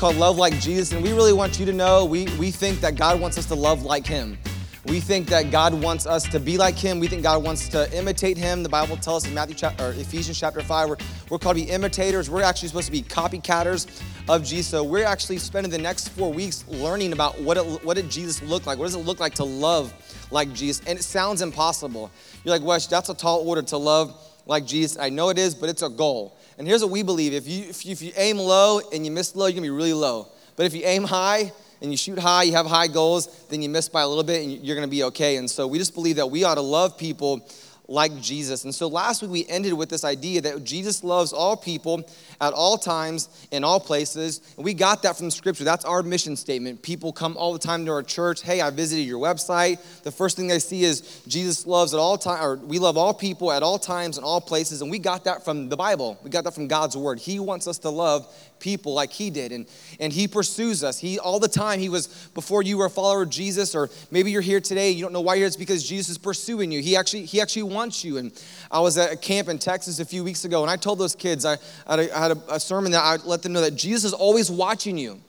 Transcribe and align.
called 0.00 0.16
Love 0.16 0.38
Like 0.38 0.58
Jesus, 0.60 0.92
and 0.92 1.02
we 1.02 1.12
really 1.12 1.34
want 1.34 1.60
you 1.60 1.66
to 1.66 1.74
know 1.74 2.06
we, 2.06 2.24
we 2.38 2.50
think 2.50 2.80
that 2.80 2.96
God 2.96 3.20
wants 3.20 3.36
us 3.36 3.44
to 3.44 3.54
love 3.54 3.82
like 3.82 4.06
Him. 4.06 4.38
We 4.86 4.98
think 4.98 5.28
that 5.28 5.50
God 5.50 5.74
wants 5.74 6.06
us 6.06 6.26
to 6.30 6.40
be 6.40 6.56
like 6.56 6.74
Him. 6.74 7.00
We 7.00 7.06
think 7.06 7.22
God 7.22 7.44
wants 7.44 7.68
to 7.68 7.94
imitate 7.94 8.38
Him. 8.38 8.62
The 8.62 8.70
Bible 8.70 8.96
tells 8.96 9.24
us 9.24 9.28
in 9.28 9.34
Matthew 9.34 9.56
chapter, 9.56 9.84
or 9.84 9.90
Ephesians 9.90 10.40
chapter 10.40 10.62
5, 10.62 10.88
we're, 10.88 10.96
we're 11.28 11.38
called 11.38 11.58
to 11.58 11.64
be 11.64 11.70
imitators. 11.70 12.30
We're 12.30 12.40
actually 12.40 12.68
supposed 12.68 12.86
to 12.86 12.92
be 12.92 13.02
copycatters 13.02 14.02
of 14.26 14.42
Jesus. 14.42 14.68
So 14.68 14.82
we're 14.82 15.04
actually 15.04 15.36
spending 15.36 15.70
the 15.70 15.76
next 15.76 16.08
four 16.08 16.32
weeks 16.32 16.64
learning 16.66 17.12
about 17.12 17.38
what, 17.38 17.58
it, 17.58 17.84
what 17.84 17.98
did 17.98 18.10
Jesus 18.10 18.42
look 18.42 18.64
like? 18.64 18.78
What 18.78 18.86
does 18.86 18.94
it 18.94 19.04
look 19.04 19.20
like 19.20 19.34
to 19.34 19.44
love 19.44 19.92
like 20.30 20.50
Jesus? 20.54 20.82
And 20.86 20.98
it 20.98 21.02
sounds 21.02 21.42
impossible. 21.42 22.10
You're 22.42 22.54
like, 22.54 22.66
Wes, 22.66 22.86
that's 22.86 23.10
a 23.10 23.14
tall 23.14 23.46
order 23.46 23.60
to 23.60 23.76
love 23.76 24.18
like 24.46 24.64
Jesus. 24.64 24.96
I 24.98 25.10
know 25.10 25.28
it 25.28 25.36
is, 25.36 25.54
but 25.54 25.68
it's 25.68 25.82
a 25.82 25.90
goal. 25.90 26.38
And 26.60 26.68
here's 26.68 26.82
what 26.82 26.90
we 26.90 27.02
believe 27.02 27.32
if 27.32 27.48
you, 27.48 27.70
if 27.70 27.86
you, 27.86 27.92
if 27.92 28.02
you 28.02 28.12
aim 28.18 28.36
low 28.36 28.82
and 28.92 29.02
you 29.06 29.10
miss 29.10 29.34
low, 29.34 29.46
you're 29.46 29.54
gonna 29.54 29.62
be 29.62 29.70
really 29.70 29.94
low. 29.94 30.28
But 30.56 30.66
if 30.66 30.74
you 30.74 30.82
aim 30.84 31.04
high 31.04 31.52
and 31.80 31.90
you 31.90 31.96
shoot 31.96 32.18
high, 32.18 32.42
you 32.42 32.52
have 32.52 32.66
high 32.66 32.86
goals, 32.86 33.46
then 33.48 33.62
you 33.62 33.70
miss 33.70 33.88
by 33.88 34.02
a 34.02 34.06
little 34.06 34.22
bit 34.22 34.42
and 34.42 34.52
you're 34.62 34.76
gonna 34.76 34.86
be 34.86 35.04
okay. 35.04 35.38
And 35.38 35.50
so 35.50 35.66
we 35.66 35.78
just 35.78 35.94
believe 35.94 36.16
that 36.16 36.30
we 36.30 36.44
ought 36.44 36.56
to 36.56 36.60
love 36.60 36.98
people 36.98 37.48
like 37.90 38.20
Jesus. 38.20 38.62
And 38.64 38.72
so 38.74 38.86
last 38.86 39.20
week 39.20 39.30
we 39.30 39.46
ended 39.48 39.72
with 39.72 39.88
this 39.88 40.04
idea 40.04 40.40
that 40.42 40.62
Jesus 40.62 41.02
loves 41.02 41.32
all 41.32 41.56
people 41.56 42.08
at 42.40 42.52
all 42.52 42.78
times, 42.78 43.28
in 43.50 43.64
all 43.64 43.80
places. 43.80 44.40
And 44.56 44.64
we 44.64 44.74
got 44.74 45.02
that 45.02 45.18
from 45.18 45.28
Scripture. 45.30 45.64
That's 45.64 45.84
our 45.84 46.02
mission 46.04 46.36
statement. 46.36 46.82
People 46.82 47.12
come 47.12 47.36
all 47.36 47.52
the 47.52 47.58
time 47.58 47.84
to 47.86 47.90
our 47.90 48.04
church. 48.04 48.42
Hey, 48.42 48.60
I 48.60 48.70
visited 48.70 49.02
your 49.02 49.18
website. 49.18 49.80
The 50.02 50.12
first 50.12 50.36
thing 50.36 50.46
they 50.46 50.60
see 50.60 50.84
is 50.84 51.22
Jesus 51.26 51.66
loves 51.66 51.92
at 51.92 51.98
all 51.98 52.16
times, 52.16 52.44
or 52.44 52.56
we 52.56 52.78
love 52.78 52.96
all 52.96 53.12
people 53.12 53.50
at 53.50 53.64
all 53.64 53.78
times 53.78 54.16
and 54.16 54.24
all 54.24 54.40
places. 54.40 54.82
And 54.82 54.90
we 54.90 55.00
got 55.00 55.24
that 55.24 55.44
from 55.44 55.68
the 55.68 55.76
Bible. 55.76 56.16
We 56.22 56.30
got 56.30 56.44
that 56.44 56.54
from 56.54 56.68
God's 56.68 56.96
Word. 56.96 57.18
He 57.18 57.40
wants 57.40 57.66
us 57.66 57.78
to 57.78 57.90
love 57.90 58.32
people 58.60 58.94
like 58.94 59.10
he 59.10 59.30
did 59.30 59.50
and, 59.52 59.66
and 59.98 60.12
he 60.12 60.28
pursues 60.28 60.84
us 60.84 60.98
he 60.98 61.18
all 61.18 61.40
the 61.40 61.48
time 61.48 61.80
he 61.80 61.88
was 61.88 62.06
before 62.34 62.62
you 62.62 62.76
were 62.76 62.86
a 62.86 62.90
follower 62.90 63.22
of 63.22 63.30
jesus 63.30 63.74
or 63.74 63.90
maybe 64.10 64.30
you're 64.30 64.42
here 64.42 64.60
today 64.60 64.90
you 64.90 65.02
don't 65.02 65.12
know 65.12 65.20
why 65.20 65.34
you're 65.34 65.40
here 65.40 65.46
it's 65.46 65.56
because 65.56 65.82
jesus 65.82 66.10
is 66.10 66.18
pursuing 66.18 66.70
you 66.70 66.80
he 66.80 66.94
actually 66.94 67.24
he 67.24 67.40
actually 67.40 67.62
wants 67.62 68.04
you 68.04 68.18
and 68.18 68.32
i 68.70 68.78
was 68.78 68.96
at 68.98 69.12
a 69.12 69.16
camp 69.16 69.48
in 69.48 69.58
texas 69.58 69.98
a 69.98 70.04
few 70.04 70.22
weeks 70.22 70.44
ago 70.44 70.62
and 70.62 70.70
i 70.70 70.76
told 70.76 70.98
those 70.98 71.16
kids 71.16 71.44
i, 71.44 71.56
I 71.86 71.96
had, 71.96 72.00
a, 72.00 72.16
I 72.16 72.22
had 72.28 72.38
a, 72.48 72.60
sermon 72.60 72.92
that 72.92 73.02
i 73.02 73.16
let 73.24 73.42
them 73.42 73.52
know 73.52 73.62
that 73.62 73.74
jesus 73.74 74.04
is 74.04 74.12
always 74.12 74.50
watching 74.50 74.98
you 74.98 75.20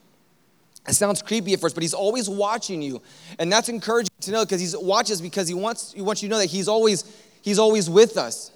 it 0.88 0.94
sounds 0.94 1.22
creepy 1.22 1.54
at 1.54 1.62
first, 1.62 1.76
but 1.76 1.84
he's 1.84 1.94
always 1.94 2.28
watching 2.28 2.82
you. 2.82 3.02
And 3.38 3.52
that's 3.52 3.70
encouraging 3.70 4.10
to 4.22 4.32
know 4.32 4.44
because 4.44 4.62
he 4.62 4.78
watches 4.78 5.22
because 5.22 5.48
he 5.48 5.54
wants, 5.54 5.94
he 5.94 6.02
wants 6.02 6.24
you 6.24 6.30
to 6.30 6.34
know 6.34 6.40
that 6.40 6.50
he's 6.50 6.68
always, 6.68 7.04
he's 7.42 7.60
always 7.60 7.90
with 7.90 8.18
us. 8.18 8.52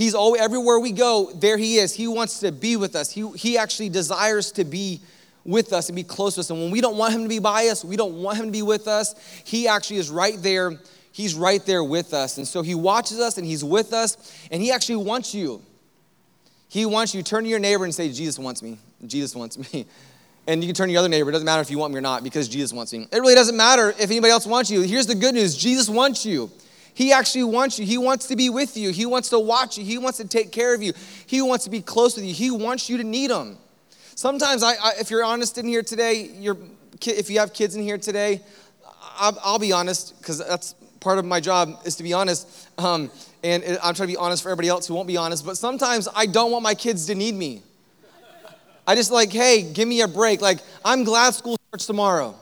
He's 0.00 0.14
always, 0.14 0.40
everywhere 0.40 0.80
we 0.80 0.92
go, 0.92 1.30
there 1.34 1.58
he 1.58 1.76
is. 1.76 1.92
He 1.92 2.08
wants 2.08 2.40
to 2.40 2.50
be 2.52 2.78
with 2.78 2.96
us. 2.96 3.10
He, 3.12 3.30
he 3.32 3.58
actually 3.58 3.90
desires 3.90 4.50
to 4.52 4.64
be 4.64 5.02
with 5.44 5.74
us 5.74 5.90
and 5.90 5.96
be 5.96 6.04
close 6.04 6.36
to 6.36 6.40
us. 6.40 6.48
And 6.48 6.58
when 6.58 6.70
we 6.70 6.80
don't 6.80 6.96
want 6.96 7.12
him 7.12 7.22
to 7.22 7.28
be 7.28 7.38
by 7.38 7.66
us, 7.66 7.84
we 7.84 7.96
don't 7.96 8.22
want 8.22 8.38
him 8.38 8.46
to 8.46 8.50
be 8.50 8.62
with 8.62 8.88
us, 8.88 9.14
he 9.44 9.68
actually 9.68 9.98
is 9.98 10.08
right 10.08 10.36
there. 10.38 10.78
He's 11.12 11.34
right 11.34 11.62
there 11.66 11.84
with 11.84 12.14
us. 12.14 12.38
And 12.38 12.48
so 12.48 12.62
he 12.62 12.74
watches 12.74 13.20
us 13.20 13.36
and 13.36 13.46
he's 13.46 13.62
with 13.62 13.92
us 13.92 14.16
and 14.50 14.62
he 14.62 14.72
actually 14.72 15.04
wants 15.04 15.34
you. 15.34 15.60
He 16.70 16.86
wants 16.86 17.14
you. 17.14 17.22
To 17.22 17.28
turn 17.28 17.44
to 17.44 17.50
your 17.50 17.58
neighbor 17.58 17.84
and 17.84 17.94
say, 17.94 18.10
Jesus 18.10 18.38
wants 18.38 18.62
me. 18.62 18.78
Jesus 19.06 19.36
wants 19.36 19.58
me. 19.58 19.84
And 20.46 20.64
you 20.64 20.68
can 20.68 20.74
turn 20.74 20.88
to 20.88 20.92
your 20.92 21.00
other 21.00 21.10
neighbor. 21.10 21.28
It 21.28 21.32
doesn't 21.32 21.44
matter 21.44 21.60
if 21.60 21.70
you 21.70 21.76
want 21.76 21.92
me 21.92 21.98
or 21.98 22.00
not 22.00 22.24
because 22.24 22.48
Jesus 22.48 22.72
wants 22.72 22.94
me. 22.94 23.06
It 23.12 23.18
really 23.18 23.34
doesn't 23.34 23.56
matter 23.56 23.90
if 23.90 24.10
anybody 24.10 24.32
else 24.32 24.46
wants 24.46 24.70
you. 24.70 24.80
Here's 24.80 25.06
the 25.06 25.14
good 25.14 25.34
news 25.34 25.54
Jesus 25.54 25.90
wants 25.90 26.24
you. 26.24 26.50
He 26.94 27.12
actually 27.12 27.44
wants 27.44 27.78
you. 27.78 27.86
He 27.86 27.98
wants 27.98 28.26
to 28.28 28.36
be 28.36 28.50
with 28.50 28.76
you. 28.76 28.90
He 28.90 29.06
wants 29.06 29.30
to 29.30 29.38
watch 29.38 29.78
you. 29.78 29.84
He 29.84 29.98
wants 29.98 30.18
to 30.18 30.28
take 30.28 30.52
care 30.52 30.74
of 30.74 30.82
you. 30.82 30.92
He 31.26 31.40
wants 31.40 31.64
to 31.64 31.70
be 31.70 31.80
close 31.80 32.16
with 32.16 32.24
you. 32.24 32.34
He 32.34 32.50
wants 32.50 32.88
you 32.90 32.96
to 32.98 33.04
need 33.04 33.30
him. 33.30 33.56
Sometimes, 34.14 34.62
I, 34.62 34.72
I, 34.72 34.92
if 35.00 35.10
you're 35.10 35.24
honest 35.24 35.56
in 35.56 35.66
here 35.66 35.82
today, 35.82 36.30
if 37.02 37.30
you 37.30 37.38
have 37.38 37.52
kids 37.54 37.76
in 37.76 37.82
here 37.82 37.96
today, 37.98 38.42
I'll, 39.16 39.38
I'll 39.42 39.58
be 39.58 39.72
honest 39.72 40.18
because 40.18 40.38
that's 40.46 40.74
part 41.00 41.18
of 41.18 41.24
my 41.24 41.40
job 41.40 41.80
is 41.84 41.96
to 41.96 42.02
be 42.02 42.12
honest. 42.12 42.68
Um, 42.78 43.10
and 43.42 43.64
I'm 43.82 43.94
trying 43.94 44.08
to 44.08 44.12
be 44.12 44.16
honest 44.16 44.42
for 44.42 44.50
everybody 44.50 44.68
else 44.68 44.86
who 44.86 44.94
won't 44.94 45.08
be 45.08 45.16
honest. 45.16 45.46
But 45.46 45.56
sometimes 45.56 46.08
I 46.14 46.26
don't 46.26 46.50
want 46.50 46.62
my 46.62 46.74
kids 46.74 47.06
to 47.06 47.14
need 47.14 47.34
me. 47.34 47.62
I 48.86 48.94
just 48.94 49.10
like, 49.10 49.32
hey, 49.32 49.62
give 49.62 49.88
me 49.88 50.00
a 50.02 50.08
break. 50.08 50.40
Like, 50.40 50.58
I'm 50.84 51.04
glad 51.04 51.32
school 51.34 51.56
starts 51.68 51.86
tomorrow. 51.86 52.34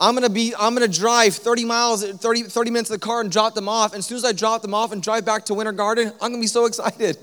I'm 0.00 0.14
gonna 0.14 0.30
be, 0.30 0.54
I'm 0.58 0.74
gonna 0.74 0.86
drive 0.86 1.34
30 1.34 1.64
miles, 1.64 2.04
30, 2.04 2.44
30 2.44 2.70
minutes 2.70 2.90
in 2.90 2.94
the 2.94 3.00
car 3.00 3.20
and 3.20 3.30
drop 3.32 3.54
them 3.54 3.68
off. 3.68 3.92
And 3.92 3.98
as 3.98 4.06
soon 4.06 4.16
as 4.16 4.24
I 4.24 4.32
drop 4.32 4.62
them 4.62 4.72
off 4.72 4.92
and 4.92 5.02
drive 5.02 5.24
back 5.24 5.44
to 5.46 5.54
Winter 5.54 5.72
Garden, 5.72 6.12
I'm 6.20 6.30
gonna 6.30 6.40
be 6.40 6.46
so 6.46 6.66
excited. 6.66 7.18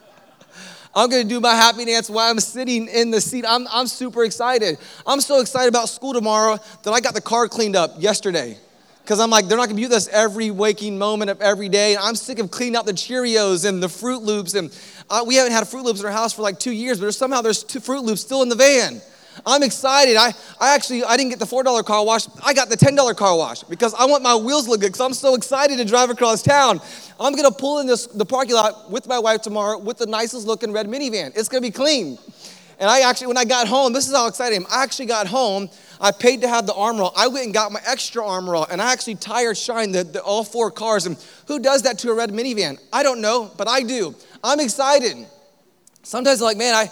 I'm 0.94 1.08
gonna 1.08 1.24
do 1.24 1.40
my 1.40 1.54
happy 1.54 1.86
dance 1.86 2.10
while 2.10 2.30
I'm 2.30 2.40
sitting 2.40 2.88
in 2.88 3.10
the 3.10 3.20
seat. 3.20 3.46
I'm, 3.48 3.66
I'm 3.70 3.86
super 3.86 4.24
excited. 4.24 4.78
I'm 5.06 5.22
so 5.22 5.40
excited 5.40 5.68
about 5.68 5.88
school 5.88 6.12
tomorrow 6.12 6.58
that 6.82 6.90
I 6.90 7.00
got 7.00 7.14
the 7.14 7.20
car 7.22 7.48
cleaned 7.48 7.76
up 7.76 7.94
yesterday. 7.98 8.58
Because 9.02 9.20
I'm 9.20 9.30
like, 9.30 9.46
they're 9.46 9.56
not 9.56 9.66
gonna 9.66 9.76
be 9.76 9.84
with 9.84 9.92
us 9.92 10.08
every 10.08 10.50
waking 10.50 10.98
moment 10.98 11.30
of 11.30 11.40
every 11.40 11.70
day. 11.70 11.94
And 11.94 12.04
I'm 12.04 12.14
sick 12.14 12.40
of 12.40 12.50
cleaning 12.50 12.76
out 12.76 12.84
the 12.84 12.92
Cheerios 12.92 13.66
and 13.66 13.82
the 13.82 13.86
Froot 13.86 14.20
Loops. 14.20 14.52
And 14.54 14.76
uh, 15.08 15.24
we 15.26 15.36
haven't 15.36 15.52
had 15.52 15.64
Froot 15.64 15.84
Loops 15.84 16.00
in 16.00 16.06
our 16.06 16.12
house 16.12 16.34
for 16.34 16.42
like 16.42 16.58
two 16.58 16.72
years, 16.72 17.00
but 17.00 17.10
somehow 17.12 17.40
there's 17.40 17.64
two 17.64 17.80
Froot 17.80 18.02
Loops 18.02 18.20
still 18.20 18.42
in 18.42 18.50
the 18.50 18.54
van. 18.54 19.00
I'm 19.44 19.62
excited. 19.62 20.16
I, 20.16 20.32
I 20.60 20.74
actually, 20.74 21.04
I 21.04 21.16
didn't 21.16 21.30
get 21.30 21.38
the 21.38 21.44
$4 21.46 21.84
car 21.84 22.04
wash. 22.04 22.26
I 22.44 22.54
got 22.54 22.68
the 22.68 22.76
$10 22.76 23.16
car 23.16 23.36
wash 23.36 23.62
because 23.64 23.92
I 23.94 24.06
want 24.06 24.22
my 24.22 24.34
wheels 24.34 24.68
look 24.68 24.80
good 24.80 24.88
because 24.88 25.00
I'm 25.00 25.14
so 25.14 25.34
excited 25.34 25.76
to 25.78 25.84
drive 25.84 26.10
across 26.10 26.42
town. 26.42 26.80
I'm 27.20 27.32
going 27.34 27.50
to 27.50 27.56
pull 27.56 27.80
in 27.80 27.86
this, 27.86 28.06
the 28.06 28.24
parking 28.24 28.54
lot 28.54 28.90
with 28.90 29.06
my 29.06 29.18
wife 29.18 29.42
tomorrow 29.42 29.78
with 29.78 29.98
the 29.98 30.06
nicest 30.06 30.46
looking 30.46 30.72
red 30.72 30.86
minivan. 30.86 31.36
It's 31.36 31.48
going 31.48 31.62
to 31.62 31.68
be 31.68 31.72
clean. 31.72 32.18
And 32.78 32.90
I 32.90 33.00
actually, 33.00 33.28
when 33.28 33.38
I 33.38 33.44
got 33.44 33.68
home, 33.68 33.92
this 33.92 34.06
is 34.06 34.14
how 34.14 34.26
excited 34.26 34.54
I 34.54 34.56
am. 34.56 34.66
I 34.70 34.82
actually 34.82 35.06
got 35.06 35.26
home. 35.26 35.70
I 35.98 36.12
paid 36.12 36.42
to 36.42 36.48
have 36.48 36.66
the 36.66 36.74
armor 36.74 37.04
all. 37.04 37.12
I 37.16 37.28
went 37.28 37.46
and 37.46 37.54
got 37.54 37.72
my 37.72 37.80
extra 37.86 38.26
armor 38.26 38.54
all, 38.54 38.66
and 38.70 38.82
I 38.82 38.92
actually 38.92 39.14
tire 39.14 39.54
shined 39.54 39.94
the, 39.94 40.04
the, 40.04 40.22
all 40.22 40.44
four 40.44 40.70
cars. 40.70 41.06
And 41.06 41.16
who 41.48 41.58
does 41.58 41.82
that 41.82 41.98
to 42.00 42.10
a 42.10 42.14
red 42.14 42.30
minivan? 42.30 42.78
I 42.92 43.02
don't 43.02 43.22
know, 43.22 43.50
but 43.56 43.66
I 43.66 43.82
do. 43.82 44.14
I'm 44.44 44.60
excited. 44.60 45.26
Sometimes, 46.02 46.42
like, 46.42 46.58
man, 46.58 46.74
I, 46.74 46.90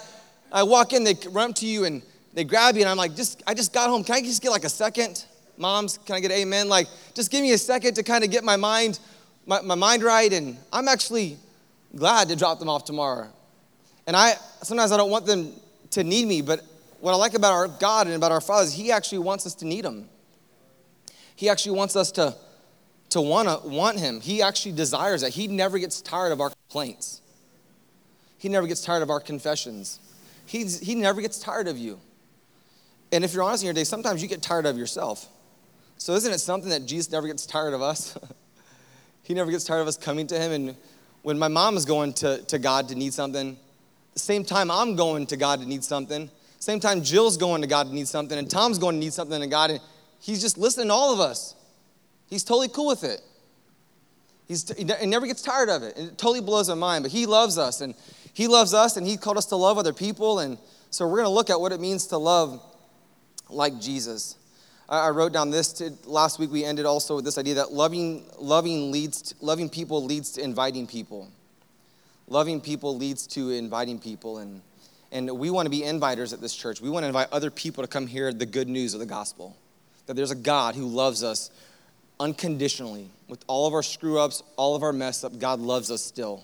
I 0.51 0.63
walk 0.63 0.93
in, 0.93 1.03
they 1.03 1.15
run 1.29 1.51
up 1.51 1.55
to 1.57 1.67
you, 1.67 1.85
and 1.85 2.01
they 2.35 2.43
grab 2.43 2.75
you, 2.75 2.81
and 2.81 2.89
I'm 2.89 2.97
like, 2.97 3.15
just, 3.15 3.41
I 3.47 3.53
just 3.53 3.73
got 3.73 3.89
home. 3.89 4.03
Can 4.03 4.15
I 4.15 4.21
just 4.21 4.41
get 4.41 4.51
like 4.51 4.65
a 4.65 4.69
second? 4.69 5.25
Moms, 5.57 5.97
can 6.05 6.15
I 6.15 6.19
get 6.19 6.31
amen? 6.31 6.67
Like, 6.67 6.87
just 7.13 7.31
give 7.31 7.41
me 7.41 7.53
a 7.53 7.57
second 7.57 7.95
to 7.95 8.03
kind 8.03 8.25
of 8.25 8.29
get 8.29 8.43
my 8.43 8.57
mind, 8.57 8.99
my, 9.45 9.61
my 9.61 9.75
mind 9.75 10.03
right. 10.03 10.31
And 10.31 10.57
I'm 10.71 10.89
actually 10.89 11.37
glad 11.95 12.27
to 12.27 12.35
drop 12.35 12.59
them 12.59 12.67
off 12.69 12.83
tomorrow. 12.83 13.29
And 14.05 14.17
I 14.17 14.33
sometimes 14.61 14.91
I 14.91 14.97
don't 14.97 15.09
want 15.09 15.25
them 15.25 15.53
to 15.91 16.03
need 16.03 16.27
me, 16.27 16.41
but 16.41 16.61
what 16.99 17.13
I 17.13 17.15
like 17.15 17.35
about 17.35 17.53
our 17.53 17.69
God 17.69 18.07
and 18.07 18.15
about 18.17 18.33
our 18.33 18.41
Father 18.41 18.65
is 18.65 18.73
He 18.73 18.91
actually 18.91 19.19
wants 19.19 19.45
us 19.45 19.55
to 19.55 19.65
need 19.65 19.85
Him. 19.85 20.09
He 21.37 21.47
actually 21.47 21.77
wants 21.77 21.95
us 21.95 22.11
to, 22.13 22.35
to 23.11 23.21
wanna, 23.21 23.59
want 23.63 23.97
Him. 23.97 24.19
He 24.19 24.41
actually 24.41 24.73
desires 24.73 25.21
that. 25.21 25.31
He 25.31 25.47
never 25.47 25.79
gets 25.79 26.01
tired 26.01 26.33
of 26.33 26.41
our 26.41 26.49
complaints. 26.49 27.21
He 28.37 28.49
never 28.49 28.67
gets 28.67 28.83
tired 28.83 29.03
of 29.03 29.09
our 29.09 29.21
confessions. 29.21 29.99
He's, 30.45 30.79
he 30.81 30.95
never 30.95 31.21
gets 31.21 31.39
tired 31.39 31.67
of 31.67 31.77
you. 31.77 31.99
And 33.15 33.23
if 33.23 33.33
you're 33.33 33.43
honest 33.43 33.63
in 33.63 33.67
your 33.67 33.73
day, 33.73 33.85
sometimes 33.85 34.21
you 34.21 34.27
get 34.27 34.41
tired 34.41 34.65
of 34.65 34.77
yourself. 34.77 35.29
So 35.97 36.15
isn't 36.15 36.33
it 36.33 36.39
something 36.39 36.69
that 36.69 36.85
Jesus 36.85 37.09
never 37.09 37.27
gets 37.27 37.45
tired 37.45 37.73
of 37.73 37.81
us? 37.81 38.17
he 39.23 39.33
never 39.33 39.49
gets 39.49 39.63
tired 39.63 39.79
of 39.79 39.87
us 39.87 39.95
coming 39.95 40.27
to 40.27 40.37
him. 40.37 40.51
And 40.51 40.75
when 41.21 41.39
my 41.39 41.47
mom 41.47 41.77
is 41.77 41.85
going 41.85 42.11
to, 42.15 42.41
to 42.43 42.59
God 42.59 42.89
to 42.89 42.95
need 42.95 43.13
something, 43.13 43.55
the 44.11 44.19
same 44.19 44.43
time 44.43 44.69
I'm 44.69 44.97
going 44.97 45.27
to 45.27 45.37
God 45.37 45.61
to 45.61 45.65
need 45.65 45.81
something, 45.81 46.29
same 46.59 46.81
time 46.81 47.03
Jill's 47.03 47.37
going 47.37 47.61
to 47.61 47.69
God 47.69 47.87
to 47.87 47.95
need 47.95 48.09
something, 48.09 48.37
and 48.37 48.49
Tom's 48.49 48.79
going 48.79 48.95
to 48.95 48.99
need 48.99 49.13
something 49.13 49.39
to 49.39 49.47
God, 49.47 49.71
and 49.71 49.79
he's 50.19 50.41
just 50.41 50.57
listening 50.57 50.87
to 50.87 50.93
all 50.93 51.13
of 51.13 51.21
us. 51.21 51.55
He's 52.27 52.43
totally 52.43 52.67
cool 52.67 52.87
with 52.87 53.05
it. 53.05 53.21
He's, 54.45 54.69
he 54.77 54.83
never 54.83 55.25
gets 55.25 55.41
tired 55.41 55.69
of 55.69 55.83
it. 55.83 55.97
It 55.97 56.17
totally 56.17 56.41
blows 56.41 56.67
my 56.67 56.75
mind, 56.75 57.05
but 57.05 57.13
he 57.13 57.27
loves 57.27 57.57
us, 57.57 57.79
and 57.79 57.95
he 58.33 58.47
loves 58.47 58.73
us, 58.73 58.97
and 58.97 59.07
he 59.07 59.15
called 59.15 59.37
us 59.37 59.45
to 59.45 59.55
love 59.55 59.77
other 59.77 59.93
people, 59.93 60.39
and 60.39 60.57
so 60.89 61.07
we're 61.07 61.17
going 61.17 61.27
to 61.27 61.29
look 61.29 61.49
at 61.49 61.61
what 61.61 61.71
it 61.71 61.79
means 61.79 62.07
to 62.07 62.17
love 62.17 62.61
like 63.49 63.79
Jesus. 63.79 64.37
I 64.87 65.09
wrote 65.09 65.33
down 65.33 65.49
this 65.49 65.73
to, 65.73 65.93
last 66.05 66.37
week. 66.37 66.51
We 66.51 66.63
ended 66.63 66.85
also 66.85 67.15
with 67.15 67.25
this 67.25 67.37
idea 67.37 67.55
that 67.55 67.71
loving, 67.71 68.25
loving 68.37 68.91
leads, 68.91 69.21
to, 69.23 69.35
loving 69.41 69.67
people 69.67 70.03
leads 70.03 70.31
to 70.33 70.43
inviting 70.43 70.85
people. 70.85 71.29
Loving 72.27 72.61
people 72.61 72.95
leads 72.95 73.25
to 73.27 73.51
inviting 73.51 73.99
people, 73.99 74.39
and 74.39 74.61
and 75.11 75.31
we 75.31 75.49
want 75.49 75.65
to 75.65 75.69
be 75.69 75.81
inviters 75.81 76.33
at 76.33 76.41
this 76.41 76.55
church. 76.55 76.81
We 76.81 76.89
want 76.89 77.03
to 77.03 77.07
invite 77.07 77.29
other 77.31 77.49
people 77.49 77.83
to 77.83 77.87
come 77.87 78.05
hear 78.05 78.33
the 78.33 78.45
good 78.45 78.67
news 78.67 78.93
of 78.93 78.99
the 78.99 79.05
gospel. 79.05 79.55
That 80.07 80.15
there's 80.15 80.31
a 80.31 80.35
God 80.35 80.75
who 80.75 80.87
loves 80.87 81.23
us 81.23 81.51
unconditionally. 82.19 83.09
With 83.27 83.43
all 83.47 83.65
of 83.65 83.73
our 83.73 83.83
screw 83.83 84.19
ups, 84.19 84.43
all 84.57 84.75
of 84.75 84.83
our 84.83 84.91
mess 84.91 85.23
up, 85.23 85.39
God 85.39 85.59
loves 85.59 85.89
us 85.89 86.01
still. 86.01 86.43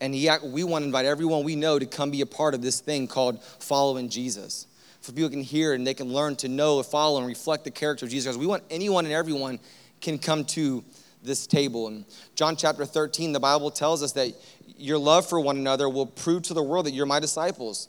And 0.00 0.14
he, 0.14 0.30
we 0.44 0.64
want 0.64 0.82
to 0.82 0.86
invite 0.86 1.06
everyone 1.06 1.44
we 1.44 1.56
know 1.56 1.78
to 1.78 1.86
come 1.86 2.10
be 2.10 2.20
a 2.20 2.26
part 2.26 2.54
of 2.54 2.62
this 2.62 2.80
thing 2.80 3.08
called 3.08 3.42
following 3.42 4.08
Jesus 4.08 4.66
for 5.04 5.12
people 5.12 5.28
can 5.28 5.42
hear 5.42 5.74
and 5.74 5.86
they 5.86 5.92
can 5.92 6.12
learn 6.12 6.34
to 6.36 6.48
know, 6.48 6.82
follow, 6.82 7.18
and 7.18 7.26
reflect 7.26 7.64
the 7.64 7.70
character 7.70 8.06
of 8.06 8.10
Jesus. 8.10 8.36
We 8.36 8.46
want 8.46 8.62
anyone 8.70 9.04
and 9.04 9.12
everyone 9.12 9.60
can 10.00 10.18
come 10.18 10.44
to 10.46 10.82
this 11.22 11.46
table. 11.46 11.88
And 11.88 12.06
John 12.34 12.56
chapter 12.56 12.86
13, 12.86 13.32
the 13.32 13.40
Bible 13.40 13.70
tells 13.70 14.02
us 14.02 14.12
that 14.12 14.32
your 14.78 14.96
love 14.96 15.28
for 15.28 15.38
one 15.38 15.58
another 15.58 15.88
will 15.90 16.06
prove 16.06 16.42
to 16.44 16.54
the 16.54 16.62
world 16.62 16.86
that 16.86 16.92
you're 16.92 17.04
my 17.04 17.20
disciples. 17.20 17.88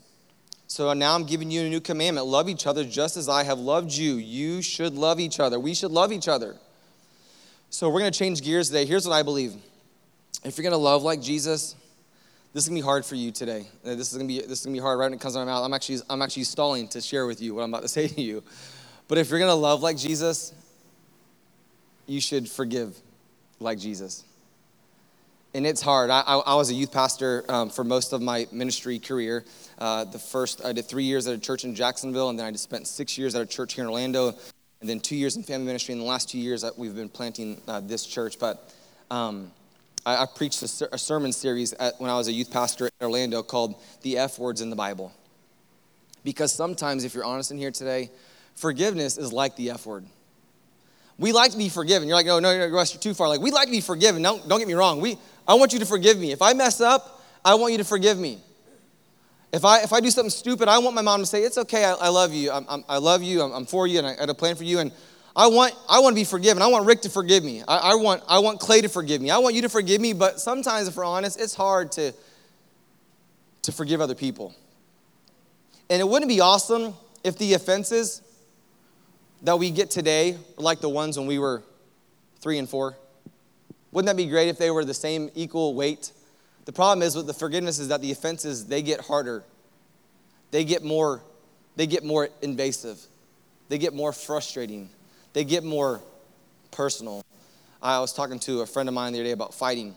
So 0.67 0.91
now 0.93 1.15
I'm 1.15 1.25
giving 1.25 1.49
you 1.49 1.61
a 1.61 1.69
new 1.69 1.79
commandment 1.79 2.27
love 2.27 2.49
each 2.49 2.67
other 2.67 2.83
just 2.83 3.15
as 3.15 3.29
I 3.29 3.43
have 3.43 3.59
loved 3.59 3.93
you. 3.93 4.15
You 4.15 4.61
should 4.61 4.93
love 4.93 5.19
each 5.19 5.39
other. 5.39 5.57
We 5.57 5.73
should 5.73 5.91
love 5.91 6.11
each 6.11 6.27
other. 6.27 6.55
So 7.69 7.89
we're 7.89 7.99
going 7.99 8.11
to 8.11 8.19
change 8.19 8.41
gears 8.41 8.67
today. 8.67 8.85
Here's 8.85 9.07
what 9.07 9.13
I 9.13 9.23
believe 9.23 9.53
if 10.43 10.57
you're 10.57 10.63
going 10.63 10.71
to 10.71 10.77
love 10.77 11.01
like 11.01 11.21
Jesus, 11.21 11.75
this 12.55 12.63
is 12.63 12.69
gonna 12.69 12.79
be 12.79 12.85
hard 12.85 13.05
for 13.05 13.15
you 13.15 13.33
today. 13.33 13.67
Uh, 13.85 13.95
this 13.95 14.13
is 14.13 14.17
gonna 14.17 14.29
be 14.29 14.39
this 14.39 14.61
is 14.61 14.65
gonna 14.65 14.77
be 14.77 14.79
hard 14.79 14.97
right 14.97 15.07
when 15.07 15.13
it 15.13 15.19
comes 15.19 15.35
out 15.35 15.41
of 15.41 15.47
my 15.47 15.51
mouth. 15.51 15.65
I'm 15.65 15.73
actually 15.73 15.99
I'm 16.09 16.21
actually 16.21 16.45
stalling 16.45 16.87
to 16.87 17.01
share 17.01 17.27
with 17.27 17.41
you 17.41 17.53
what 17.53 17.63
I'm 17.63 17.69
about 17.69 17.81
to 17.81 17.87
say 17.99 18.07
to 18.07 18.21
you. 18.21 18.43
But 19.09 19.17
if 19.17 19.29
you're 19.29 19.39
gonna 19.39 19.53
love 19.53 19.83
like 19.83 19.97
Jesus, 19.97 20.53
you 22.07 22.21
should 22.21 22.49
forgive 22.49 22.97
like 23.59 23.77
Jesus. 23.77 24.23
And 25.53 25.67
it's 25.67 25.81
hard. 25.81 26.09
I, 26.09 26.21
I, 26.21 26.37
I 26.37 26.55
was 26.55 26.69
a 26.69 26.73
youth 26.73 26.93
pastor 26.93 27.43
um, 27.49 27.69
for 27.69 27.83
most 27.83 28.13
of 28.13 28.21
my 28.21 28.47
ministry 28.53 28.99
career. 28.99 29.43
Uh, 29.77 30.05
the 30.05 30.19
first, 30.19 30.63
I 30.65 30.71
did 30.73 30.85
three 30.85 31.05
years 31.05 31.27
at 31.27 31.33
a 31.33 31.37
church 31.37 31.63
in 31.63 31.75
Jacksonville, 31.75 32.29
and 32.29 32.37
then 32.37 32.45
I 32.45 32.51
just 32.51 32.65
spent 32.65 32.87
six 32.87 33.17
years 33.17 33.35
at 33.35 33.41
a 33.41 33.45
church 33.45 33.73
here 33.73 33.85
in 33.85 33.89
Orlando, 33.89 34.33
and 34.81 34.89
then 34.89 34.99
two 34.99 35.15
years 35.15 35.37
in 35.37 35.43
family 35.43 35.65
ministry. 35.65 35.93
In 35.93 35.99
the 35.99 36.05
last 36.05 36.29
two 36.29 36.39
years, 36.39 36.65
we've 36.77 36.95
been 36.95 37.09
planting 37.09 37.61
uh, 37.69 37.79
this 37.81 38.05
church. 38.05 38.37
But 38.37 38.73
um, 39.09 39.51
I, 40.05 40.23
I 40.23 40.25
preached 40.25 40.61
a, 40.61 40.89
a, 40.93 40.97
sermon 40.97 41.31
series 41.31 41.73
at, 41.73 41.99
when 41.99 42.09
I 42.09 42.17
was 42.17 42.27
a 42.27 42.31
youth 42.31 42.51
pastor 42.51 42.87
in 42.87 42.91
Orlando 43.01 43.41
called 43.43 43.75
The 44.01 44.17
F 44.17 44.37
Words 44.37 44.61
in 44.61 44.69
the 44.69 44.75
Bible. 44.75 45.11
Because 46.23 46.51
sometimes, 46.51 47.03
if 47.03 47.13
you're 47.13 47.23
honest 47.23 47.51
in 47.51 47.57
here 47.57 47.71
today, 47.71 48.09
forgiveness 48.55 49.17
is 49.17 49.31
like 49.31 49.55
the 49.55 49.71
F 49.71 49.85
word. 49.85 50.05
We 51.17 51.31
like 51.31 51.51
to 51.51 51.57
be 51.57 51.69
forgiven. 51.69 52.07
You're 52.07 52.17
like, 52.17 52.25
no, 52.25 52.39
no, 52.39 52.57
no, 52.57 52.65
you're 52.65 52.85
too 52.85 53.13
far. 53.13 53.29
Like, 53.29 53.39
we 53.39 53.51
like 53.51 53.67
to 53.67 53.71
be 53.71 53.81
forgiven. 53.81 54.21
Don't, 54.21 54.47
don't 54.49 54.59
get 54.59 54.67
me 54.67 54.73
wrong. 54.73 54.99
We, 54.99 55.17
I 55.47 55.53
want 55.53 55.71
you 55.71 55.79
to 55.79 55.85
forgive 55.85 56.19
me. 56.19 56.31
If 56.31 56.41
I 56.41 56.53
mess 56.53 56.81
up, 56.81 57.23
I 57.45 57.55
want 57.55 57.71
you 57.71 57.77
to 57.77 57.85
forgive 57.85 58.17
me. 58.17 58.39
If 59.53 59.63
I, 59.63 59.83
if 59.83 59.93
I 59.93 60.01
do 60.01 60.09
something 60.09 60.31
stupid, 60.31 60.67
I 60.67 60.79
want 60.79 60.95
my 60.95 61.01
mom 61.01 61.21
to 61.21 61.25
say, 61.25 61.43
it's 61.43 61.57
okay, 61.59 61.85
I, 61.85 61.93
I 61.93 62.09
love 62.09 62.33
you. 62.33 62.51
I'm, 62.51 62.65
I'm, 62.67 62.83
i 62.89 62.97
love 62.97 63.23
you. 63.23 63.41
I'm, 63.41 63.53
I'm, 63.53 63.65
for 63.65 63.87
you, 63.87 63.99
and 63.99 64.07
I 64.07 64.15
had 64.19 64.29
a 64.29 64.33
plan 64.33 64.55
for 64.55 64.65
you. 64.65 64.79
And 64.79 64.91
I 65.35 65.47
want, 65.47 65.73
I 65.89 65.99
want 65.99 66.13
to 66.13 66.19
be 66.19 66.23
forgiven. 66.23 66.63
I 66.63 66.67
want 66.67 66.85
Rick 66.85 67.01
to 67.01 67.09
forgive 67.09 67.43
me. 67.43 67.61
I, 67.67 67.77
I, 67.77 67.95
want, 67.95 68.23
I 68.27 68.39
want 68.39 68.59
Clay 68.59 68.79
to 68.81 68.87
forgive 68.87 69.21
me. 69.21 69.29
I 69.29 69.37
want 69.37 69.53
you 69.53 69.63
to 69.63 69.69
forgive 69.69 69.99
me, 69.99 70.13
but 70.13 70.39
sometimes, 70.39 70.87
if 70.87 70.95
we're 70.95 71.03
honest, 71.03 71.39
it's 71.39 71.53
hard 71.53 71.91
to, 71.93 72.13
to 73.63 73.71
forgive 73.73 73.99
other 73.99 74.15
people. 74.15 74.55
And 75.89 75.99
it 75.99 76.07
wouldn't 76.07 76.29
be 76.29 76.39
awesome 76.39 76.93
if 77.23 77.37
the 77.37 77.53
offenses 77.53 78.21
that 79.41 79.59
we 79.59 79.71
get 79.71 79.91
today 79.91 80.37
were 80.57 80.63
like 80.63 80.79
the 80.79 80.89
ones 80.89 81.17
when 81.17 81.27
we 81.27 81.37
were 81.37 81.63
three 82.39 82.57
and 82.57 82.69
four. 82.69 82.95
Wouldn't 83.91 84.07
that 84.07 84.17
be 84.17 84.29
great 84.29 84.47
if 84.47 84.57
they 84.57 84.71
were 84.71 84.85
the 84.85 84.93
same 84.93 85.29
equal 85.35 85.73
weight? 85.73 86.11
The 86.63 86.71
problem 86.71 87.05
is 87.05 87.15
with 87.15 87.27
the 87.27 87.33
forgiveness 87.33 87.77
is 87.77 87.89
that 87.89 88.01
the 88.01 88.11
offenses 88.11 88.65
they 88.65 88.81
get 88.81 89.01
harder. 89.01 89.43
They 90.51 90.63
get 90.63 90.83
more 90.83 91.21
they 91.75 91.87
get 91.87 92.03
more 92.03 92.29
invasive. 92.41 92.99
They 93.67 93.77
get 93.77 93.93
more 93.93 94.13
frustrating 94.13 94.89
they 95.35 95.43
get 95.43 95.65
more 95.65 96.01
personal. 96.71 97.21
I 97.81 97.99
was 97.99 98.13
talking 98.13 98.39
to 98.39 98.61
a 98.61 98.65
friend 98.65 98.87
of 98.87 98.95
mine 98.95 99.11
the 99.11 99.19
other 99.19 99.25
day 99.25 99.31
about 99.31 99.53
fighting, 99.53 99.93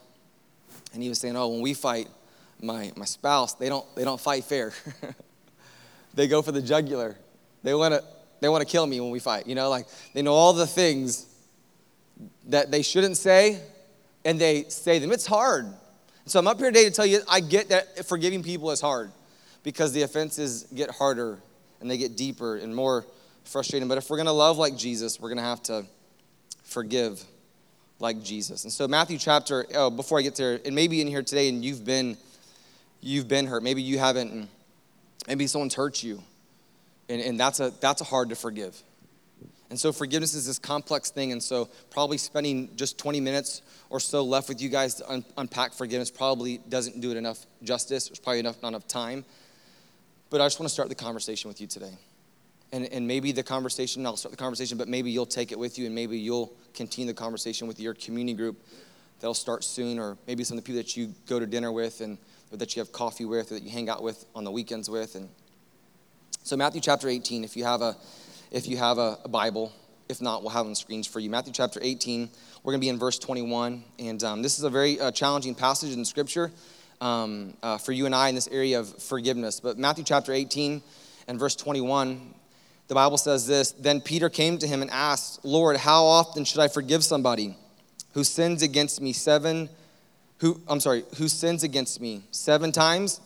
and 0.92 1.00
he 1.00 1.08
was 1.08 1.20
saying, 1.20 1.36
"Oh, 1.36 1.46
when 1.46 1.60
we 1.60 1.74
fight, 1.74 2.08
my 2.60 2.92
my 2.96 3.04
spouse, 3.04 3.54
they 3.54 3.68
don't 3.68 3.86
they 3.94 4.02
don't 4.02 4.20
fight 4.20 4.42
fair. 4.42 4.72
they 6.14 6.26
go 6.26 6.42
for 6.42 6.50
the 6.50 6.60
jugular. 6.60 7.16
They 7.62 7.72
want 7.72 7.94
to 7.94 8.02
they 8.40 8.48
want 8.48 8.66
to 8.66 8.70
kill 8.70 8.84
me 8.84 9.00
when 9.00 9.10
we 9.10 9.20
fight. 9.20 9.46
You 9.46 9.54
know, 9.54 9.70
like 9.70 9.86
they 10.12 10.22
know 10.22 10.34
all 10.34 10.52
the 10.52 10.66
things 10.66 11.26
that 12.48 12.72
they 12.72 12.82
shouldn't 12.82 13.16
say, 13.16 13.60
and 14.24 14.40
they 14.40 14.64
say 14.64 14.98
them. 14.98 15.12
It's 15.12 15.26
hard. 15.26 15.72
So 16.26 16.40
I'm 16.40 16.48
up 16.48 16.58
here 16.58 16.72
today 16.72 16.84
to 16.86 16.90
tell 16.90 17.06
you 17.06 17.20
I 17.28 17.38
get 17.38 17.68
that 17.68 18.04
forgiving 18.06 18.42
people 18.42 18.72
is 18.72 18.80
hard 18.80 19.12
because 19.62 19.92
the 19.92 20.02
offenses 20.02 20.64
get 20.74 20.90
harder 20.90 21.38
and 21.80 21.88
they 21.88 21.96
get 21.96 22.16
deeper 22.16 22.56
and 22.56 22.74
more 22.74 23.06
frustrating. 23.48 23.88
But 23.88 23.98
if 23.98 24.10
we're 24.10 24.16
going 24.16 24.26
to 24.26 24.32
love 24.32 24.58
like 24.58 24.76
Jesus, 24.76 25.18
we're 25.18 25.28
going 25.28 25.38
to 25.38 25.44
have 25.44 25.62
to 25.64 25.84
forgive 26.64 27.24
like 28.00 28.22
Jesus. 28.22 28.64
And 28.64 28.72
so 28.72 28.86
Matthew 28.86 29.18
chapter, 29.18 29.66
oh, 29.74 29.90
before 29.90 30.18
I 30.18 30.22
get 30.22 30.36
there, 30.36 30.60
and 30.64 30.74
maybe 30.74 31.00
in 31.00 31.06
here 31.06 31.22
today 31.22 31.48
and 31.48 31.64
you've 31.64 31.84
been 31.84 32.16
you've 33.00 33.28
been 33.28 33.46
hurt. 33.46 33.62
Maybe 33.62 33.82
you 33.82 33.98
haven't 33.98 34.48
maybe 35.26 35.46
someone's 35.46 35.74
hurt 35.74 36.02
you. 36.02 36.22
And, 37.08 37.20
and 37.20 37.40
that's 37.40 37.60
a 37.60 37.72
that's 37.80 38.00
a 38.00 38.04
hard 38.04 38.28
to 38.28 38.36
forgive. 38.36 38.80
And 39.70 39.78
so 39.78 39.92
forgiveness 39.92 40.34
is 40.34 40.46
this 40.46 40.58
complex 40.58 41.10
thing. 41.10 41.32
And 41.32 41.42
so 41.42 41.68
probably 41.90 42.16
spending 42.16 42.74
just 42.76 42.96
20 42.98 43.20
minutes 43.20 43.60
or 43.90 44.00
so 44.00 44.22
left 44.22 44.48
with 44.48 44.62
you 44.62 44.70
guys 44.70 44.94
to 44.96 45.10
un- 45.10 45.24
unpack 45.36 45.74
forgiveness 45.74 46.10
probably 46.10 46.58
doesn't 46.68 47.00
do 47.00 47.10
it 47.10 47.18
enough 47.18 47.44
justice. 47.62 48.08
There's 48.08 48.18
probably 48.18 48.40
enough, 48.40 48.62
not 48.62 48.68
enough 48.68 48.88
time. 48.88 49.26
But 50.30 50.40
I 50.40 50.46
just 50.46 50.58
want 50.58 50.68
to 50.68 50.72
start 50.72 50.88
the 50.88 50.94
conversation 50.94 51.48
with 51.48 51.60
you 51.60 51.66
today. 51.66 51.92
And, 52.70 52.86
and 52.92 53.06
maybe 53.06 53.32
the 53.32 53.42
conversation, 53.42 54.04
I'll 54.04 54.16
start 54.16 54.32
the 54.32 54.36
conversation, 54.36 54.76
but 54.76 54.88
maybe 54.88 55.10
you'll 55.10 55.26
take 55.26 55.52
it 55.52 55.58
with 55.58 55.78
you 55.78 55.86
and 55.86 55.94
maybe 55.94 56.18
you'll 56.18 56.52
continue 56.74 57.10
the 57.10 57.18
conversation 57.18 57.66
with 57.66 57.80
your 57.80 57.94
community 57.94 58.36
group 58.36 58.58
that'll 59.20 59.34
start 59.34 59.64
soon, 59.64 59.98
or 59.98 60.16
maybe 60.26 60.44
some 60.44 60.58
of 60.58 60.64
the 60.64 60.66
people 60.66 60.82
that 60.82 60.96
you 60.96 61.14
go 61.26 61.40
to 61.40 61.46
dinner 61.46 61.72
with 61.72 62.00
and 62.00 62.18
that 62.52 62.76
you 62.76 62.80
have 62.80 62.92
coffee 62.92 63.24
with 63.24 63.50
or 63.50 63.54
that 63.54 63.62
you 63.62 63.70
hang 63.70 63.88
out 63.88 64.02
with 64.02 64.24
on 64.34 64.44
the 64.44 64.50
weekends 64.50 64.88
with. 64.88 65.14
And 65.14 65.28
so 66.42 66.56
Matthew 66.56 66.80
chapter 66.80 67.08
18, 67.08 67.44
if 67.44 67.56
you 67.56 67.64
have 67.64 67.82
a 67.82 67.96
if 68.50 68.66
you 68.66 68.78
have 68.78 68.96
a, 68.96 69.18
a 69.24 69.28
Bible, 69.28 69.72
if 70.08 70.22
not, 70.22 70.42
we'll 70.42 70.50
have 70.50 70.64
on 70.64 70.74
screens 70.74 71.06
for 71.06 71.20
you. 71.20 71.28
Matthew 71.28 71.52
chapter 71.52 71.80
18, 71.82 72.30
we're 72.62 72.72
going 72.72 72.80
to 72.80 72.84
be 72.84 72.88
in 72.88 72.98
verse 72.98 73.18
21. 73.18 73.84
And 73.98 74.24
um, 74.24 74.40
this 74.40 74.58
is 74.58 74.64
a 74.64 74.70
very 74.70 74.98
uh, 74.98 75.10
challenging 75.10 75.54
passage 75.54 75.92
in 75.92 76.02
Scripture 76.06 76.50
um, 77.02 77.54
uh, 77.62 77.76
for 77.76 77.92
you 77.92 78.06
and 78.06 78.14
I 78.14 78.30
in 78.30 78.34
this 78.34 78.48
area 78.48 78.80
of 78.80 79.02
forgiveness. 79.02 79.60
But 79.60 79.76
Matthew 79.76 80.04
chapter 80.04 80.32
18 80.32 80.82
and 81.28 81.38
verse 81.38 81.54
21, 81.56 82.34
the 82.88 82.94
Bible 82.94 83.18
says 83.18 83.46
this 83.46 83.72
Then 83.72 84.00
Peter 84.00 84.28
came 84.28 84.58
to 84.58 84.66
him 84.66 84.82
and 84.82 84.90
asked, 84.90 85.44
Lord, 85.44 85.76
how 85.76 86.04
often 86.04 86.44
should 86.44 86.60
I 86.60 86.68
forgive 86.68 87.04
somebody 87.04 87.54
who 88.14 88.24
sins 88.24 88.62
against 88.62 89.00
me 89.00 89.12
seven? 89.12 89.68
Who, 90.38 90.60
I'm 90.68 90.80
sorry, 90.80 91.04
who 91.18 91.28
sins 91.28 91.62
against 91.62 92.00
me 92.00 92.22
seven 92.30 92.72
times? 92.72 93.20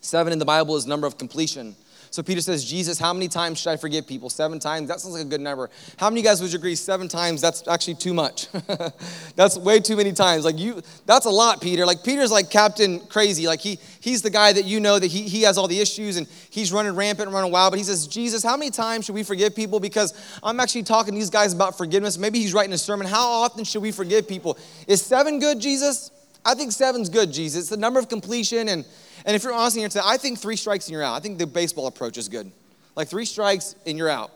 Seven 0.00 0.32
in 0.32 0.38
the 0.38 0.44
Bible 0.44 0.76
is 0.76 0.86
number 0.86 1.06
of 1.06 1.18
completion. 1.18 1.74
So 2.16 2.22
Peter 2.22 2.40
says, 2.40 2.64
Jesus, 2.64 2.98
how 2.98 3.12
many 3.12 3.28
times 3.28 3.60
should 3.60 3.68
I 3.68 3.76
forgive 3.76 4.06
people? 4.06 4.30
Seven 4.30 4.58
times? 4.58 4.88
That 4.88 5.00
sounds 5.00 5.16
like 5.16 5.26
a 5.26 5.28
good 5.28 5.42
number. 5.42 5.68
How 5.98 6.08
many 6.08 6.20
of 6.20 6.24
you 6.24 6.30
guys 6.30 6.40
would 6.40 6.54
agree 6.54 6.74
seven 6.74 7.08
times? 7.08 7.42
That's 7.42 7.68
actually 7.68 7.96
too 7.96 8.14
much. 8.14 8.48
that's 9.36 9.58
way 9.58 9.80
too 9.80 9.98
many 9.98 10.14
times. 10.14 10.46
Like 10.46 10.58
you, 10.58 10.80
that's 11.04 11.26
a 11.26 11.30
lot, 11.30 11.60
Peter. 11.60 11.84
Like 11.84 12.02
Peter's 12.02 12.32
like 12.32 12.48
Captain 12.48 13.00
Crazy. 13.00 13.46
Like 13.46 13.60
he, 13.60 13.78
he's 14.00 14.22
the 14.22 14.30
guy 14.30 14.54
that 14.54 14.64
you 14.64 14.80
know 14.80 14.98
that 14.98 15.08
he, 15.08 15.28
he 15.28 15.42
has 15.42 15.58
all 15.58 15.68
the 15.68 15.78
issues 15.78 16.16
and 16.16 16.26
he's 16.48 16.72
running 16.72 16.96
rampant 16.96 17.26
and 17.26 17.34
running 17.34 17.52
wild. 17.52 17.72
But 17.72 17.80
he 17.80 17.84
says, 17.84 18.06
Jesus, 18.06 18.42
how 18.42 18.56
many 18.56 18.70
times 18.70 19.04
should 19.04 19.14
we 19.14 19.22
forgive 19.22 19.54
people? 19.54 19.78
Because 19.78 20.38
I'm 20.42 20.58
actually 20.58 20.84
talking 20.84 21.12
to 21.12 21.20
these 21.20 21.28
guys 21.28 21.52
about 21.52 21.76
forgiveness. 21.76 22.16
Maybe 22.16 22.38
he's 22.38 22.54
writing 22.54 22.72
a 22.72 22.78
sermon. 22.78 23.06
How 23.06 23.28
often 23.28 23.62
should 23.64 23.82
we 23.82 23.92
forgive 23.92 24.26
people? 24.26 24.56
Is 24.86 25.04
seven 25.04 25.38
good, 25.38 25.60
Jesus? 25.60 26.10
I 26.46 26.54
think 26.54 26.72
seven's 26.72 27.10
good, 27.10 27.30
Jesus. 27.30 27.68
The 27.68 27.76
number 27.76 28.00
of 28.00 28.08
completion 28.08 28.70
and 28.70 28.86
and 29.26 29.36
if 29.36 29.42
you're 29.42 29.52
honest 29.52 29.76
here 29.76 29.88
today, 29.88 30.02
I 30.04 30.16
think 30.16 30.38
three 30.38 30.56
strikes 30.56 30.86
and 30.86 30.92
you're 30.92 31.02
out. 31.02 31.14
I 31.14 31.20
think 31.20 31.38
the 31.38 31.46
baseball 31.46 31.88
approach 31.88 32.16
is 32.16 32.28
good. 32.28 32.50
Like 32.94 33.08
three 33.08 33.24
strikes 33.24 33.74
and 33.84 33.98
you're 33.98 34.08
out. 34.08 34.30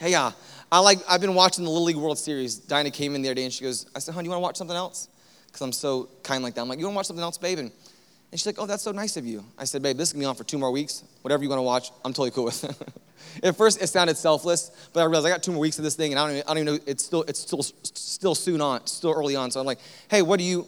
yeah, 0.00 0.06
yeah. 0.06 0.32
I 0.70 0.78
like, 0.78 0.98
I've 1.08 1.20
been 1.20 1.34
watching 1.34 1.64
the 1.64 1.70
Little 1.70 1.86
League 1.86 1.96
World 1.96 2.18
Series. 2.18 2.56
Dinah 2.56 2.90
came 2.90 3.14
in 3.14 3.22
the 3.22 3.28
other 3.28 3.34
day 3.34 3.44
and 3.44 3.52
she 3.52 3.64
goes, 3.64 3.86
I 3.96 3.98
said, 3.98 4.14
hon, 4.14 4.24
you 4.24 4.30
want 4.30 4.38
to 4.38 4.42
watch 4.42 4.56
something 4.56 4.76
else? 4.76 5.08
Because 5.46 5.62
I'm 5.62 5.72
so 5.72 6.08
kind 6.22 6.42
like 6.42 6.54
that. 6.54 6.60
I'm 6.62 6.68
like, 6.68 6.78
you 6.78 6.84
want 6.84 6.94
to 6.94 6.96
watch 6.96 7.06
something 7.06 7.22
else, 7.22 7.36
babe? 7.36 7.58
And, 7.58 7.70
and 8.30 8.40
she's 8.40 8.46
like, 8.46 8.56
oh, 8.58 8.66
that's 8.66 8.82
so 8.82 8.92
nice 8.92 9.16
of 9.16 9.26
you. 9.26 9.44
I 9.58 9.64
said, 9.64 9.82
babe, 9.82 9.96
this 9.96 10.08
is 10.08 10.12
going 10.14 10.20
to 10.20 10.24
be 10.24 10.28
on 10.28 10.34
for 10.34 10.44
two 10.44 10.56
more 10.56 10.70
weeks. 10.70 11.04
Whatever 11.22 11.42
you 11.42 11.50
want 11.50 11.58
to 11.58 11.64
watch, 11.64 11.90
I'm 12.04 12.12
totally 12.12 12.30
cool 12.30 12.44
with 12.44 12.64
it. 12.64 12.76
At 13.44 13.56
first, 13.56 13.82
it 13.82 13.86
sounded 13.88 14.16
selfless, 14.16 14.70
but 14.92 15.00
I 15.00 15.04
realized 15.04 15.26
I 15.26 15.30
got 15.30 15.42
two 15.42 15.52
more 15.52 15.60
weeks 15.60 15.78
of 15.78 15.84
this 15.84 15.94
thing, 15.94 16.12
and 16.12 16.18
I 16.18 16.26
don't 16.26 16.36
even, 16.36 16.42
I 16.44 16.48
don't 16.48 16.58
even 16.58 16.74
know, 16.74 16.80
it's 16.86 17.04
still, 17.04 17.22
it's 17.22 17.40
still, 17.40 17.62
still 17.62 18.34
soon 18.34 18.60
on, 18.60 18.86
still 18.86 19.12
early 19.12 19.36
on. 19.36 19.50
So 19.50 19.60
I'm 19.60 19.66
like, 19.66 19.78
hey, 20.10 20.22
what 20.22 20.38
do 20.38 20.44
you, 20.44 20.66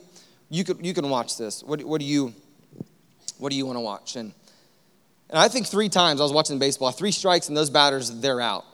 you, 0.51 0.65
could, 0.65 0.85
you 0.85 0.93
can 0.93 1.09
watch 1.09 1.39
this. 1.39 1.63
What, 1.63 1.83
what 1.85 2.01
do 2.01 2.07
you, 2.07 2.35
what 3.38 3.50
do 3.50 3.57
you 3.57 3.67
want 3.67 3.76
to 3.76 3.81
watch? 3.81 4.17
And, 4.17 4.33
and 5.31 5.38
I 5.38 5.49
think 5.49 5.67
three 5.67 5.88
times 5.88 6.21
I 6.21 6.25
was 6.25 6.33
watching 6.33 6.59
baseball, 6.59 6.91
three 6.91 7.12
strikes 7.12 7.49
and 7.49 7.57
those 7.57 7.71
batters, 7.71 8.21
they're 8.21 8.41
out. 8.41 8.64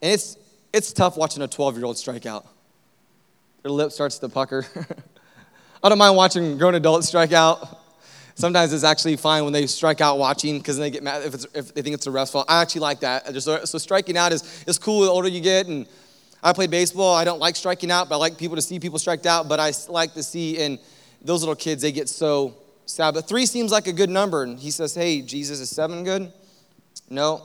And 0.00 0.12
it's, 0.12 0.36
it's 0.72 0.92
tough 0.92 1.16
watching 1.16 1.42
a 1.42 1.48
12 1.48 1.76
year 1.76 1.86
old 1.86 1.98
strike 1.98 2.26
out. 2.26 2.46
Their 3.62 3.72
lip 3.72 3.92
starts 3.92 4.18
to 4.18 4.28
pucker. 4.28 4.66
I 5.82 5.88
don't 5.88 5.98
mind 5.98 6.16
watching 6.16 6.58
grown 6.58 6.74
adults 6.74 7.08
strike 7.08 7.32
out. 7.32 7.80
Sometimes 8.34 8.72
it's 8.72 8.84
actually 8.84 9.16
fine 9.16 9.44
when 9.44 9.52
they 9.52 9.66
strike 9.66 10.00
out 10.00 10.18
watching 10.18 10.58
because 10.58 10.78
they 10.78 10.90
get 10.90 11.02
mad 11.02 11.22
if, 11.22 11.44
if 11.54 11.74
they 11.74 11.82
think 11.82 11.94
it's 11.94 12.06
a 12.06 12.10
ref's 12.10 12.30
fault. 12.30 12.46
I 12.48 12.62
actually 12.62 12.80
like 12.80 13.00
that. 13.00 13.34
So 13.42 13.78
striking 13.78 14.16
out 14.16 14.32
is, 14.32 14.64
is 14.66 14.78
cool 14.78 15.00
the 15.00 15.08
older 15.08 15.28
you 15.28 15.40
get. 15.40 15.66
And 15.66 15.86
I 16.42 16.52
play 16.52 16.66
baseball. 16.66 17.14
I 17.14 17.24
don't 17.24 17.40
like 17.40 17.56
striking 17.56 17.90
out, 17.90 18.08
but 18.08 18.16
I 18.16 18.18
like 18.18 18.38
people 18.38 18.56
to 18.56 18.62
see 18.62 18.80
people 18.80 18.98
strike 18.98 19.26
out. 19.26 19.48
But 19.48 19.60
I 19.60 19.72
like 19.88 20.14
to 20.14 20.22
see, 20.22 20.58
and 20.62 20.78
those 21.20 21.42
little 21.42 21.54
kids, 21.54 21.82
they 21.82 21.92
get 21.92 22.08
so 22.08 22.54
Sabbath. 22.86 23.28
Three 23.28 23.46
seems 23.46 23.72
like 23.72 23.86
a 23.86 23.92
good 23.92 24.10
number. 24.10 24.42
And 24.42 24.58
he 24.58 24.70
says, 24.70 24.94
Hey, 24.94 25.22
Jesus, 25.22 25.60
is 25.60 25.70
seven 25.70 26.04
good? 26.04 26.32
No. 27.08 27.42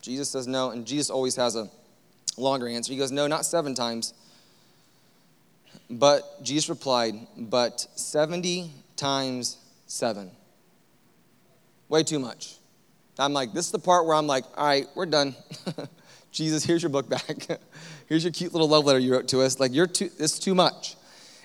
Jesus 0.00 0.28
says 0.28 0.46
no. 0.46 0.70
And 0.70 0.86
Jesus 0.86 1.10
always 1.10 1.36
has 1.36 1.56
a 1.56 1.68
longer 2.36 2.68
answer. 2.68 2.92
He 2.92 2.98
goes, 2.98 3.12
No, 3.12 3.26
not 3.26 3.44
seven 3.44 3.74
times. 3.74 4.14
But 5.90 6.42
Jesus 6.42 6.68
replied, 6.68 7.14
But 7.36 7.86
70 7.96 8.70
times 8.96 9.58
seven. 9.86 10.30
Way 11.88 12.02
too 12.02 12.18
much. 12.18 12.56
I'm 13.18 13.32
like, 13.32 13.52
this 13.52 13.66
is 13.66 13.72
the 13.72 13.78
part 13.78 14.06
where 14.06 14.14
I'm 14.14 14.26
like, 14.26 14.44
all 14.56 14.66
right, 14.66 14.86
we're 14.94 15.06
done. 15.06 15.34
Jesus, 16.32 16.64
here's 16.64 16.82
your 16.82 16.90
book 16.90 17.08
back. 17.08 17.46
here's 18.08 18.24
your 18.24 18.32
cute 18.32 18.52
little 18.52 18.68
love 18.68 18.84
letter 18.84 18.98
you 18.98 19.12
wrote 19.12 19.28
to 19.28 19.40
us. 19.40 19.58
Like, 19.58 19.72
you're 19.72 19.86
too, 19.86 20.10
is 20.18 20.38
too 20.38 20.54
much. 20.54 20.96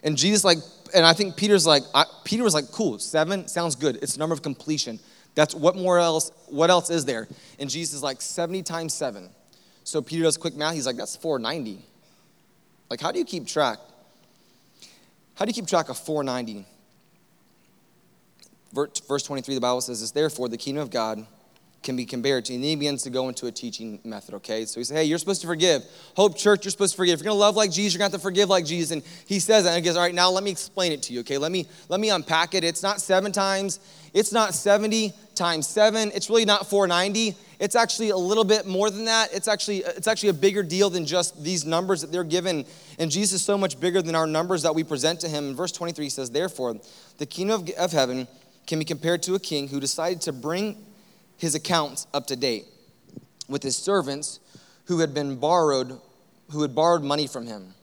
And 0.04 0.18
Jesus, 0.18 0.44
like, 0.44 0.58
and 0.94 1.06
I 1.06 1.14
think 1.14 1.36
Peter's 1.36 1.66
like, 1.66 1.84
I, 1.94 2.06
Peter 2.24 2.44
was 2.44 2.54
like, 2.54 2.72
cool, 2.72 3.00
seven 3.00 3.48
sounds 3.48 3.76
good. 3.76 3.98
It's 4.02 4.14
the 4.14 4.20
number 4.20 4.34
of 4.34 4.42
completion. 4.42 5.00
That's 5.36 5.56
what 5.56 5.76
more 5.76 6.00
else, 6.00 6.32
what 6.48 6.70
else 6.70 6.90
is 6.90 7.06
there? 7.06 7.28
And 7.60 7.70
Jesus 7.70 7.96
is 7.96 8.04
like 8.04 8.22
70 8.22 8.64
times 8.64 8.94
seven. 8.94 9.30
So 9.84 10.02
Peter 10.02 10.24
does 10.24 10.38
quick 10.38 10.56
math. 10.56 10.74
He's 10.74 10.86
like, 10.86 10.98
that's 10.98 11.16
490. 11.16 11.84
Like, 12.90 13.00
how 13.00 13.12
do 13.12 13.20
you 13.20 13.26
keep 13.26 13.48
track? 13.48 13.80
How 15.36 15.46
do 15.46 15.50
you 15.50 15.54
keep 15.54 15.68
track 15.68 15.90
of 15.90 15.98
490? 15.98 16.66
Verse 18.74 19.24
23, 19.24 19.56
the 19.56 19.62
Bible 19.62 19.82
says 19.82 20.02
this, 20.02 20.12
therefore, 20.12 20.50
the 20.50 20.58
kingdom 20.58 20.84
of 20.84 20.90
God 20.90 21.26
can 21.84 21.96
be 21.96 22.06
compared 22.06 22.46
to. 22.46 22.54
And 22.54 22.64
then 22.64 22.70
he 22.70 22.76
begins 22.76 23.04
to 23.04 23.10
go 23.10 23.28
into 23.28 23.48
a 23.48 23.52
teaching 23.52 24.00
method, 24.04 24.36
okay? 24.36 24.66
So 24.66 24.80
he 24.80 24.84
says, 24.84 24.98
hey, 24.98 25.04
you're 25.06 25.18
supposed 25.18 25.42
to 25.42 25.48
forgive. 25.48 25.84
Hope 26.16 26.38
Church, 26.38 26.64
you're 26.64 26.72
supposed 26.72 26.94
to 26.94 26.98
forgive. 26.98 27.16
If 27.16 27.20
you're 27.26 27.32
gonna 27.32 27.40
love 27.40 27.56
like 27.56 27.72
Jesus, 27.72 27.94
you're 27.94 28.00
gonna 28.00 28.12
have 28.12 28.20
to 28.20 28.24
forgive 28.24 28.50
like 28.50 28.66
Jesus. 28.66 28.92
And 28.92 29.04
he 29.26 29.40
says 29.40 29.64
that, 29.64 29.72
and 29.72 29.84
he 29.84 29.90
goes, 29.90 29.98
all 29.98 30.04
right, 30.04 30.14
now 30.14 30.30
let 30.30 30.44
me 30.44 30.52
explain 30.52 30.92
it 30.92 31.02
to 31.04 31.14
you, 31.14 31.22
okay? 31.22 31.38
Let 31.38 31.52
me 31.52 31.68
let 31.90 32.00
me 32.00 32.10
unpack 32.10 32.54
it. 32.54 32.64
It's 32.64 32.84
not 32.84 33.02
seven 33.02 33.32
times, 33.32 33.80
it's 34.14 34.32
not 34.32 34.54
70 34.54 35.14
times 35.34 35.68
seven, 35.68 36.12
it's 36.14 36.30
really 36.30 36.46
not 36.46 36.70
490. 36.70 37.36
It's 37.60 37.76
actually 37.76 38.10
a 38.10 38.18
little 38.18 38.44
bit 38.44 38.66
more 38.66 38.90
than 38.90 39.06
that. 39.06 39.34
It's 39.34 39.48
actually 39.48 39.80
it's 39.80 40.08
actually 40.08 40.30
a 40.30 40.34
bigger 40.34 40.64
deal 40.64 40.90
than 40.90 41.06
just 41.06 41.44
these 41.44 41.66
numbers 41.66 42.02
that 42.02 42.12
they're 42.12 42.24
given. 42.24 42.66
And 43.00 43.10
Jesus 43.10 43.42
is 43.42 43.42
so 43.44 43.58
much 43.58 43.80
bigger 43.80 44.02
than 44.02 44.16
our 44.16 44.28
numbers 44.28 44.64
that 44.64 44.76
we 44.76 44.84
present 44.84 45.20
to 45.22 45.28
him. 45.28 45.50
In 45.50 45.56
verse 45.56 45.72
23, 45.72 46.06
he 46.06 46.10
says, 46.10 46.30
Therefore, 46.30 46.76
the 47.18 47.26
kingdom 47.26 47.62
of, 47.62 47.70
of 47.78 47.92
heaven 47.92 48.28
can 48.68 48.80
be 48.80 48.86
compared 48.86 49.24
to 49.24 49.36
a 49.36 49.40
king 49.40 49.68
who 49.68 49.80
decided 49.80 50.22
to 50.22 50.32
bring 50.32 50.78
his 51.42 51.56
accounts 51.56 52.06
up 52.14 52.28
to 52.28 52.36
date 52.36 52.66
with 53.50 53.64
his 53.64 53.76
servants 53.76 54.40
who 54.86 55.00
had 55.00 55.12
been 55.12 55.38
borrowed, 55.38 56.00
who 56.52 56.62
had 56.62 56.76
borrowed 56.76 57.02
money 57.02 57.26
from 57.26 57.48
him. 57.48 57.74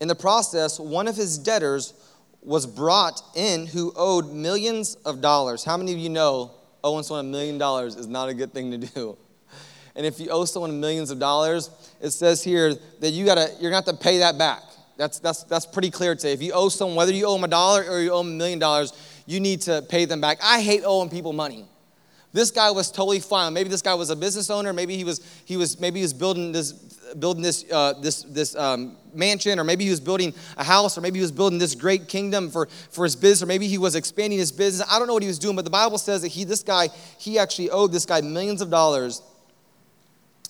In 0.00 0.08
the 0.08 0.16
process, 0.16 0.80
one 0.80 1.06
of 1.06 1.14
his 1.14 1.38
debtors 1.38 1.94
was 2.42 2.66
brought 2.66 3.22
in 3.36 3.68
who 3.68 3.92
owed 3.94 4.32
millions 4.32 4.96
of 5.04 5.20
dollars. 5.20 5.62
How 5.62 5.76
many 5.76 5.92
of 5.92 5.98
you 5.98 6.08
know 6.08 6.50
owing 6.82 7.04
someone 7.04 7.26
a 7.26 7.28
million 7.28 7.58
dollars 7.58 7.94
is 7.94 8.08
not 8.08 8.28
a 8.28 8.34
good 8.34 8.52
thing 8.52 8.72
to 8.72 8.78
do? 8.78 9.16
And 9.96 10.06
if 10.06 10.20
you 10.20 10.28
owe 10.30 10.44
someone 10.44 10.78
millions 10.80 11.10
of 11.10 11.18
dollars, 11.18 11.68
it 12.00 12.10
says 12.10 12.44
here 12.44 12.74
that 13.00 13.10
you 13.10 13.26
gotta, 13.26 13.50
you're 13.60 13.72
gonna 13.72 13.84
have 13.84 13.96
to 13.96 14.02
pay 14.02 14.18
that 14.18 14.38
back. 14.38 14.62
That's, 14.96 15.18
that's, 15.18 15.42
that's 15.42 15.66
pretty 15.66 15.90
clear 15.90 16.14
today. 16.14 16.32
If 16.32 16.42
you 16.42 16.52
owe 16.52 16.68
someone, 16.68 16.96
whether 16.96 17.12
you 17.12 17.26
owe 17.26 17.34
them 17.34 17.42
a 17.42 17.48
dollar 17.48 17.82
or 17.90 18.00
you 18.00 18.12
owe 18.12 18.18
them 18.18 18.28
a 18.28 18.36
million 18.36 18.60
dollars, 18.60 18.92
you 19.26 19.40
need 19.40 19.62
to 19.62 19.82
pay 19.88 20.04
them 20.04 20.20
back. 20.20 20.38
I 20.42 20.62
hate 20.62 20.82
owing 20.84 21.10
people 21.10 21.32
money. 21.32 21.66
This 22.32 22.50
guy 22.50 22.70
was 22.70 22.90
totally 22.90 23.18
fine. 23.18 23.52
Maybe 23.52 23.68
this 23.68 23.82
guy 23.82 23.94
was 23.94 24.10
a 24.10 24.16
business 24.16 24.50
owner. 24.50 24.72
Maybe 24.72 24.96
he 24.96 25.04
was 25.04 25.20
he 25.44 25.56
was 25.56 25.80
maybe 25.80 25.98
he 25.98 26.04
was 26.04 26.14
building 26.14 26.52
this 26.52 26.72
building 27.18 27.42
this 27.42 27.64
uh, 27.72 27.94
this 27.94 28.22
this 28.22 28.54
um, 28.54 28.96
mansion, 29.12 29.58
or 29.58 29.64
maybe 29.64 29.84
he 29.84 29.90
was 29.90 29.98
building 29.98 30.32
a 30.56 30.62
house, 30.62 30.96
or 30.96 31.00
maybe 31.00 31.18
he 31.18 31.22
was 31.22 31.32
building 31.32 31.58
this 31.58 31.74
great 31.74 32.06
kingdom 32.06 32.48
for 32.48 32.66
for 32.90 33.04
his 33.04 33.16
business, 33.16 33.42
or 33.42 33.46
maybe 33.46 33.66
he 33.66 33.78
was 33.78 33.96
expanding 33.96 34.38
his 34.38 34.52
business. 34.52 34.86
I 34.88 34.98
don't 34.98 35.08
know 35.08 35.14
what 35.14 35.24
he 35.24 35.28
was 35.28 35.40
doing, 35.40 35.56
but 35.56 35.64
the 35.64 35.72
Bible 35.72 35.98
says 35.98 36.22
that 36.22 36.28
he 36.28 36.44
this 36.44 36.62
guy 36.62 36.88
he 37.18 37.38
actually 37.38 37.70
owed 37.70 37.90
this 37.90 38.06
guy 38.06 38.20
millions 38.20 38.60
of 38.60 38.70
dollars. 38.70 39.22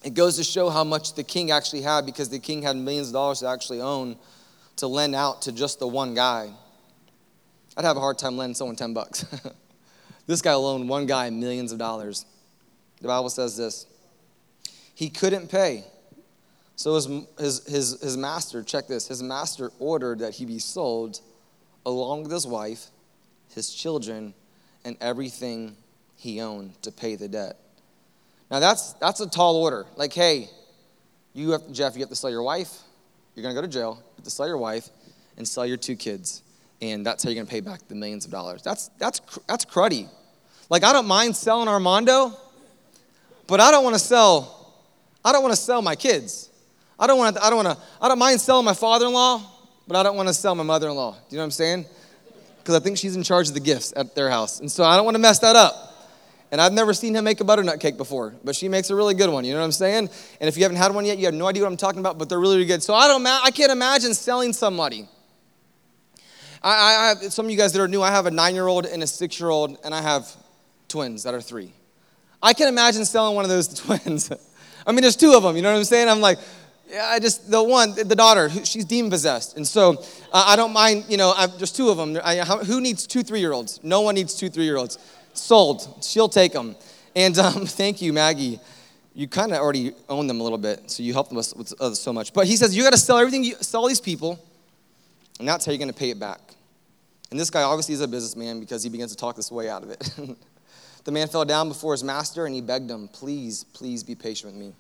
It 0.05 0.15
goes 0.15 0.37
to 0.37 0.45
show 0.45 0.71
how 0.71 0.85
much 0.85 1.15
the 1.15 1.25
king 1.25 1.51
actually 1.51 1.83
had 1.83 2.07
because 2.07 2.29
the 2.29 2.39
king 2.39 2.63
had 2.63 2.77
millions 2.77 3.09
of 3.09 3.15
dollars 3.15 3.41
to 3.41 3.49
actually 3.49 3.81
own 3.81 4.17
to 4.77 4.87
lend 4.87 5.15
out 5.15 5.43
to 5.43 5.53
just 5.53 5.79
the 5.79 5.87
one 5.87 6.15
guy. 6.15 6.51
I'd 7.77 7.85
have 7.85 7.97
a 7.97 8.01
hard 8.01 8.19
time 8.19 8.37
lending 8.37 8.55
someone 8.55 8.77
10 8.77 8.95
bucks. 8.95 9.25
This 10.31 10.43
guy 10.43 10.55
loaned 10.55 10.89
one 10.89 11.07
guy 11.07 11.29
millions 11.31 11.73
of 11.73 11.79
dollars. 11.81 12.25
The 13.01 13.09
Bible 13.09 13.31
says 13.31 13.57
this 13.57 13.89
he 14.95 15.11
couldn't 15.11 15.51
pay. 15.51 15.83
So 16.77 16.95
his, 16.95 17.09
his, 17.37 17.67
his, 17.67 18.01
his 18.01 18.17
master, 18.17 18.63
check 18.63 18.87
this, 18.87 19.09
his 19.09 19.25
master 19.25 19.73
ordered 19.81 20.21
that 20.21 20.35
he 20.35 20.45
be 20.45 20.61
sold 20.61 21.21
along 21.85 22.23
with 22.23 22.31
his 22.31 22.47
wife, 22.47 22.87
his 23.57 23.75
children, 23.75 24.33
and 24.85 24.97
everything 25.01 25.77
he 26.15 26.41
owned 26.41 26.81
to 26.83 26.93
pay 26.93 27.17
the 27.17 27.27
debt. 27.27 27.57
Now 28.53 28.61
that's 28.61 28.93
that's 28.95 29.19
a 29.19 29.29
tall 29.29 29.57
order. 29.57 29.85
Like, 29.97 30.13
hey, 30.13 30.49
you 31.35 31.51
have 31.51 31.73
Jeff, 31.73 31.95
you 31.97 32.03
have 32.03 32.09
to 32.09 32.15
sell 32.15 32.31
your 32.31 32.45
wife, 32.45 32.79
you're 33.35 33.43
gonna 33.43 33.57
go 33.57 33.63
to 33.63 33.69
jail, 33.69 33.97
you 33.99 34.15
have 34.19 34.25
to 34.25 34.31
sell 34.31 34.47
your 34.47 34.59
wife, 34.59 34.91
and 35.37 35.49
sell 35.49 35.67
your 35.67 35.77
two 35.77 35.97
kids. 35.97 36.45
And 36.81 37.05
that's 37.05 37.25
how 37.25 37.31
you're 37.31 37.43
gonna 37.43 37.51
pay 37.51 37.61
back 37.61 37.89
the 37.89 37.97
millions 37.97 38.25
of 38.27 38.31
dollars. 38.31 38.63
That's 38.63 38.91
that's 38.97 39.21
that's 39.49 39.65
cruddy. 39.65 40.09
Like, 40.71 40.85
I 40.85 40.93
don't 40.93 41.09
mind 41.09 41.37
selling 41.37 41.69
Armando, 41.69 42.33
but 43.49 43.61
I 43.61 43.73
don't 43.73 43.83
want 43.83 43.97
to 43.97 44.01
sell, 44.01 44.73
I 45.25 45.33
don't 45.33 45.43
want 45.43 45.53
to 45.53 45.61
sell 45.61 45.83
my 45.83 45.97
kids. 45.97 46.49
I 46.97 47.09
don't 47.09 47.19
want 47.19 47.37
to, 47.37 47.45
I 47.45 47.51
don't 47.51 47.65
want 47.65 47.77
to, 47.77 47.85
I 48.01 48.09
don't 48.09 48.19
mind 48.21 48.41
selling 48.41 48.65
my 48.65 48.75
father-in-law, 48.75 49.43
but 49.89 49.97
I 49.97 50.05
don't 50.05 50.17
want 50.17 50.29
to 50.29 50.35
sell 50.35 50.55
my 50.55 50.63
mother-in-law. 50.63 51.13
Do 51.13 51.19
you 51.31 51.37
know 51.37 51.43
what 51.43 51.47
I'm 51.47 51.51
saying? 51.51 51.87
Because 52.59 52.77
I 52.77 52.79
think 52.79 52.99
she's 52.99 53.17
in 53.17 53.25
charge 53.25 53.49
of 53.49 53.55
the 53.55 53.61
gifts 53.61 53.93
at 53.97 54.15
their 54.15 54.31
house. 54.31 54.61
And 54.61 54.71
so 54.71 54.85
I 54.85 54.95
don't 54.95 55.05
want 55.05 55.17
to 55.17 55.21
mess 55.21 55.41
that 55.41 55.57
up. 55.57 55.89
And 56.53 56.61
I've 56.61 56.73
never 56.73 56.93
seen 56.93 57.17
him 57.17 57.25
make 57.25 57.41
a 57.41 57.45
butternut 57.45 57.81
cake 57.81 57.97
before, 57.97 58.35
but 58.45 58.55
she 58.55 58.69
makes 58.69 58.91
a 58.91 58.95
really 58.95 59.15
good 59.15 59.31
one. 59.31 59.45
You 59.45 59.55
know 59.55 59.61
what 59.61 59.65
I'm 59.65 59.73
saying? 59.73 60.11
And 60.41 60.49
if 60.49 60.57
you 60.57 60.63
haven't 60.63 60.79
had 60.79 60.95
one 60.95 61.05
yet, 61.05 61.19
you 61.19 61.25
have 61.25 61.35
no 61.35 61.49
idea 61.49 61.63
what 61.63 61.71
I'm 61.71 61.77
talking 61.77 62.01
about, 62.01 62.19
but 62.19 62.29
they're 62.29 62.39
really, 62.39 62.57
really 62.57 62.67
good. 62.67 62.83
So 62.83 62.95
I 62.95 63.09
don't, 63.09 63.27
I 63.27 63.51
can't 63.51 63.73
imagine 63.73 64.15
selling 64.15 64.53
somebody. 64.53 65.09
I, 66.63 66.71
I 66.71 67.09
have 67.09 67.33
some 67.33 67.47
of 67.47 67.51
you 67.51 67.57
guys 67.57 67.73
that 67.73 67.81
are 67.81 67.89
new. 67.89 68.03
I 68.03 68.11
have 68.11 68.27
a 68.27 68.31
nine-year-old 68.31 68.87
and 68.87 69.03
a 69.03 69.07
six-year-old, 69.07 69.79
and 69.83 69.95
I 69.95 70.03
have 70.03 70.29
twins 70.91 71.23
that 71.23 71.35
are 71.35 71.41
three. 71.41 71.73
I 72.43 72.53
can 72.53 72.69
imagine 72.69 73.05
selling 73.05 73.35
one 73.35 73.45
of 73.45 73.51
those 73.51 73.69
twins. 73.81 74.31
I 74.87 74.93
mean, 74.93 75.03
there's 75.03 75.17
two 75.17 75.33
of 75.33 75.43
them, 75.43 75.57
you 75.57 75.63
know 75.63 75.73
what 75.73 75.79
I'm 75.79 75.85
saying? 75.85 76.09
I'm 76.09 76.21
like, 76.21 76.39
yeah, 76.91 77.07
I 77.07 77.21
just, 77.21 77.51
the 77.51 77.63
one, 77.63 77.95
the 77.95 78.17
daughter, 78.17 78.51
she's 78.65 78.85
demon 78.85 79.11
possessed. 79.11 79.57
And 79.57 79.67
so 79.67 80.03
uh, 80.33 80.45
I 80.47 80.57
don't 80.57 80.73
mind, 80.73 81.05
you 81.09 81.17
know, 81.17 81.33
I've, 81.37 81.57
there's 81.57 81.73
two 81.73 81.89
of 81.89 81.97
them. 81.97 82.19
I, 82.25 82.39
how, 82.39 82.59
who 82.59 82.81
needs 82.81 83.07
two 83.07 83.23
three 83.23 83.41
year 83.41 83.53
olds? 83.53 83.79
No 83.83 84.01
one 84.01 84.17
needs 84.17 84.35
two 84.35 84.49
three 84.49 84.65
year 84.65 84.77
olds. 84.77 84.99
Sold. 85.33 86.03
She'll 86.03 86.29
take 86.29 86.53
them. 86.53 86.75
And 87.15 87.39
um, 87.39 87.67
thank 87.67 88.03
you, 88.03 88.13
Maggie. 88.13 88.59
You 89.15 89.29
kind 89.29 89.53
of 89.53 89.59
already 89.59 89.93
own 90.09 90.27
them 90.27 90.41
a 90.41 90.43
little 90.43 90.59
bit, 90.59 90.91
so 90.91 91.03
you 91.03 91.13
help 91.13 91.29
them 91.29 91.37
with, 91.37 91.53
with 91.57 91.97
so 91.97 92.13
much. 92.13 92.33
But 92.33 92.47
he 92.47 92.57
says, 92.57 92.77
you 92.77 92.83
got 92.83 92.93
to 92.93 92.99
sell 92.99 93.19
everything, 93.19 93.43
you, 93.43 93.55
sell 93.61 93.87
these 93.87 94.01
people, 94.01 94.39
and 95.39 95.49
that's 95.49 95.67
how 95.67 95.73
you're 95.73 95.79
going 95.79 95.93
to 95.93 95.99
pay 95.99 96.11
it 96.11 96.19
back. 96.19 96.41
And 97.31 97.39
this 97.39 97.51
guy 97.51 97.63
obviously 97.63 97.95
is 97.95 98.01
a 98.01 98.09
businessman 98.09 98.61
because 98.61 98.83
he 98.83 98.89
begins 98.89 99.11
to 99.11 99.17
talk 99.17 99.37
this 99.37 99.51
way 99.51 99.69
out 99.69 99.83
of 99.83 99.91
it. 99.91 100.11
The 101.11 101.15
man 101.15 101.27
fell 101.27 101.45
down 101.45 101.67
before 101.67 101.93
his 101.93 102.05
master 102.05 102.47
and 102.47 102.55
he 102.55 102.61
begged 102.61 102.89
him, 102.89 103.09
Please, 103.09 103.65
please 103.65 104.05
be 104.05 104.15
patient 104.15 104.53
with 104.53 104.63
me, 104.63 104.73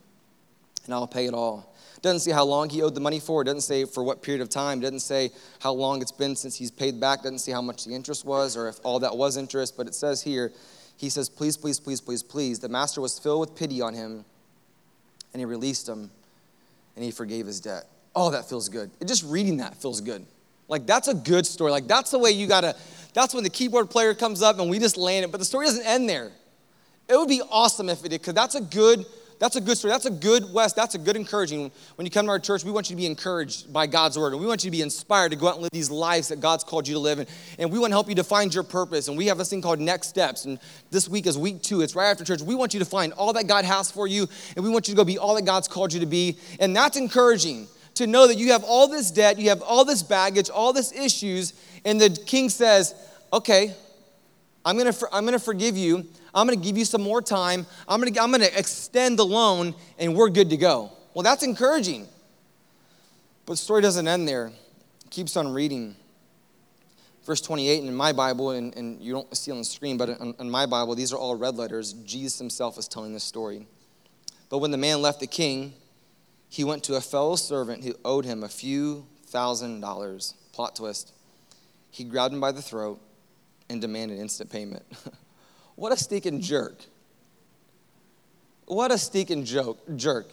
and 0.84 0.94
I'll 0.94 1.08
pay 1.08 1.26
it 1.26 1.34
all. 1.34 1.74
Doesn't 2.02 2.20
say 2.20 2.30
how 2.30 2.44
long 2.44 2.70
he 2.70 2.82
owed 2.82 2.94
the 2.94 3.00
money 3.00 3.18
for. 3.18 3.42
Doesn't 3.42 3.62
say 3.62 3.84
for 3.84 4.04
what 4.04 4.22
period 4.22 4.40
of 4.40 4.48
time. 4.48 4.78
Doesn't 4.78 5.00
say 5.00 5.32
how 5.58 5.72
long 5.72 6.00
it's 6.00 6.12
been 6.12 6.36
since 6.36 6.54
he's 6.54 6.70
paid 6.70 7.00
back. 7.00 7.24
Doesn't 7.24 7.40
say 7.40 7.50
how 7.50 7.60
much 7.60 7.84
the 7.84 7.92
interest 7.92 8.24
was 8.24 8.56
or 8.56 8.68
if 8.68 8.76
all 8.84 9.00
that 9.00 9.16
was 9.16 9.36
interest. 9.36 9.76
But 9.76 9.88
it 9.88 9.94
says 9.96 10.22
here, 10.22 10.52
he 10.96 11.10
says, 11.10 11.28
Please, 11.28 11.56
please, 11.56 11.80
please, 11.80 12.00
please, 12.00 12.22
please. 12.22 12.60
The 12.60 12.68
master 12.68 13.00
was 13.00 13.18
filled 13.18 13.40
with 13.40 13.56
pity 13.56 13.82
on 13.82 13.92
him 13.92 14.24
and 15.32 15.40
he 15.40 15.44
released 15.44 15.88
him 15.88 16.12
and 16.94 17.04
he 17.04 17.10
forgave 17.10 17.46
his 17.46 17.58
debt. 17.58 17.86
Oh, 18.14 18.30
that 18.30 18.48
feels 18.48 18.68
good. 18.68 18.92
Just 19.04 19.24
reading 19.24 19.56
that 19.56 19.74
feels 19.82 20.00
good. 20.00 20.24
Like, 20.70 20.86
that's 20.86 21.08
a 21.08 21.14
good 21.14 21.44
story. 21.44 21.70
Like, 21.70 21.86
that's 21.86 22.10
the 22.12 22.18
way 22.18 22.30
you 22.30 22.46
gotta 22.46 22.74
that's 23.12 23.34
when 23.34 23.44
the 23.44 23.50
keyboard 23.50 23.90
player 23.90 24.14
comes 24.14 24.42
up 24.42 24.58
and 24.58 24.70
we 24.70 24.78
just 24.78 24.96
land 24.96 25.24
it. 25.24 25.32
But 25.32 25.38
the 25.38 25.44
story 25.44 25.66
doesn't 25.66 25.86
end 25.86 26.08
there. 26.08 26.30
It 27.08 27.16
would 27.16 27.28
be 27.28 27.42
awesome 27.50 27.88
if 27.88 28.04
it 28.04 28.10
did, 28.10 28.20
because 28.20 28.34
that's 28.34 28.54
a 28.54 28.60
good, 28.60 29.04
that's 29.40 29.56
a 29.56 29.60
good 29.60 29.76
story. 29.76 29.90
That's 29.90 30.06
a 30.06 30.12
good 30.12 30.52
West. 30.52 30.76
That's 30.76 30.94
a 30.94 30.98
good 30.98 31.16
encouraging. 31.16 31.72
When 31.96 32.06
you 32.06 32.10
come 32.10 32.26
to 32.26 32.30
our 32.30 32.38
church, 32.38 32.62
we 32.62 32.70
want 32.70 32.88
you 32.88 32.94
to 32.94 33.00
be 33.00 33.06
encouraged 33.06 33.72
by 33.72 33.88
God's 33.88 34.16
word. 34.16 34.32
And 34.32 34.40
we 34.40 34.46
want 34.46 34.62
you 34.62 34.70
to 34.70 34.76
be 34.76 34.82
inspired 34.82 35.30
to 35.30 35.36
go 35.36 35.48
out 35.48 35.54
and 35.54 35.62
live 35.62 35.72
these 35.72 35.90
lives 35.90 36.28
that 36.28 36.40
God's 36.40 36.62
called 36.62 36.86
you 36.86 36.94
to 36.94 37.00
live 37.00 37.18
in. 37.18 37.26
And 37.58 37.72
we 37.72 37.80
want 37.80 37.90
to 37.90 37.96
help 37.96 38.08
you 38.08 38.14
to 38.14 38.24
find 38.24 38.54
your 38.54 38.62
purpose. 38.62 39.08
And 39.08 39.18
we 39.18 39.26
have 39.26 39.38
this 39.38 39.50
thing 39.50 39.60
called 39.60 39.80
Next 39.80 40.06
Steps. 40.06 40.44
And 40.44 40.60
this 40.92 41.08
week 41.08 41.26
is 41.26 41.36
week 41.36 41.62
two. 41.62 41.80
It's 41.80 41.96
right 41.96 42.10
after 42.10 42.22
church. 42.22 42.42
We 42.42 42.54
want 42.54 42.74
you 42.74 42.80
to 42.80 42.86
find 42.86 43.12
all 43.14 43.32
that 43.32 43.48
God 43.48 43.64
has 43.64 43.90
for 43.90 44.06
you. 44.06 44.28
And 44.54 44.64
we 44.64 44.70
want 44.70 44.86
you 44.86 44.94
to 44.94 44.96
go 44.96 45.04
be 45.04 45.18
all 45.18 45.34
that 45.34 45.44
God's 45.44 45.66
called 45.66 45.92
you 45.92 45.98
to 45.98 46.06
be. 46.06 46.38
And 46.60 46.76
that's 46.76 46.96
encouraging 46.96 47.66
to 48.00 48.06
know 48.06 48.26
that 48.26 48.38
you 48.38 48.52
have 48.52 48.64
all 48.64 48.88
this 48.88 49.10
debt, 49.10 49.38
you 49.38 49.50
have 49.50 49.62
all 49.62 49.84
this 49.84 50.02
baggage, 50.02 50.48
all 50.48 50.72
this 50.72 50.90
issues. 50.92 51.52
And 51.84 52.00
the 52.00 52.10
king 52.26 52.48
says, 52.48 52.94
okay, 53.32 53.74
I'm 54.64 54.76
gonna, 54.76 54.94
I'm 55.12 55.24
gonna 55.24 55.38
forgive 55.38 55.76
you. 55.76 56.06
I'm 56.34 56.46
gonna 56.46 56.56
give 56.60 56.78
you 56.78 56.86
some 56.86 57.02
more 57.02 57.20
time. 57.20 57.66
I'm 57.86 58.00
gonna, 58.00 58.20
I'm 58.20 58.30
gonna 58.30 58.48
extend 58.56 59.18
the 59.18 59.26
loan 59.26 59.74
and 59.98 60.14
we're 60.14 60.30
good 60.30 60.50
to 60.50 60.56
go. 60.56 60.90
Well, 61.12 61.22
that's 61.22 61.42
encouraging. 61.42 62.08
But 63.44 63.54
the 63.54 63.58
story 63.58 63.82
doesn't 63.82 64.08
end 64.08 64.26
there, 64.26 64.46
it 65.04 65.10
keeps 65.10 65.36
on 65.36 65.52
reading. 65.52 65.96
Verse 67.26 67.42
28 67.42 67.80
and 67.80 67.88
in 67.88 67.94
my 67.94 68.12
Bible, 68.12 68.52
and, 68.52 68.74
and 68.76 69.00
you 69.00 69.12
don't 69.12 69.36
see 69.36 69.50
on 69.50 69.58
the 69.58 69.64
screen, 69.64 69.98
but 69.98 70.08
in, 70.08 70.34
in 70.40 70.50
my 70.50 70.64
Bible, 70.64 70.94
these 70.94 71.12
are 71.12 71.18
all 71.18 71.36
red 71.36 71.54
letters. 71.54 71.92
Jesus 71.92 72.38
himself 72.38 72.78
is 72.78 72.88
telling 72.88 73.12
this 73.12 73.24
story. 73.24 73.66
But 74.48 74.58
when 74.58 74.70
the 74.70 74.78
man 74.78 75.02
left 75.02 75.20
the 75.20 75.26
king, 75.26 75.74
he 76.50 76.64
went 76.64 76.82
to 76.84 76.96
a 76.96 77.00
fellow 77.00 77.36
servant 77.36 77.84
who 77.84 77.94
owed 78.04 78.24
him 78.24 78.42
a 78.42 78.48
few 78.48 79.06
thousand 79.26 79.80
dollars. 79.80 80.34
Plot 80.52 80.76
twist. 80.76 81.12
He 81.90 82.04
grabbed 82.04 82.34
him 82.34 82.40
by 82.40 82.52
the 82.52 82.60
throat 82.60 83.00
and 83.70 83.80
demanded 83.80 84.18
instant 84.18 84.50
payment. 84.50 84.84
what 85.76 85.92
a 85.92 85.96
stinking 85.96 86.40
jerk. 86.40 86.84
what 88.66 88.90
a 88.90 88.98
stinking 88.98 89.44
joke, 89.44 89.78
jerk. 89.96 90.26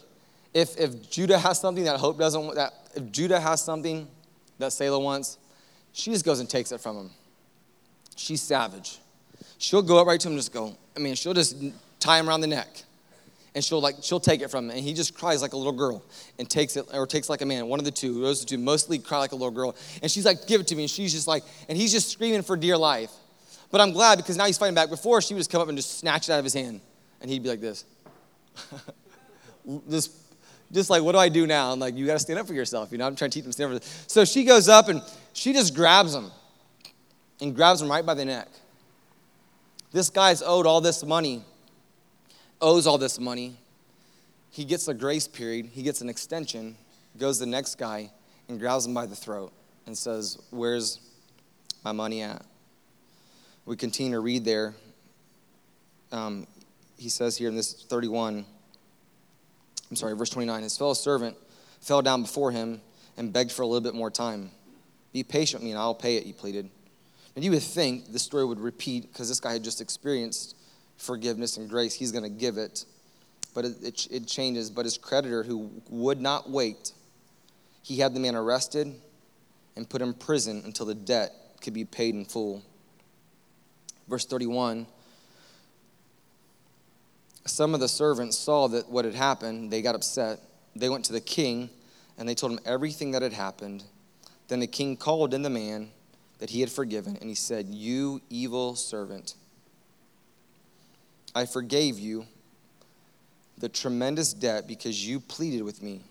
If, 0.52 0.76
if 0.76 1.08
Judah 1.08 1.38
has 1.38 1.60
something 1.60 1.84
that 1.84 1.98
Hope 2.00 2.18
doesn't, 2.18 2.54
that 2.56 2.72
if 2.96 3.12
Judah 3.12 3.38
has 3.38 3.62
something 3.62 4.08
that 4.58 4.72
Selah 4.72 4.98
wants, 4.98 5.38
she 5.92 6.10
just 6.10 6.24
goes 6.24 6.40
and 6.40 6.50
takes 6.50 6.72
it 6.72 6.80
from 6.80 6.96
him. 6.96 7.10
She's 8.16 8.42
savage. 8.42 8.98
She'll 9.58 9.82
go 9.82 10.00
up 10.00 10.08
right 10.08 10.18
to 10.20 10.28
him 10.28 10.32
and 10.32 10.40
just 10.40 10.52
go, 10.52 10.76
I 10.96 10.98
mean, 10.98 11.14
she'll 11.14 11.34
just 11.34 11.62
tie 12.00 12.18
him 12.18 12.28
around 12.28 12.40
the 12.40 12.48
neck. 12.48 12.82
And 13.54 13.64
she'll 13.64 13.80
like 13.80 13.96
she'll 14.02 14.20
take 14.20 14.40
it 14.40 14.50
from 14.50 14.66
him. 14.66 14.76
And 14.76 14.80
he 14.80 14.94
just 14.94 15.14
cries 15.14 15.42
like 15.42 15.52
a 15.52 15.56
little 15.56 15.72
girl 15.72 16.04
and 16.38 16.48
takes 16.48 16.76
it, 16.76 16.86
or 16.92 17.06
takes 17.06 17.28
like 17.28 17.40
a 17.40 17.46
man, 17.46 17.66
one 17.66 17.78
of 17.78 17.84
the 17.84 17.90
two. 17.90 18.20
Those 18.20 18.44
two 18.44 18.58
mostly 18.58 18.98
cry 18.98 19.18
like 19.18 19.32
a 19.32 19.36
little 19.36 19.50
girl. 19.50 19.74
And 20.02 20.10
she's 20.10 20.24
like, 20.24 20.46
give 20.46 20.60
it 20.60 20.66
to 20.68 20.76
me. 20.76 20.82
And 20.84 20.90
she's 20.90 21.12
just 21.12 21.26
like, 21.26 21.44
and 21.68 21.76
he's 21.76 21.92
just 21.92 22.10
screaming 22.10 22.42
for 22.42 22.56
dear 22.56 22.76
life. 22.76 23.10
But 23.70 23.80
I'm 23.80 23.92
glad 23.92 24.16
because 24.16 24.36
now 24.36 24.46
he's 24.46 24.58
fighting 24.58 24.74
back. 24.74 24.90
Before 24.90 25.20
she 25.20 25.34
would 25.34 25.40
just 25.40 25.50
come 25.50 25.60
up 25.60 25.68
and 25.68 25.76
just 25.76 25.98
snatch 25.98 26.28
it 26.28 26.32
out 26.32 26.38
of 26.38 26.44
his 26.44 26.54
hand. 26.54 26.80
And 27.20 27.30
he'd 27.30 27.42
be 27.42 27.48
like 27.48 27.60
this. 27.60 27.84
just 29.90 30.12
just 30.70 30.90
like, 30.90 31.02
what 31.02 31.12
do 31.12 31.18
I 31.18 31.28
do 31.28 31.46
now? 31.46 31.72
I'm 31.72 31.80
like, 31.80 31.96
you 31.96 32.06
got 32.06 32.14
to 32.14 32.18
stand 32.18 32.38
up 32.38 32.46
for 32.46 32.54
yourself. 32.54 32.92
You 32.92 32.98
know, 32.98 33.06
I'm 33.06 33.16
trying 33.16 33.30
to 33.30 33.34
teach 33.34 33.44
him 33.44 33.50
to 33.50 33.52
stand 33.54 33.74
up 33.74 33.82
for 33.82 33.88
So 34.08 34.24
she 34.24 34.44
goes 34.44 34.68
up 34.68 34.88
and 34.88 35.02
she 35.32 35.52
just 35.52 35.74
grabs 35.74 36.14
him 36.14 36.30
and 37.40 37.54
grabs 37.54 37.80
him 37.80 37.90
right 37.90 38.04
by 38.04 38.14
the 38.14 38.24
neck. 38.24 38.48
This 39.92 40.10
guy's 40.10 40.42
owed 40.42 40.66
all 40.66 40.80
this 40.80 41.02
money, 41.04 41.42
owes 42.60 42.86
all 42.86 42.98
this 42.98 43.18
money. 43.18 43.56
He 44.50 44.64
gets 44.64 44.88
a 44.88 44.94
grace 44.94 45.28
period, 45.28 45.66
he 45.72 45.82
gets 45.82 46.00
an 46.00 46.08
extension, 46.08 46.76
goes 47.18 47.38
to 47.38 47.44
the 47.44 47.50
next 47.50 47.76
guy 47.76 48.10
and 48.48 48.58
grabs 48.58 48.86
him 48.86 48.94
by 48.94 49.06
the 49.06 49.16
throat 49.16 49.52
and 49.86 49.96
says, 49.96 50.38
Where's 50.50 51.00
my 51.84 51.92
money 51.92 52.22
at? 52.22 52.44
We 53.66 53.76
continue 53.76 54.12
to 54.12 54.20
read 54.20 54.44
there. 54.44 54.74
Um, 56.10 56.46
he 56.96 57.08
says 57.08 57.36
here 57.36 57.48
in 57.48 57.56
this 57.56 57.72
31, 57.84 58.44
I'm 59.90 59.96
sorry, 59.96 60.16
verse 60.16 60.30
29, 60.30 60.62
his 60.62 60.76
fellow 60.76 60.94
servant 60.94 61.36
fell 61.80 62.02
down 62.02 62.22
before 62.22 62.50
him 62.50 62.80
and 63.16 63.32
begged 63.32 63.52
for 63.52 63.62
a 63.62 63.66
little 63.66 63.82
bit 63.82 63.94
more 63.94 64.10
time. 64.10 64.50
Be 65.12 65.22
patient 65.22 65.60
with 65.60 65.66
me 65.66 65.72
and 65.72 65.80
I'll 65.80 65.94
pay 65.94 66.16
it, 66.16 66.24
he 66.24 66.32
pleaded. 66.32 66.70
And 67.36 67.44
you 67.44 67.50
would 67.52 67.62
think 67.62 68.08
this 68.08 68.22
story 68.22 68.44
would 68.44 68.58
repeat 68.58 69.12
because 69.12 69.28
this 69.28 69.40
guy 69.40 69.52
had 69.52 69.62
just 69.62 69.80
experienced 69.80 70.56
forgiveness 70.98 71.56
and 71.56 71.68
grace. 71.70 71.94
He's 71.94 72.12
going 72.12 72.24
to 72.24 72.30
give 72.30 72.58
it. 72.58 72.84
But 73.54 73.64
it, 73.64 73.82
it, 73.82 74.08
it, 74.10 74.26
changes. 74.26 74.70
But 74.70 74.84
his 74.84 74.98
creditor, 74.98 75.42
who 75.42 75.70
would 75.88 76.20
not 76.20 76.50
wait, 76.50 76.92
he 77.82 77.98
had 77.98 78.14
the 78.14 78.20
man 78.20 78.34
arrested 78.34 78.94
and 79.74 79.88
put 79.88 80.02
in 80.02 80.12
prison 80.12 80.62
until 80.66 80.84
the 80.84 80.94
debt 80.94 81.32
could 81.62 81.72
be 81.72 81.84
paid 81.84 82.14
in 82.14 82.24
full. 82.26 82.62
Verse 84.08 84.26
31 84.26 84.86
some 87.48 87.74
of 87.74 87.80
the 87.80 87.88
servants 87.88 88.36
saw 88.36 88.68
that 88.68 88.88
what 88.88 89.04
had 89.04 89.14
happened, 89.14 89.70
they 89.70 89.82
got 89.82 89.94
upset. 89.94 90.40
They 90.76 90.88
went 90.88 91.04
to 91.06 91.12
the 91.12 91.20
king 91.20 91.70
and 92.16 92.28
they 92.28 92.34
told 92.34 92.52
him 92.52 92.60
everything 92.64 93.12
that 93.12 93.22
had 93.22 93.32
happened. 93.32 93.84
Then 94.48 94.60
the 94.60 94.66
king 94.66 94.96
called 94.96 95.34
in 95.34 95.42
the 95.42 95.50
man 95.50 95.90
that 96.38 96.50
he 96.50 96.60
had 96.60 96.70
forgiven 96.70 97.16
and 97.20 97.28
he 97.28 97.34
said, 97.34 97.66
You 97.66 98.20
evil 98.30 98.76
servant, 98.76 99.34
I 101.34 101.46
forgave 101.46 101.98
you 101.98 102.26
the 103.58 103.68
tremendous 103.68 104.32
debt 104.32 104.66
because 104.66 105.06
you 105.06 105.20
pleaded 105.20 105.62
with 105.62 105.82
me. 105.82 106.02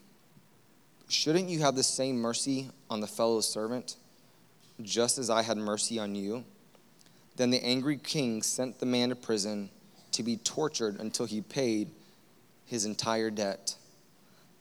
Shouldn't 1.10 1.50
you 1.50 1.60
have 1.60 1.76
the 1.76 1.84
same 1.84 2.18
mercy 2.18 2.70
on 2.90 3.00
the 3.00 3.08
fellow 3.08 3.42
servant, 3.42 3.96
just 4.82 5.18
as 5.18 5.30
I 5.30 5.42
had 5.42 5.58
mercy 5.58 6.00
on 6.00 6.16
you? 6.16 6.44
Then 7.38 7.50
the 7.50 7.64
angry 7.64 7.98
king 7.98 8.42
sent 8.42 8.80
the 8.80 8.86
man 8.86 9.10
to 9.10 9.16
prison 9.16 9.70
to 10.12 10.24
be 10.24 10.38
tortured 10.38 11.00
until 11.00 11.26
he 11.26 11.42
paid 11.42 11.92
his 12.66 12.86
entire 12.86 13.30
debt. 13.30 13.76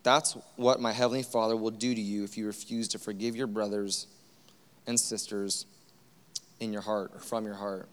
That's 0.03 0.37
what 0.55 0.81
my 0.81 0.92
heavenly 0.92 1.25
Father 1.25 1.57
will 1.57 1.71
do 1.71 1.95
to 1.95 2.01
you 2.01 2.23
if 2.23 2.38
you 2.38 2.47
refuse 2.47 2.87
to 2.88 2.99
forgive 2.99 3.35
your 3.35 3.49
brothers 3.49 4.07
and 4.87 5.01
sisters 5.01 5.66
in 6.61 6.73
your 6.73 6.83
heart 6.83 7.11
or 7.14 7.21
from 7.21 7.45
your 7.45 7.57
heart. 7.57 7.88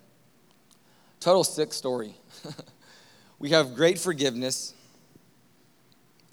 Total 1.23 1.45
sick 1.45 1.71
story. 1.71 2.15
we 3.39 3.51
have 3.51 3.75
great 3.75 3.97
forgiveness 3.97 4.73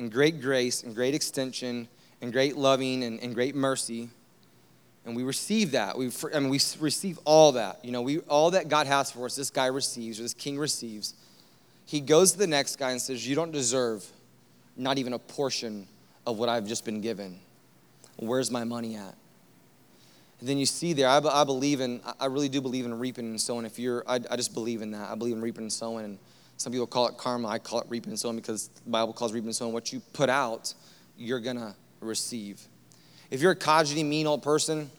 and 0.00 0.10
great 0.10 0.40
grace 0.40 0.82
and 0.82 0.96
great 0.96 1.14
extension 1.14 1.86
and 2.20 2.32
great 2.32 2.56
loving 2.56 3.04
and, 3.04 3.20
and 3.20 3.32
great 3.32 3.54
mercy. 3.54 4.10
And 5.04 5.14
we 5.14 5.22
receive 5.22 5.70
that. 5.70 5.96
We, 5.96 6.10
I 6.34 6.40
mean, 6.40 6.48
we 6.48 6.58
receive 6.80 7.20
all 7.24 7.52
that. 7.52 7.84
You 7.84 7.92
know, 7.92 8.02
we, 8.02 8.18
all 8.22 8.50
that 8.50 8.68
God 8.68 8.88
has 8.88 9.12
for 9.12 9.26
us, 9.26 9.36
this 9.36 9.48
guy 9.48 9.66
receives 9.66 10.18
or 10.18 10.24
this 10.24 10.34
king 10.34 10.58
receives. 10.58 11.14
He 11.86 12.00
goes 12.00 12.32
to 12.32 12.38
the 12.38 12.48
next 12.48 12.74
guy 12.74 12.90
and 12.90 13.00
says, 13.00 13.24
You 13.24 13.36
don't 13.36 13.52
deserve 13.52 14.04
not 14.76 14.98
even 14.98 15.12
a 15.12 15.20
portion 15.20 15.86
of 16.26 16.36
what 16.36 16.48
I've 16.48 16.66
just 16.66 16.84
been 16.84 17.00
given. 17.00 17.38
Where's 18.16 18.50
my 18.50 18.64
money 18.64 18.96
at? 18.96 19.14
Then 20.42 20.58
you 20.58 20.66
see 20.66 20.92
there, 20.92 21.08
I, 21.08 21.18
I 21.18 21.44
believe 21.44 21.80
in, 21.80 22.00
I 22.18 22.26
really 22.26 22.48
do 22.48 22.60
believe 22.60 22.86
in 22.86 22.98
reaping 22.98 23.26
and 23.26 23.40
sowing. 23.40 23.66
If 23.66 23.78
you're, 23.78 24.02
I, 24.06 24.20
I 24.30 24.36
just 24.36 24.54
believe 24.54 24.80
in 24.80 24.90
that. 24.92 25.10
I 25.10 25.14
believe 25.14 25.34
in 25.34 25.42
reaping 25.42 25.62
and 25.62 25.72
sowing. 25.72 26.04
And 26.04 26.18
some 26.56 26.72
people 26.72 26.86
call 26.86 27.08
it 27.08 27.18
karma. 27.18 27.48
I 27.48 27.58
call 27.58 27.80
it 27.80 27.86
reaping 27.88 28.10
and 28.10 28.18
sowing 28.18 28.36
because 28.36 28.68
the 28.68 28.90
Bible 28.90 29.12
calls 29.12 29.32
reaping 29.32 29.48
and 29.48 29.56
sowing. 29.56 29.72
What 29.72 29.92
you 29.92 30.00
put 30.12 30.30
out, 30.30 30.72
you're 31.18 31.40
going 31.40 31.56
to 31.56 31.74
receive. 32.00 32.60
If 33.30 33.42
you're 33.42 33.52
a 33.52 33.56
codgety, 33.56 34.04
mean 34.04 34.26
old 34.26 34.42
person, 34.42 34.90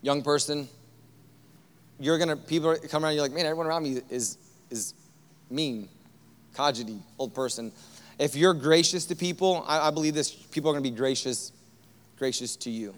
young 0.00 0.22
person, 0.22 0.68
you're 2.00 2.18
going 2.18 2.30
to, 2.30 2.36
people 2.36 2.74
come 2.88 3.04
around, 3.04 3.14
you're 3.14 3.22
like, 3.22 3.32
man, 3.32 3.44
everyone 3.44 3.66
around 3.66 3.82
me 3.84 4.00
is, 4.10 4.38
is 4.70 4.94
mean, 5.50 5.88
codgety, 6.54 7.00
old 7.18 7.34
person. 7.34 7.70
If 8.18 8.34
you're 8.34 8.54
gracious 8.54 9.04
to 9.06 9.14
people, 9.14 9.64
I, 9.68 9.88
I 9.88 9.90
believe 9.90 10.14
this, 10.14 10.30
people 10.30 10.70
are 10.70 10.74
going 10.74 10.84
to 10.84 10.90
be 10.90 10.96
gracious, 10.96 11.52
gracious 12.16 12.56
to 12.56 12.70
you. 12.70 12.94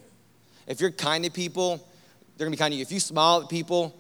If 0.67 0.81
you're 0.81 0.91
kind 0.91 1.25
to 1.25 1.31
people, 1.31 1.87
they're 2.37 2.47
to 2.47 2.51
be 2.51 2.57
kind 2.57 2.73
to 2.73 2.77
you. 2.77 2.83
If 2.83 2.93
you 2.93 3.01
smile 3.01 3.43
at 3.43 3.49
people, 3.49 3.99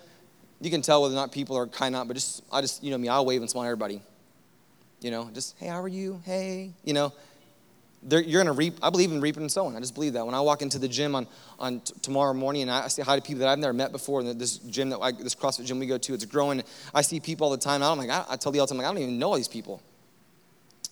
you 0.60 0.70
can 0.70 0.82
tell 0.82 1.02
whether 1.02 1.14
or 1.14 1.16
not 1.16 1.32
people 1.32 1.56
are 1.56 1.66
kind 1.66 1.94
or 1.94 1.98
not, 1.98 2.08
but 2.08 2.14
just, 2.14 2.42
I 2.50 2.60
just, 2.60 2.82
you 2.82 2.90
know 2.90 2.98
me, 2.98 3.08
I'll 3.08 3.26
wave 3.26 3.40
and 3.40 3.50
smile 3.50 3.64
at 3.64 3.68
everybody. 3.68 4.00
You 5.00 5.10
know, 5.10 5.28
just, 5.34 5.58
hey, 5.58 5.66
how 5.66 5.82
are 5.82 5.88
you? 5.88 6.20
Hey, 6.24 6.72
you 6.82 6.94
know, 6.94 7.12
you're 8.08 8.22
going 8.22 8.46
to 8.46 8.52
reap. 8.52 8.74
I 8.82 8.90
believe 8.90 9.12
in 9.12 9.20
reaping 9.20 9.42
and 9.42 9.52
sowing. 9.52 9.76
I 9.76 9.80
just 9.80 9.94
believe 9.94 10.14
that. 10.14 10.24
When 10.24 10.34
I 10.34 10.40
walk 10.40 10.62
into 10.62 10.78
the 10.78 10.88
gym 10.88 11.14
on, 11.14 11.26
on 11.58 11.80
t- 11.80 11.94
tomorrow 12.00 12.32
morning 12.32 12.62
and 12.62 12.70
I 12.70 12.88
say 12.88 13.02
hi 13.02 13.16
to 13.16 13.22
people 13.22 13.40
that 13.40 13.48
I've 13.48 13.58
never 13.58 13.72
met 13.72 13.92
before, 13.92 14.20
and 14.20 14.40
this 14.40 14.58
gym 14.58 14.90
that 14.90 14.98
I, 15.00 15.12
this 15.12 15.34
CrossFit 15.34 15.66
gym 15.66 15.78
we 15.78 15.86
go 15.86 15.98
to, 15.98 16.14
it's 16.14 16.24
growing. 16.24 16.62
I 16.94 17.02
see 17.02 17.20
people 17.20 17.46
all 17.46 17.50
the 17.50 17.58
time. 17.58 17.82
I'm 17.82 17.98
like, 17.98 18.10
I, 18.10 18.24
I 18.30 18.36
tell 18.36 18.52
the 18.52 18.60
all 18.60 18.66
time, 18.66 18.78
like, 18.78 18.86
I 18.86 18.90
don't 18.90 19.02
even 19.02 19.18
know 19.18 19.28
all 19.28 19.36
these 19.36 19.48
people. 19.48 19.82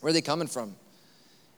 Where 0.01 0.11
are 0.11 0.13
they 0.13 0.21
coming 0.21 0.49
from? 0.49 0.75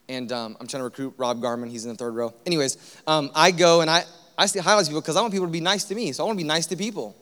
And 0.08 0.30
um, 0.32 0.56
I'm 0.60 0.66
trying 0.66 0.80
to 0.80 0.84
recruit 0.84 1.14
Rob 1.16 1.40
Garman. 1.40 1.70
He's 1.70 1.84
in 1.84 1.90
the 1.90 1.96
third 1.96 2.14
row. 2.14 2.34
Anyways, 2.44 3.00
um, 3.06 3.30
I 3.34 3.50
go 3.50 3.80
and 3.80 3.88
I, 3.88 4.04
I 4.36 4.46
say 4.46 4.60
hi 4.60 4.78
to 4.78 4.84
people 4.84 5.00
because 5.00 5.16
I 5.16 5.20
want 5.20 5.32
people 5.32 5.46
to 5.46 5.52
be 5.52 5.60
nice 5.60 5.84
to 5.84 5.94
me. 5.94 6.12
So 6.12 6.24
I 6.24 6.26
want 6.26 6.38
to 6.38 6.44
be 6.44 6.48
nice 6.48 6.66
to 6.66 6.76
people. 6.76 7.16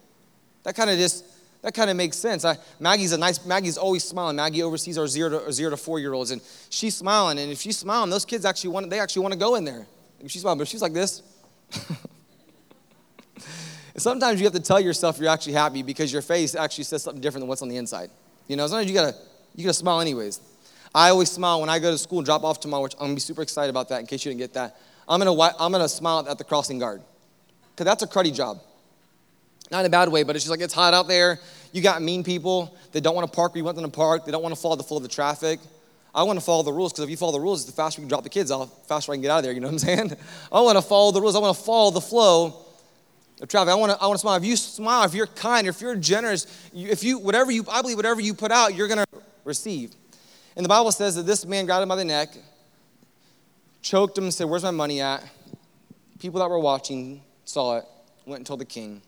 That 0.65 0.75
kind 0.75 0.91
of 0.91 0.99
just 0.99 1.25
that 1.63 1.75
kind 1.75 1.91
of 1.91 1.97
makes 1.97 2.17
sense. 2.17 2.45
I, 2.45 2.59
Maggie's 2.81 3.13
a 3.13 3.19
nice, 3.19 3.47
Maggie's 3.47 3.79
always 3.79 4.03
smiling. 4.03 4.35
Maggie 4.37 4.65
oversees 4.65 4.99
our 4.99 5.07
zero 5.07 5.45
to, 5.45 5.53
zero 5.53 5.71
to 5.71 5.77
four 5.77 6.01
year 6.01 6.13
olds, 6.13 6.33
and 6.33 6.43
she's 6.71 6.97
smiling. 6.97 7.39
And 7.39 7.53
if 7.53 7.61
she's 7.61 7.79
smiling, 7.79 8.11
those 8.11 8.25
kids 8.25 8.45
actually 8.45 8.71
want, 8.71 8.91
they 8.91 8.99
actually 8.99 9.23
want 9.23 9.33
to 9.33 9.39
go 9.39 9.55
in 9.55 9.65
there. 9.65 9.87
If 10.21 10.31
she's 10.31 10.43
smiling, 10.43 10.59
but 10.59 10.67
she's 10.67 10.83
like 10.83 10.93
this. 10.93 11.23
sometimes 13.97 14.41
you 14.41 14.47
have 14.47 14.55
to 14.55 14.61
tell 14.61 14.81
yourself 14.81 15.19
you're 15.19 15.29
actually 15.29 15.53
happy 15.53 15.83
because 15.83 16.13
your 16.13 16.23
face 16.23 16.57
actually 16.57 16.85
says 16.85 17.05
something 17.05 17.21
different 17.21 17.43
than 17.43 17.49
what's 17.49 17.63
on 17.63 17.69
the 17.69 17.77
inside. 17.77 18.11
You 18.49 18.57
know, 18.57 18.67
sometimes 18.67 18.91
you 18.91 18.95
gotta, 18.95 19.17
you 19.55 19.65
gotta 19.65 19.75
smile 19.75 20.01
anyways. 20.01 20.41
I 20.95 21.11
always 21.11 21.31
smile 21.31 21.61
when 21.61 21.71
I 21.71 21.79
go 21.79 21.91
to 21.91 21.99
school 21.99 22.19
and 22.19 22.27
drop 22.27 22.45
off 22.45 22.61
tomorrow, 22.61 22.83
which 22.83 22.95
I'm 22.95 23.07
gonna 23.07 23.15
be 23.15 23.21
super 23.21 23.43
excited 23.43 23.71
about 23.71 23.89
that 23.89 24.01
in 24.01 24.07
case 24.07 24.25
you 24.25 24.31
didn't 24.31 24.41
get 24.41 24.55
that. 24.55 24.77
I'm 25.09 25.21
gonna, 25.21 25.41
I'm 25.59 25.73
gonna 25.73 25.89
smile 25.89 26.27
at 26.29 26.39
the 26.39 26.45
crossing 26.45 26.79
guard 26.79 27.03
because 27.73 27.85
that's 27.85 28.03
a 28.03 28.07
cruddy 28.07 28.35
job. 28.35 28.61
Not 29.71 29.81
in 29.81 29.87
a 29.87 29.91
bad 29.91 30.11
way, 30.11 30.23
but 30.23 30.37
it's 30.37 30.45
just 30.45 30.51
like 30.51 30.61
it's 30.61 30.75
hot 30.75 30.93
out 30.93 31.09
there. 31.09 31.39
You 31.73 31.81
got 31.81 32.03
mean 32.03 32.23
people 32.23 32.77
that 32.93 33.01
don't 33.01 33.15
want 33.15 33.27
to 33.31 33.35
park 33.35 33.55
where 33.55 33.59
you 33.59 33.65
want 33.65 33.77
them 33.77 33.87
to 33.87 33.91
park. 33.91 34.27
They 34.27 34.33
don't 34.33 34.43
want 34.43 34.55
to 34.55 34.61
follow 34.61 34.77
the 34.77 34.83
flow 34.83 34.99
of 34.99 35.03
the 35.03 35.09
traffic. 35.09 35.61
I 36.15 36.25
want 36.25 36.39
to 36.39 36.45
follow 36.45 36.63
the 36.63 36.73
rules 36.73 36.93
because 36.93 37.05
if 37.05 37.11
you 37.11 37.17
follow 37.17 37.33
the 37.33 37.41
rules, 37.41 37.65
the 37.65 37.73
faster 37.73 38.01
we 38.01 38.05
can 38.05 38.11
drop 38.11 38.23
the 38.23 38.29
kids 38.29 38.51
off, 38.51 38.83
the 38.83 38.87
faster 38.87 39.13
I 39.13 39.15
can 39.15 39.23
get 39.23 39.31
out 39.31 39.39
of 39.39 39.45
there. 39.45 39.53
You 39.55 39.61
know 39.61 39.69
what 39.69 39.73
I'm 39.73 39.79
saying? 40.11 40.17
I 40.53 40.61
want 40.61 40.77
to 40.77 40.83
follow 40.83 41.11
the 41.11 41.23
rules. 41.23 41.35
I 41.35 41.39
want 41.39 41.57
to 41.57 41.63
follow 41.63 41.91
the 41.91 42.03
flow 42.03 42.55
of 43.41 43.49
traffic. 43.49 43.73
I 43.73 43.75
want 43.75 43.93
to, 43.93 43.99
I 43.99 44.07
want 44.07 44.17
to 44.17 44.21
smile. 44.21 44.37
If 44.37 44.45
you 44.45 44.57
smile, 44.57 45.05
if 45.05 45.15
you're 45.15 45.27
kind, 45.27 45.67
if 45.67 45.81
you're 45.81 45.97
generous, 45.97 46.47
if 46.75 47.03
you 47.03 47.19
whatever 47.19 47.51
you, 47.51 47.65
I 47.71 47.81
believe 47.81 47.97
whatever 47.97 48.21
you 48.21 48.35
put 48.35 48.53
out, 48.53 48.75
you're 48.75 48.89
gonna 48.89 49.07
receive. 49.45 49.95
And 50.57 50.65
the 50.65 50.69
Bible 50.69 50.93
says 50.93 51.15
that 51.15 51.27
this 51.27 51.47
man 51.47 51.67
grabbed 51.67 51.83
him 51.83 51.89
by 51.89 51.97
the 51.97 52.05
neck, 52.05 52.29
choked 53.81 54.17
him, 54.19 54.25
and 54.25 54.35
said, 54.35 54.49
"Where's 54.49 54.63
my 54.63 54.71
money 54.71 55.01
at?" 55.01 55.25
People 56.19 56.41
that 56.41 56.51
were 56.51 56.59
watching 56.59 57.23
saw 57.45 57.79
it, 57.79 57.85
went 58.27 58.41
and 58.41 58.47
told 58.47 58.61
the 58.61 58.65
king. 58.65 59.03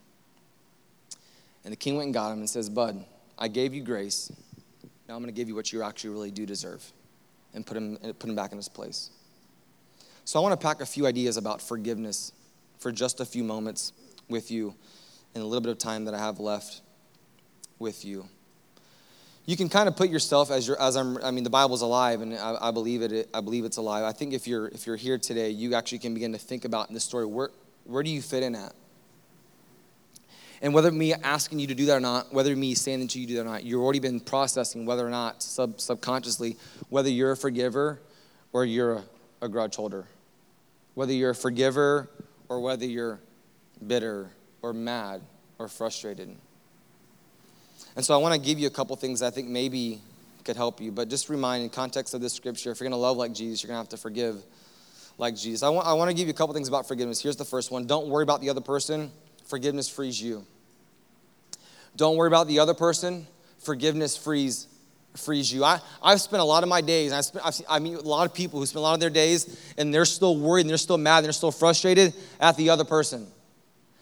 And 1.65 1.73
the 1.73 1.77
king 1.77 1.97
went 1.97 2.07
and 2.07 2.15
got 2.15 2.31
him 2.31 2.39
and 2.39 2.51
says, 2.51 2.69
Bud, 2.69 3.05
I 3.39 3.49
gave 3.49 3.73
you 3.73 3.83
grace. 3.83 4.31
Now 5.09 5.15
I'm 5.15 5.23
going 5.23 5.33
to 5.33 5.37
give 5.37 5.49
you 5.49 5.55
what 5.55 5.73
you 5.73 5.83
actually 5.83 6.11
really 6.11 6.31
do 6.31 6.45
deserve 6.47 6.85
and 7.55 7.65
put 7.65 7.77
him, 7.77 7.97
put 8.19 8.29
him 8.29 8.37
back 8.37 8.53
in 8.53 8.59
his 8.59 8.69
place. 8.69 9.11
So 10.25 10.39
I 10.39 10.43
want 10.43 10.59
to 10.59 10.67
pack 10.67 10.81
a 10.81 10.87
few 10.87 11.07
ideas 11.07 11.37
about 11.37 11.63
forgiveness 11.63 12.33
for 12.79 12.93
just 12.93 13.21
a 13.21 13.25
few 13.25 13.45
moments 13.45 13.93
with 14.29 14.51
you 14.51 14.75
in 15.35 15.41
a 15.41 15.45
little 15.45 15.61
bit 15.61 15.71
of 15.71 15.79
time 15.79 16.05
that 16.07 16.15
I 16.15 16.19
have 16.19 16.39
left 16.39 16.83
with 17.79 18.05
you. 18.05 18.29
You 19.47 19.57
can 19.57 19.69
kind 19.69 19.89
of 19.89 19.97
put 19.97 20.09
yourself 20.09 20.51
as 20.51 20.67
your 20.67 20.81
as 20.81 20.97
I'm 20.97 21.19
I 21.23 21.31
mean 21.31 21.45
the 21.45 21.51
Bible's 21.51 21.83
alive 21.83 22.21
and 22.21 22.35
I, 22.35 22.57
I 22.61 22.71
believe 22.71 23.03
it 23.03 23.29
I 23.35 23.41
believe 23.41 23.65
it's 23.65 23.77
alive. 23.77 24.05
I 24.05 24.13
think 24.13 24.33
if 24.33 24.47
you're 24.47 24.69
if 24.69 24.87
you're 24.87 24.97
here 24.97 25.19
today, 25.19 25.51
you 25.51 25.75
actually 25.75 25.99
can 25.99 26.15
begin 26.15 26.33
to 26.33 26.39
think 26.39 26.65
about 26.65 26.89
in 26.89 26.95
this 26.95 27.05
story 27.05 27.27
where 27.27 27.51
where 27.85 28.03
do 28.03 28.11
you 28.11 28.23
fit 28.23 28.43
in 28.43 28.55
at? 28.55 28.73
And 30.63 30.73
whether 30.73 30.91
me 30.91 31.13
asking 31.13 31.59
you 31.59 31.67
to 31.67 31.75
do 31.75 31.85
that 31.87 31.97
or 31.97 32.01
not, 32.01 32.33
whether 32.33 32.57
me 32.57 32.75
saying 32.75 33.07
to 33.07 33.21
you 33.21 33.27
do 33.27 33.35
that 33.35 33.43
or 33.43 33.45
not, 33.45 33.65
you've 33.65 33.83
already 33.83 33.99
been 33.99 34.19
processing 34.19 34.87
whether 34.87 35.07
or 35.07 35.11
not 35.11 35.43
sub, 35.43 35.79
subconsciously 35.79 36.57
whether 36.89 37.11
you're 37.11 37.33
a 37.33 37.37
forgiver 37.37 38.01
or 38.55 38.65
you're 38.65 38.95
a, 38.95 39.05
a 39.43 39.49
grudge 39.49 39.77
holder. 39.77 40.07
Whether 40.95 41.13
you're 41.13 41.31
a 41.31 41.35
forgiver 41.35 42.09
or 42.49 42.61
whether 42.61 42.87
you're 42.87 43.21
bitter 43.87 44.31
or 44.63 44.73
mad 44.73 45.21
or 45.59 45.69
frustrated. 45.69 46.35
And 47.97 48.05
so 48.05 48.15
I 48.15 48.19
want 48.19 48.35
to 48.35 48.41
give 48.41 48.59
you 48.59 48.67
a 48.67 48.71
couple 48.71 48.97
things 48.97 49.23
I 49.23 49.31
think 49.31 49.49
maybe 49.49 50.01
could 50.45 50.57
help 50.57 50.81
you, 50.81 50.93
but 50.93 51.09
just 51.09 51.29
remind 51.29 51.63
in 51.63 51.71
context 51.71 52.13
of 52.15 52.21
this 52.21 52.33
scripture, 52.33 52.71
if 52.71 52.81
you're 52.81 52.89
going 52.89 52.99
to 52.99 53.03
love 53.03 53.17
like 53.17 53.33
Jesus, 53.33 53.63
you're 53.63 53.69
going 53.69 53.77
to 53.77 53.83
have 53.83 53.89
to 53.91 53.97
forgive 53.97 54.43
like 55.17 55.37
Jesus. 55.37 55.63
I 55.63 55.69
want, 55.71 55.87
I 55.87 55.95
want 55.95 56.11
to 56.11 56.17
give 56.17 56.27
you 56.27 56.33
a 56.33 56.37
couple 56.37 56.55
things 56.55 56.69
about 56.69 56.87
forgiveness. 56.87 57.23
Here's 57.23 57.37
the 57.37 57.45
first 57.45 57.71
one 57.71 57.87
don't 57.87 58.09
worry 58.09 58.23
about 58.23 58.41
the 58.41 58.51
other 58.51 58.61
person, 58.61 59.11
forgiveness 59.47 59.89
frees 59.89 60.21
you. 60.21 60.45
Don't 61.97 62.17
worry 62.17 62.27
about 62.27 62.49
the 62.49 62.59
other 62.59 62.75
person, 62.75 63.27
forgiveness 63.59 64.17
frees 64.17 64.67
frees 65.17 65.53
you. 65.53 65.63
I, 65.63 65.81
I've 66.03 66.21
spent 66.21 66.41
a 66.41 66.45
lot 66.45 66.65
of 66.65 66.69
my 66.69 66.81
days, 66.81 67.13
I, 67.13 67.21
spent, 67.21 67.47
I've 67.47 67.55
seen, 67.55 67.67
I 67.71 67.79
meet 67.79 67.95
a 67.95 68.01
lot 68.01 68.27
of 68.27 68.35
people 68.35 68.59
who 68.59 68.67
spend 68.67 68.81
a 68.81 68.83
lot 68.83 68.95
of 68.95 69.01
their 69.01 69.11
days 69.11 69.73
and 69.79 69.95
they're 69.95 70.05
still 70.05 70.37
worried 70.37 70.63
and 70.63 70.71
they're 70.71 70.77
still 70.77 70.99
mad 70.99 71.19
and 71.19 71.27
they're 71.27 71.33
still 71.33 71.53
frustrated 71.53 72.13
at 72.41 72.57
the 72.57 72.71
other 72.71 72.83
person. 72.83 73.29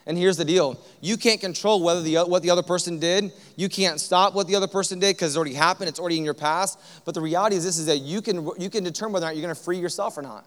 And 0.06 0.18
here's 0.18 0.36
the 0.36 0.44
deal 0.44 0.80
you 1.00 1.16
can't 1.16 1.40
control 1.40 1.82
whether 1.82 2.02
the, 2.02 2.16
what 2.24 2.42
the 2.42 2.50
other 2.50 2.62
person 2.62 2.98
did. 2.98 3.32
You 3.56 3.68
can't 3.68 4.00
stop 4.00 4.34
what 4.34 4.46
the 4.46 4.56
other 4.56 4.66
person 4.66 4.98
did 4.98 5.16
because 5.16 5.32
it's 5.32 5.36
already 5.36 5.54
happened, 5.54 5.88
it's 5.88 6.00
already 6.00 6.18
in 6.18 6.24
your 6.24 6.34
past. 6.34 6.78
But 7.04 7.14
the 7.14 7.20
reality 7.20 7.56
is 7.56 7.64
this 7.64 7.78
is 7.78 7.86
that 7.86 7.98
you 7.98 8.22
can, 8.22 8.48
you 8.58 8.70
can 8.70 8.84
determine 8.84 9.14
whether 9.14 9.26
or 9.26 9.28
not 9.28 9.36
you're 9.36 9.42
going 9.42 9.54
to 9.54 9.60
free 9.60 9.78
yourself 9.78 10.18
or 10.18 10.22
not 10.22 10.46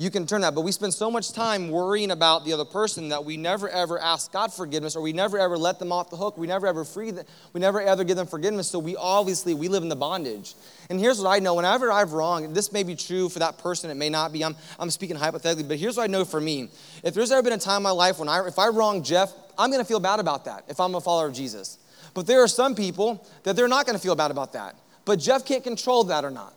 you 0.00 0.10
can 0.10 0.26
turn 0.26 0.40
that. 0.40 0.54
But 0.54 0.62
we 0.62 0.72
spend 0.72 0.94
so 0.94 1.10
much 1.10 1.34
time 1.34 1.68
worrying 1.70 2.10
about 2.10 2.46
the 2.46 2.54
other 2.54 2.64
person 2.64 3.10
that 3.10 3.22
we 3.22 3.36
never 3.36 3.68
ever 3.68 3.98
ask 3.98 4.32
God 4.32 4.50
forgiveness 4.50 4.96
or 4.96 5.02
we 5.02 5.12
never 5.12 5.38
ever 5.38 5.58
let 5.58 5.78
them 5.78 5.92
off 5.92 6.08
the 6.08 6.16
hook. 6.16 6.38
We 6.38 6.46
never 6.46 6.66
ever 6.66 6.86
free 6.86 7.10
them. 7.10 7.26
We 7.52 7.60
never 7.60 7.82
ever 7.82 8.02
give 8.02 8.16
them 8.16 8.26
forgiveness. 8.26 8.68
So 8.68 8.78
we 8.78 8.96
obviously, 8.96 9.52
we 9.52 9.68
live 9.68 9.82
in 9.82 9.90
the 9.90 9.96
bondage. 9.96 10.54
And 10.88 10.98
here's 10.98 11.18
what 11.18 11.28
I 11.28 11.38
know. 11.38 11.54
Whenever 11.56 11.92
I've 11.92 12.14
wronged, 12.14 12.56
this 12.56 12.72
may 12.72 12.82
be 12.82 12.96
true 12.96 13.28
for 13.28 13.40
that 13.40 13.58
person, 13.58 13.90
it 13.90 13.94
may 13.94 14.08
not 14.08 14.32
be. 14.32 14.42
I'm, 14.42 14.56
I'm 14.78 14.88
speaking 14.88 15.16
hypothetically, 15.16 15.68
but 15.68 15.76
here's 15.76 15.98
what 15.98 16.04
I 16.04 16.06
know 16.06 16.24
for 16.24 16.40
me. 16.40 16.70
If 17.04 17.12
there's 17.12 17.30
ever 17.30 17.42
been 17.42 17.52
a 17.52 17.58
time 17.58 17.80
in 17.80 17.82
my 17.82 17.90
life 17.90 18.18
when 18.18 18.28
I, 18.30 18.46
if 18.46 18.58
I 18.58 18.68
wrong 18.68 19.02
Jeff, 19.02 19.30
I'm 19.58 19.70
going 19.70 19.82
to 19.82 19.88
feel 19.88 20.00
bad 20.00 20.18
about 20.18 20.46
that 20.46 20.64
if 20.68 20.80
I'm 20.80 20.94
a 20.94 21.00
follower 21.02 21.26
of 21.26 21.34
Jesus. 21.34 21.76
But 22.14 22.26
there 22.26 22.42
are 22.42 22.48
some 22.48 22.74
people 22.74 23.28
that 23.42 23.54
they're 23.54 23.68
not 23.68 23.84
going 23.84 23.98
to 23.98 24.02
feel 24.02 24.16
bad 24.16 24.30
about 24.30 24.54
that. 24.54 24.76
But 25.04 25.18
Jeff 25.18 25.44
can't 25.44 25.62
control 25.62 26.04
that 26.04 26.24
or 26.24 26.30
not. 26.30 26.54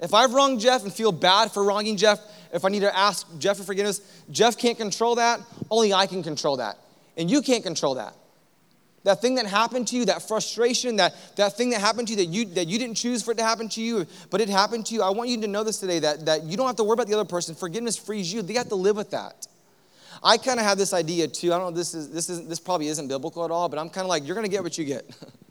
If 0.00 0.12
I've 0.12 0.34
wronged 0.34 0.60
Jeff 0.60 0.82
and 0.82 0.92
feel 0.92 1.12
bad 1.12 1.52
for 1.52 1.64
wronging 1.64 1.96
Jeff, 1.96 2.20
if 2.52 2.64
I 2.64 2.68
need 2.68 2.80
to 2.80 2.96
ask 2.96 3.26
Jeff 3.38 3.56
for 3.58 3.64
forgiveness, 3.64 4.00
Jeff 4.30 4.58
can't 4.58 4.76
control 4.76 5.16
that. 5.16 5.40
Only 5.70 5.92
I 5.92 6.06
can 6.06 6.22
control 6.22 6.56
that. 6.58 6.78
And 7.16 7.30
you 7.30 7.42
can't 7.42 7.62
control 7.62 7.94
that. 7.94 8.14
That 9.04 9.20
thing 9.20 9.34
that 9.34 9.46
happened 9.46 9.88
to 9.88 9.96
you, 9.96 10.06
that 10.06 10.26
frustration, 10.26 10.96
that, 10.96 11.14
that 11.36 11.56
thing 11.56 11.70
that 11.70 11.80
happened 11.80 12.08
to 12.08 12.14
you 12.14 12.16
that, 12.24 12.26
you 12.26 12.44
that 12.54 12.68
you 12.68 12.78
didn't 12.78 12.96
choose 12.96 13.22
for 13.22 13.32
it 13.32 13.38
to 13.38 13.44
happen 13.44 13.68
to 13.70 13.82
you, 13.82 14.06
but 14.30 14.40
it 14.40 14.48
happened 14.48 14.86
to 14.86 14.94
you, 14.94 15.02
I 15.02 15.10
want 15.10 15.28
you 15.28 15.40
to 15.42 15.46
know 15.46 15.62
this 15.62 15.78
today 15.78 15.98
that, 16.00 16.24
that 16.24 16.44
you 16.44 16.56
don't 16.56 16.66
have 16.66 16.76
to 16.76 16.84
worry 16.84 16.94
about 16.94 17.08
the 17.08 17.14
other 17.14 17.26
person. 17.26 17.54
Forgiveness 17.54 17.98
frees 17.98 18.32
you. 18.32 18.40
They 18.40 18.54
have 18.54 18.70
to 18.70 18.76
live 18.76 18.96
with 18.96 19.10
that. 19.10 19.46
I 20.22 20.38
kind 20.38 20.58
of 20.58 20.64
have 20.64 20.78
this 20.78 20.94
idea 20.94 21.28
too. 21.28 21.52
I 21.52 21.58
don't 21.58 21.72
know, 21.72 21.76
this, 21.76 21.92
is, 21.92 22.10
this, 22.10 22.30
is, 22.30 22.48
this 22.48 22.58
probably 22.58 22.88
isn't 22.88 23.08
biblical 23.08 23.44
at 23.44 23.50
all, 23.50 23.68
but 23.68 23.78
I'm 23.78 23.90
kind 23.90 24.06
of 24.06 24.08
like, 24.08 24.26
you're 24.26 24.34
going 24.34 24.46
to 24.46 24.50
get 24.50 24.62
what 24.62 24.78
you 24.78 24.86
get. 24.86 25.04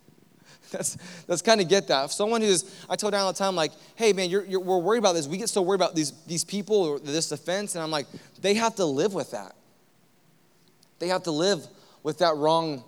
that's 0.73 0.97
that's 1.25 1.41
kind 1.41 1.61
of 1.61 1.69
get 1.69 1.87
that. 1.87 2.05
If 2.05 2.11
someone 2.11 2.41
who's, 2.41 2.85
I 2.89 2.97
told 2.97 3.13
Dan 3.13 3.21
all 3.21 3.31
the 3.31 3.39
time, 3.39 3.55
like, 3.55 3.71
hey 3.95 4.11
man, 4.11 4.29
you're, 4.29 4.43
you're, 4.45 4.59
we're 4.59 4.79
worried 4.79 4.99
about 4.99 5.13
this. 5.15 5.27
We 5.27 5.37
get 5.37 5.47
so 5.47 5.61
worried 5.61 5.79
about 5.79 5.95
these 5.95 6.11
these 6.25 6.43
people 6.43 6.75
or 6.75 6.99
this 6.99 7.31
offense, 7.31 7.75
and 7.75 7.83
I'm 7.83 7.91
like, 7.91 8.07
they 8.41 8.55
have 8.55 8.75
to 8.75 8.85
live 8.85 9.13
with 9.13 9.31
that. 9.31 9.55
They 10.99 11.07
have 11.07 11.23
to 11.23 11.31
live 11.31 11.65
with 12.03 12.17
that 12.17 12.35
wrong 12.35 12.83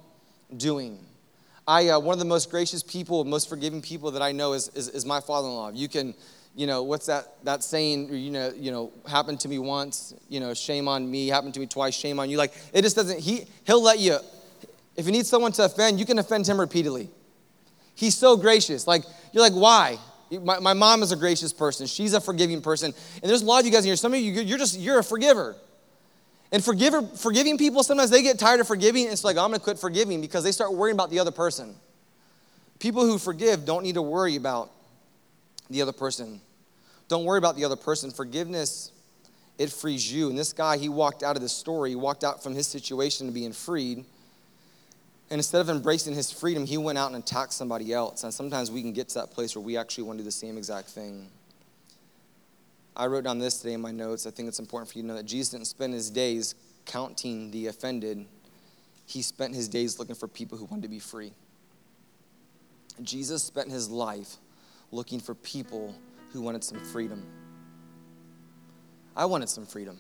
doing. 0.58 1.00
I 1.66 1.90
uh, 1.90 2.00
one 2.00 2.14
of 2.14 2.20
the 2.20 2.26
most 2.26 2.52
gracious 2.52 2.84
people, 2.84 3.24
most 3.24 3.48
forgiving 3.48 3.82
people 3.82 4.12
that 4.12 4.22
I 4.22 4.34
know 4.34 4.54
is 4.54 4.68
is, 4.76 4.90
is 4.90 5.06
my 5.06 5.22
father-in-law. 5.22 5.72
You 5.74 5.88
can. 5.88 6.14
You 6.58 6.68
know 6.68 6.84
what's 6.84 7.08
that? 7.08 7.44
That 7.44 7.66
saying, 7.66 8.14
you 8.14 8.32
know, 8.32 8.54
you 8.56 8.72
know, 8.72 8.94
happened 9.06 9.42
to 9.42 9.50
me 9.50 9.60
once. 9.60 10.14
You 10.30 10.40
know, 10.40 10.54
shame 10.54 10.88
on 10.88 11.12
me. 11.12 11.28
Happened 11.28 11.54
to 11.56 11.60
me 11.60 11.66
twice. 11.66 11.94
Shame 11.94 12.18
on 12.18 12.30
you. 12.30 12.38
Like 12.38 12.54
it 12.72 12.82
just 12.82 12.96
doesn't. 12.96 13.20
He 13.20 13.44
he'll 13.66 13.84
let 13.84 14.00
you. 14.00 14.20
If 14.96 15.06
you 15.06 15.12
need 15.12 15.26
someone 15.26 15.52
to 15.52 15.66
offend, 15.66 16.00
you 16.00 16.06
can 16.06 16.18
offend 16.18 16.48
him 16.48 16.58
repeatedly. 16.58 17.10
He's 17.96 18.16
so 18.16 18.38
gracious. 18.38 18.88
Like, 18.88 19.04
you're 19.32 19.44
like, 19.44 19.54
why? 19.54 19.98
My, 20.42 20.60
my 20.60 20.74
mom 20.74 21.02
is 21.02 21.12
a 21.12 21.16
gracious 21.16 21.54
person. 21.54 21.88
She's 21.88 22.14
a 22.14 22.22
forgiving 22.22 22.62
person. 22.62 22.94
And 23.22 23.30
there's 23.30 23.42
a 23.42 23.46
lot 23.46 23.60
of 23.62 23.66
you 23.66 23.72
guys 23.72 23.86
in 23.86 23.90
here. 23.90 23.96
Some 23.96 24.14
of 24.14 24.20
you, 24.20 24.32
you're 24.34 24.58
just, 24.58 24.80
you're 24.80 25.00
a 25.00 25.04
forgiver. 25.04 25.56
And 26.52 26.64
forgiver, 26.64 27.02
forgiving 27.02 27.58
people, 27.58 27.84
sometimes 27.84 28.10
they 28.10 28.22
get 28.22 28.38
tired 28.38 28.60
of 28.60 28.68
forgiving. 28.68 29.08
It's 29.08 29.24
like, 29.24 29.38
I'm 29.38 29.50
going 29.50 29.60
to 29.60 29.64
quit 29.64 29.80
forgiving 29.80 30.22
because 30.22 30.44
they 30.44 30.52
start 30.52 30.74
worrying 30.74 30.96
about 30.96 31.10
the 31.10 31.20
other 31.20 31.32
person. 31.32 31.76
People 32.80 33.06
who 33.06 33.18
forgive 33.18 33.66
don't 33.66 33.84
need 33.84 33.96
to 33.96 34.02
worry 34.02 34.36
about 34.36 34.72
the 35.70 35.82
other 35.82 35.92
person. 35.92 36.42
Don't 37.08 37.26
worry 37.26 37.38
about 37.38 37.56
the 37.56 37.66
other 37.66 37.76
person. 37.76 38.12
Forgiveness, 38.12 38.92
it 39.58 39.72
frees 39.72 40.12
you. 40.12 40.30
And 40.30 40.38
this 40.38 40.54
guy, 40.54 40.78
he 40.78 40.90
walked 40.90 41.24
out 41.24 41.36
of 41.36 41.42
this 41.42 41.54
story, 41.54 41.92
he 41.92 41.96
walked 41.96 42.24
out 42.24 42.44
from 42.44 42.54
his 42.54 42.68
situation 42.68 43.28
to 43.28 43.34
being 43.34 43.54
freed. 43.54 44.06
And 45.30 45.40
instead 45.40 45.62
of 45.62 45.70
embracing 45.70 46.14
his 46.14 46.32
freedom, 46.32 46.66
he 46.66 46.78
went 46.78 46.98
out 46.98 47.12
and 47.12 47.24
attacked 47.24 47.54
somebody 47.54 47.94
else. 47.94 48.24
And 48.24 48.34
sometimes 48.34 48.70
we 48.70 48.82
can 48.82 48.94
get 48.94 49.10
to 49.10 49.16
that 49.16 49.32
place 49.32 49.56
where 49.56 49.64
we 49.64 49.76
actually 49.76 50.04
want 50.04 50.20
to 50.20 50.24
do 50.24 50.26
the 50.26 50.32
same 50.32 50.58
exact 50.58 50.90
thing. 50.90 51.28
I 52.96 53.08
wrote 53.08 53.24
down 53.24 53.40
this 53.40 53.58
today 53.58 53.74
in 53.74 53.82
my 53.82 53.92
notes. 53.92 54.28
I 54.28 54.32
think 54.32 54.48
it's 54.48 54.60
important 54.60 54.92
for 54.92 54.98
you 54.98 55.02
to 55.02 55.08
know 55.08 55.16
that 55.16 55.26
Jesus 55.26 55.50
didn't 55.50 55.68
spend 55.68 55.94
his 55.94 56.10
days 56.10 56.56
counting 56.86 57.52
the 57.52 57.68
offended, 57.68 58.26
he 59.08 59.22
spent 59.22 59.54
his 59.54 59.68
days 59.68 60.00
looking 60.00 60.16
for 60.16 60.28
people 60.28 60.58
who 60.58 60.66
wanted 60.66 60.84
to 60.84 60.88
be 60.88 61.00
free. 61.00 61.32
Jesus 63.02 63.44
spent 63.44 63.70
his 63.70 63.90
life 63.90 64.38
looking 64.92 65.20
for 65.20 65.36
people 65.36 65.94
who 66.32 66.42
wanted 66.42 66.64
some 66.64 66.80
freedom. 66.80 67.26
I 69.16 69.26
wanted 69.26 69.50
some 69.50 69.66
freedom. 69.66 69.98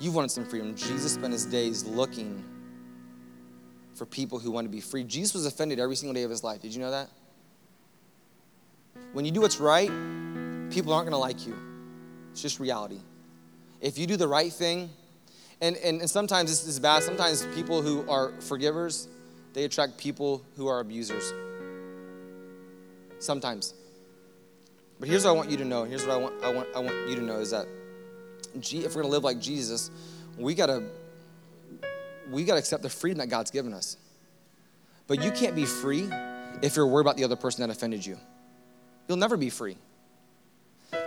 You 0.00 0.10
wanted 0.10 0.30
some 0.30 0.44
freedom. 0.44 0.74
Jesus 0.74 1.14
spent 1.14 1.32
his 1.32 1.46
days 1.46 1.84
looking 1.84 2.44
for 3.94 4.06
people 4.06 4.38
who 4.38 4.50
want 4.50 4.64
to 4.64 4.70
be 4.70 4.80
free. 4.80 5.04
Jesus 5.04 5.34
was 5.34 5.46
offended 5.46 5.78
every 5.78 5.96
single 5.96 6.14
day 6.14 6.22
of 6.22 6.30
his 6.30 6.42
life. 6.42 6.60
Did 6.60 6.74
you 6.74 6.80
know 6.80 6.90
that? 6.90 7.08
When 9.12 9.24
you 9.24 9.30
do 9.30 9.40
what's 9.40 9.60
right, 9.60 9.90
people 10.70 10.92
aren't 10.92 11.08
going 11.08 11.12
to 11.12 11.18
like 11.18 11.46
you. 11.46 11.56
It's 12.32 12.42
just 12.42 12.58
reality. 12.58 12.98
If 13.80 13.98
you 13.98 14.06
do 14.06 14.16
the 14.16 14.28
right 14.28 14.52
thing, 14.52 14.90
and, 15.60 15.76
and, 15.76 16.00
and 16.00 16.10
sometimes 16.10 16.50
this 16.50 16.66
is 16.66 16.80
bad, 16.80 17.02
sometimes 17.02 17.46
people 17.54 17.80
who 17.80 18.08
are 18.08 18.32
forgivers, 18.40 19.08
they 19.52 19.64
attract 19.64 19.98
people 19.98 20.42
who 20.56 20.66
are 20.66 20.80
abusers. 20.80 21.32
Sometimes. 23.20 23.74
But 24.98 25.08
here's 25.08 25.24
what 25.24 25.30
I 25.30 25.34
want 25.34 25.50
you 25.50 25.56
to 25.58 25.64
know. 25.64 25.84
Here's 25.84 26.06
what 26.06 26.14
I 26.14 26.16
want, 26.16 26.44
I 26.44 26.52
want, 26.52 26.68
I 26.74 26.78
want 26.80 27.08
you 27.08 27.16
to 27.16 27.22
know 27.22 27.38
is 27.38 27.50
that 27.50 27.66
if 28.54 28.72
we're 28.72 29.02
going 29.02 29.04
to 29.04 29.10
live 29.10 29.24
like 29.24 29.40
Jesus, 29.40 29.90
we 30.36 30.54
got 30.54 30.66
to 30.66 30.82
we 32.30 32.44
got 32.44 32.54
to 32.54 32.58
accept 32.58 32.82
the 32.82 32.90
freedom 32.90 33.18
that 33.18 33.28
God's 33.28 33.50
given 33.50 33.72
us. 33.72 33.96
But 35.06 35.22
you 35.22 35.30
can't 35.30 35.54
be 35.54 35.64
free 35.64 36.08
if 36.62 36.76
you're 36.76 36.86
worried 36.86 37.02
about 37.02 37.16
the 37.16 37.24
other 37.24 37.36
person 37.36 37.66
that 37.66 37.74
offended 37.74 38.04
you. 38.04 38.18
You'll 39.08 39.18
never 39.18 39.36
be 39.36 39.50
free. 39.50 39.76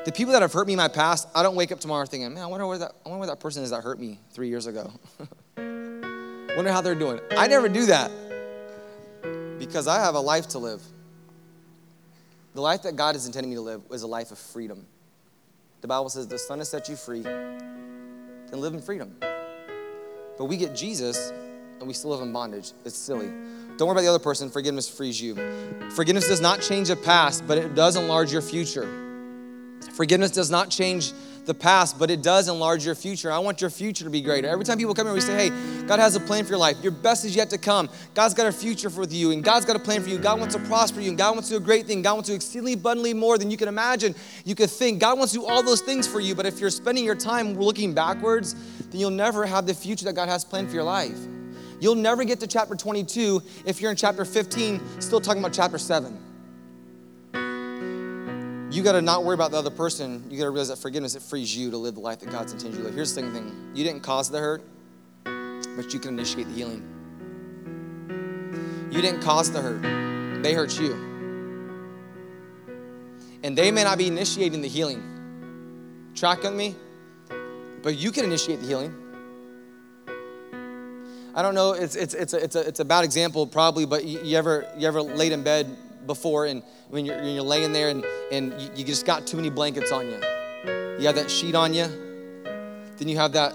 The 0.06 0.12
people 0.12 0.34
that 0.34 0.42
have 0.42 0.54
hurt 0.54 0.68
me 0.68 0.74
in 0.74 0.78
my 0.78 0.88
past, 0.88 1.28
I 1.34 1.44
don't 1.44 1.56
wake 1.56 1.72
up 1.72 1.80
tomorrow 1.80 2.06
thinking, 2.06 2.34
man, 2.34 2.44
I 2.44 2.48
wonder 2.48 2.68
where 2.68 2.78
that, 2.78 2.94
I 3.06 3.10
wonder 3.10 3.20
where 3.20 3.28
that 3.28 3.40
person 3.40 3.64
is 3.64 3.72
that 3.72 3.82
hurt 3.84 4.00
me 4.00 4.20
three 4.32 4.50
years 4.50 4.68
ago. 4.68 4.92
wonder 5.58 6.72
how 6.72 6.82
they're 6.82 6.96
doing. 6.96 7.20
I 7.32 7.48
never 7.48 7.70
do 7.70 7.86
that 7.86 8.12
because 9.60 9.88
I 9.88 10.00
have 10.00 10.16
a 10.16 10.20
life 10.20 10.48
to 10.50 10.60
live. 10.60 10.82
The 12.56 12.62
life 12.62 12.82
that 12.84 12.96
God 12.96 13.16
is 13.16 13.28
intending 13.28 13.52
me 13.52 13.56
to 13.56 13.62
live 13.62 13.82
is 13.92 14.02
a 14.02 14.08
life 14.08 14.32
of 14.32 14.40
freedom. 14.40 14.86
The 15.82 15.88
Bible 15.88 16.10
says, 16.10 16.28
the 16.28 16.40
Son 16.40 16.58
has 16.58 16.70
set 16.70 16.90
you 16.90 16.96
free, 16.96 17.22
then 17.22 18.52
live 18.52 18.74
in 18.74 18.82
freedom. 18.82 19.16
But 20.38 20.46
we 20.46 20.58
get 20.58 20.76
Jesus 20.76 21.32
and 21.80 21.88
we 21.88 21.94
still 21.94 22.12
live 22.12 22.22
in 22.22 22.34
bondage. 22.34 22.74
It's 22.86 22.96
silly. 22.98 23.28
Don't 23.78 23.88
worry 23.88 23.92
about 23.92 24.02
the 24.02 24.08
other 24.08 24.20
person. 24.20 24.50
Forgiveness 24.50 24.90
frees 24.90 25.22
you. 25.22 25.36
Forgiveness 25.92 26.28
does 26.28 26.42
not 26.42 26.62
change 26.62 26.88
the 26.88 26.96
past, 26.96 27.46
but 27.48 27.58
it 27.58 27.76
does 27.76 27.96
enlarge 27.96 28.32
your 28.32 28.42
future. 28.42 29.07
Forgiveness 29.94 30.32
does 30.32 30.52
not 30.52 30.70
change 30.70 31.14
the 31.48 31.54
past, 31.54 31.98
but 31.98 32.12
it 32.12 32.22
does 32.22 32.50
enlarge 32.50 32.86
your 32.86 32.94
future. 32.94 33.32
I 33.32 33.40
want 33.40 33.62
your 33.62 33.70
future 33.70 34.04
to 34.04 34.10
be 34.10 34.22
greater. 34.22 34.48
Every 34.48 34.66
time 34.66 34.78
people 34.78 34.94
come 34.94 35.08
here, 35.08 35.14
we 35.14 35.22
say, 35.22 35.50
hey, 35.50 35.84
God 35.88 35.98
has 35.98 36.16
a 36.16 36.20
plan 36.20 36.44
for 36.44 36.52
your 36.52 36.60
life. 36.60 36.78
Your 36.84 36.92
best 36.92 37.26
is 37.26 37.36
yet 37.36 37.50
to 37.52 37.58
come. 37.58 37.90
God's 38.14 38.34
got 38.34 38.48
a 38.48 38.52
future 38.52 38.90
for 38.90 39.06
you, 39.06 39.32
and 39.32 39.44
God's 39.44 39.66
got 39.66 39.76
a 39.76 39.80
plan 39.80 40.04
for 40.04 40.10
you. 40.10 40.18
God 40.18 40.40
wants 40.40 40.56
to 40.56 40.62
prosper 40.62 41.00
you, 41.00 41.10
and 41.10 41.18
God 41.18 41.34
wants 41.34 41.48
to 41.50 41.56
do 41.56 41.58
a 41.58 41.66
great 41.66 41.88
thing. 41.88 42.02
God 42.02 42.16
wants 42.16 42.30
to 42.30 42.36
exceedingly 42.36 42.74
abundantly 42.74 43.14
more 43.14 43.38
than 43.38 43.50
you 43.50 43.58
can 43.58 43.70
imagine, 43.70 44.14
you 44.44 44.56
could 44.56 44.70
think. 44.70 45.00
God 45.00 45.18
wants 45.18 45.34
to 45.34 45.40
do 45.40 45.46
all 45.46 45.64
those 45.64 45.82
things 45.82 46.06
for 46.06 46.20
you, 46.20 46.36
but 46.36 46.46
if 46.46 46.60
you're 46.60 46.70
spending 46.70 47.06
your 47.06 47.16
time 47.16 47.54
looking 47.54 47.94
backwards, 47.94 48.54
then 48.90 49.00
you'll 49.00 49.10
never 49.10 49.46
have 49.46 49.66
the 49.66 49.74
future 49.74 50.06
that 50.06 50.14
God 50.14 50.28
has 50.28 50.44
planned 50.44 50.68
for 50.68 50.76
your 50.76 50.84
life. 50.84 51.18
You'll 51.80 51.96
never 51.96 52.24
get 52.24 52.40
to 52.42 52.48
chapter 52.48 52.76
22 52.76 53.42
if 53.66 53.82
you're 53.82 53.92
in 53.92 53.98
chapter 53.98 54.26
15 54.26 54.82
still 55.00 55.22
talking 55.22 55.42
about 55.42 55.54
chapter 55.54 55.78
7. 55.78 56.27
You 58.70 58.84
got 58.84 58.94
to 58.94 59.02
not 59.02 59.24
worry 59.24 59.34
about 59.34 59.52
the 59.52 59.58
other 59.58 59.70
person. 59.70 60.26
You 60.30 60.38
got 60.38 60.44
to 60.44 60.50
realize 60.50 60.68
that 60.68 60.80
forgiveness, 60.80 61.16
it 61.16 61.22
frees 61.22 61.56
you 61.56 61.72
to 61.72 61.78
live 61.78 61.96
the 61.96 62.02
life 62.02 62.20
that 62.20 62.30
God's 62.30 62.52
intended 62.52 62.78
you 62.78 62.84
to 62.84 62.88
live. 62.88 62.96
Here's 62.96 63.14
the 63.14 63.22
second 63.22 63.34
thing 63.34 63.72
you 63.74 63.84
didn't 63.84 64.02
cause 64.02 64.30
the 64.30 64.40
hurt, 64.40 64.62
but 65.24 65.94
you 65.94 66.00
can 66.00 66.14
initiate 66.18 66.48
the 66.48 66.54
healing. 66.54 66.94
You 68.92 69.02
didn't 69.02 69.22
cause 69.22 69.52
the 69.52 69.62
hurt, 69.62 70.44
they 70.44 70.54
hurt 70.54 70.78
you. 70.80 70.94
And 73.44 73.58
they 73.58 73.72
may 73.72 73.84
not 73.84 73.98
be 73.98 74.08
initiating 74.08 74.62
the 74.62 74.68
healing. 74.68 76.12
Track 76.16 76.44
on 76.44 76.58
me? 76.58 76.76
But 77.84 77.96
you 77.96 78.12
can 78.12 78.26
initiate 78.26 78.60
the 78.60 78.68
healing. 78.68 78.94
I 81.34 81.42
don't 81.42 81.54
know, 81.54 81.72
it's, 81.74 81.96
it's, 81.96 82.16
it's, 82.16 82.34
a, 82.34 82.44
it's, 82.44 82.56
a, 82.56 82.68
it's 82.68 82.80
a 82.80 82.86
bad 82.86 83.06
example 83.06 83.46
probably, 83.46 83.86
but 83.86 84.04
you, 84.04 84.20
you, 84.24 84.38
ever, 84.38 84.68
you 84.76 84.88
ever 84.88 85.02
laid 85.02 85.32
in 85.32 85.44
bed 85.44 85.78
before 86.08 86.46
and 86.46 86.64
when 86.90 87.06
you're, 87.06 87.22
you're 87.22 87.44
laying 87.44 87.74
there 87.74 87.90
and, 87.90 88.06
and 88.32 88.60
you, 88.60 88.70
you 88.78 88.86
just 88.86 89.06
got 89.06 89.28
too 89.28 89.38
many 89.38 89.50
blankets 89.50 89.92
on 89.92 90.08
you? 90.08 90.20
You 91.00 91.06
have 91.06 91.16
that 91.16 91.30
sheet 91.30 91.54
on 91.54 91.74
you, 91.74 91.86
then 92.98 93.08
you 93.08 93.18
have 93.18 93.34
that, 93.34 93.54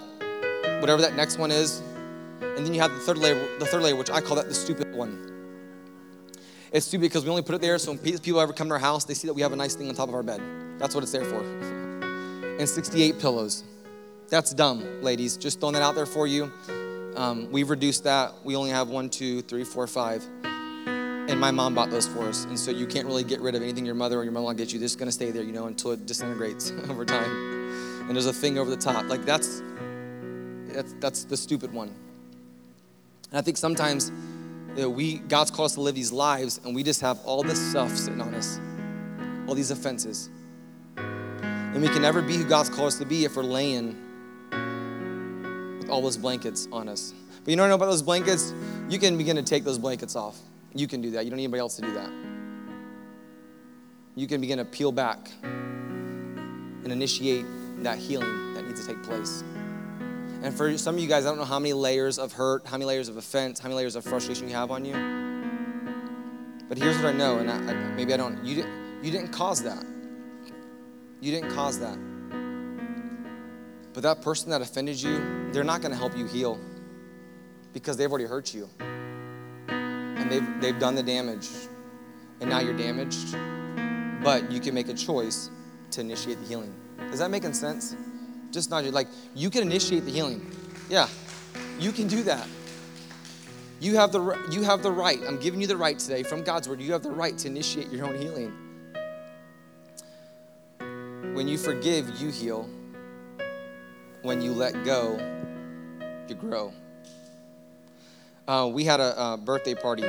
whatever 0.81 1.03
that 1.03 1.17
next 1.17 1.39
one 1.39 1.51
is, 1.51 1.83
and 2.41 2.65
then 2.65 2.75
you 2.75 2.81
have 2.81 2.93
the 2.93 3.01
third 3.01 3.19
layer, 3.19 3.35
the 3.59 3.67
third 3.67 3.83
layer, 3.83 3.97
which 3.97 4.11
I 4.11 4.21
call 4.21 4.37
that 4.37 4.47
the 4.47 4.55
stupid 4.55 4.95
one. 4.95 5.33
It's 6.73 6.87
stupid 6.87 7.03
because 7.03 7.25
we 7.25 7.31
only 7.31 7.43
put 7.43 7.55
it 7.55 7.61
there 7.61 7.79
so 7.79 7.93
when 7.93 7.99
people 7.99 8.41
ever 8.41 8.53
come 8.53 8.69
to 8.69 8.75
our 8.75 8.81
house, 8.81 9.05
they 9.05 9.15
see 9.15 9.27
that 9.27 9.35
we 9.35 9.43
have 9.43 9.53
a 9.53 9.57
nice 9.57 9.75
thing 9.75 9.89
on 9.89 9.95
top 9.95 10.09
of 10.09 10.15
our 10.15 10.23
bed. 10.23 10.41
That's 10.79 10.95
what 10.95 11.03
it's 11.03 11.13
there 11.13 11.25
for. 11.25 11.41
and 12.59 12.69
68 12.69 13.19
pillows. 13.19 13.65
That's 14.29 14.55
dumb, 14.55 15.03
ladies. 15.03 15.37
Just 15.37 15.61
throwing 15.61 15.75
that 15.75 15.83
out 15.83 15.95
there 15.95 16.07
for 16.07 16.27
you. 16.27 16.51
Um, 17.17 17.51
we've 17.53 17.69
reduced 17.69 18.05
that. 18.05 18.33
We 18.45 18.57
only 18.57 18.71
have 18.71 18.89
one, 18.89 19.11
two, 19.11 19.43
three, 19.43 19.65
four, 19.65 19.87
five. 19.87 20.25
And 21.29 21.39
my 21.41 21.51
mom 21.51 21.75
bought 21.75 21.91
those 21.91 22.07
for 22.07 22.29
us. 22.29 22.45
And 22.45 22.59
so 22.59 22.71
you 22.71 22.87
can't 22.87 23.07
really 23.07 23.25
get 23.25 23.41
rid 23.41 23.55
of 23.55 23.63
anything 23.63 23.87
your 23.87 23.95
mother 23.95 24.19
or 24.19 24.25
your 24.25 24.33
mother-in-law 24.33 24.55
gets 24.55 24.73
you. 24.73 24.79
This 24.79 24.93
is 24.93 24.97
gonna 24.97 25.13
stay 25.13 25.31
there, 25.31 25.43
you 25.43 25.53
know, 25.53 25.67
until 25.67 25.93
it 25.93 26.05
disintegrates 26.07 26.71
over 26.89 27.05
time. 27.05 27.31
And 28.07 28.11
there's 28.11 28.27
a 28.27 28.33
thing 28.33 28.59
over 28.59 28.69
the 28.69 28.77
top. 28.77 29.09
Like 29.09 29.25
that's 29.25 29.63
that's 30.69 30.95
that's 30.95 31.25
the 31.25 31.37
stupid 31.37 31.73
one. 31.73 31.89
And 33.31 33.39
I 33.39 33.43
think 33.43 33.57
sometimes 33.57 34.11
you 34.75 34.83
know, 34.83 34.91
we 34.91 35.19
God's 35.19 35.51
called 35.51 35.67
us 35.67 35.75
to 35.75 35.81
live 35.81 35.95
these 35.95 36.13
lives, 36.13 36.61
and 36.65 36.75
we 36.75 36.83
just 36.83 37.01
have 37.01 37.21
all 37.25 37.43
this 37.43 37.61
stuff 37.71 37.91
sitting 37.97 38.21
on 38.21 38.35
us, 38.35 38.59
all 39.47 39.55
these 39.55 39.71
offenses. 39.71 40.31
And 40.97 41.81
we 41.81 41.89
can 41.89 42.03
never 42.03 42.21
be 42.21 42.37
who 42.37 42.45
God's 42.45 42.69
called 42.69 42.89
us 42.89 42.99
to 42.99 43.07
be 43.07 43.25
if 43.25 43.37
we're 43.37 43.43
laying 43.43 43.97
with 45.79 45.89
all 45.89 46.03
those 46.03 46.17
blankets 46.17 46.69
on 46.71 46.89
us. 46.89 47.15
But 47.45 47.51
you 47.51 47.57
know 47.57 47.63
what 47.63 47.69
I 47.69 47.71
know 47.71 47.77
about 47.77 47.87
those 47.87 48.03
blankets? 48.03 48.53
You 48.89 48.99
can 48.99 49.17
begin 49.17 49.37
to 49.37 49.43
take 49.43 49.65
those 49.65 49.79
blankets 49.79 50.15
off. 50.17 50.39
You 50.75 50.87
can 50.87 51.01
do 51.01 51.11
that. 51.13 51.25
You 51.25 51.31
don't 51.31 51.37
need 51.37 51.45
anybody 51.45 51.61
else 51.61 51.77
to 51.77 51.83
do 51.83 51.93
that. 51.95 52.11
You 54.15 54.27
can 54.27 54.41
begin 54.41 54.59
to 54.59 54.65
peel 54.65 54.93
back 54.93 55.31
and 55.43 56.93
initiate 56.93 57.45
that 57.79 57.99
healing 57.99 58.55
that 58.55 58.65
needs 58.67 58.85
to 58.85 58.87
take 58.87 59.03
place. 59.03 59.43
And 60.43 60.53
for 60.55 60.77
some 60.77 60.97
of 60.97 61.01
you 61.01 61.09
guys, 61.09 61.25
I 61.25 61.29
don't 61.29 61.39
know 61.39 61.45
how 61.45 61.59
many 61.59 61.73
layers 61.73 62.19
of 62.19 62.33
hurt, 62.33 62.67
how 62.67 62.73
many 62.73 62.85
layers 62.85 63.09
of 63.09 63.17
offense, 63.17 63.61
how 63.61 63.69
many 63.69 63.77
layers 63.77 63.97
of 63.97 64.05
frustration 64.05 64.49
you 64.49 64.55
have 64.55 64.71
on 64.71 64.85
you. 64.85 64.95
But 66.69 66.79
here's 66.79 66.97
what 66.97 67.07
I 67.07 67.13
know, 67.13 67.39
and 67.39 67.51
I, 67.51 67.57
I, 67.57 67.75
maybe 67.95 68.13
I 68.13 68.17
don't. 68.17 68.45
You 68.45 68.57
didn't. 68.57 69.05
You 69.05 69.11
didn't 69.11 69.33
cause 69.33 69.63
that. 69.63 69.85
You 71.21 71.33
didn't 71.33 71.51
cause 71.51 71.79
that. 71.81 71.99
But 73.93 74.03
that 74.03 74.23
person 74.23 74.51
that 74.51 74.63
offended 74.63 75.01
you, 75.01 75.51
they're 75.53 75.65
not 75.65 75.81
going 75.81 75.93
to 75.93 75.99
help 75.99 76.17
you 76.17 76.27
heal 76.27 76.59
because 77.73 77.97
they've 77.97 78.11
already 78.11 78.25
hurt 78.25 78.55
you. 78.55 78.69
And 80.23 80.31
they've, 80.31 80.61
they've 80.61 80.79
done 80.79 80.95
the 80.95 81.03
damage. 81.03 81.49
And 82.41 82.49
now 82.49 82.61
you're 82.61 82.77
damaged. 82.77 83.37
But 84.23 84.51
you 84.51 84.61
can 84.61 84.75
make 84.75 84.89
a 84.89 84.95
choice 84.95 85.51
to 85.91 86.01
initiate 86.01 86.41
the 86.41 86.47
healing. 86.47 86.75
Is 87.13 87.19
that 87.19 87.31
making 87.31 87.55
sense? 87.55 87.97
Just 88.51 88.71
not 88.71 88.85
like 88.85 89.09
you 89.35 89.51
can 89.51 89.63
initiate 89.63 90.05
the 90.05 90.11
healing. 90.11 90.51
Yeah, 90.89 91.09
you 91.79 91.93
can 91.93 92.07
do 92.07 92.23
that. 92.23 92.47
You 93.81 93.97
have 93.97 94.13
the 94.13 94.39
you 94.51 94.63
have 94.63 94.83
the 94.83 94.93
right. 94.93 95.19
I'm 95.27 95.41
giving 95.41 95.61
you 95.61 95.67
the 95.67 95.77
right 95.77 95.99
today 95.99 96.23
from 96.23 96.43
God's 96.45 96.69
word. 96.69 96.81
You 96.81 96.93
have 96.93 97.03
the 97.03 97.11
right 97.11 97.37
to 97.39 97.49
initiate 97.49 97.91
your 97.91 98.07
own 98.07 98.19
healing. 98.21 98.53
When 101.35 101.49
you 101.49 101.59
forgive, 101.59 102.21
you 102.21 102.31
heal 102.31 102.69
when 104.23 104.41
you 104.41 104.53
let 104.53 104.85
go, 104.85 105.19
you 106.29 106.35
grow. 106.37 106.73
Uh, 108.49 108.69
we 108.73 108.85
had 108.85 108.99
a, 108.99 109.35
a, 109.35 109.37
birthday 109.37 109.75
party 109.75 110.03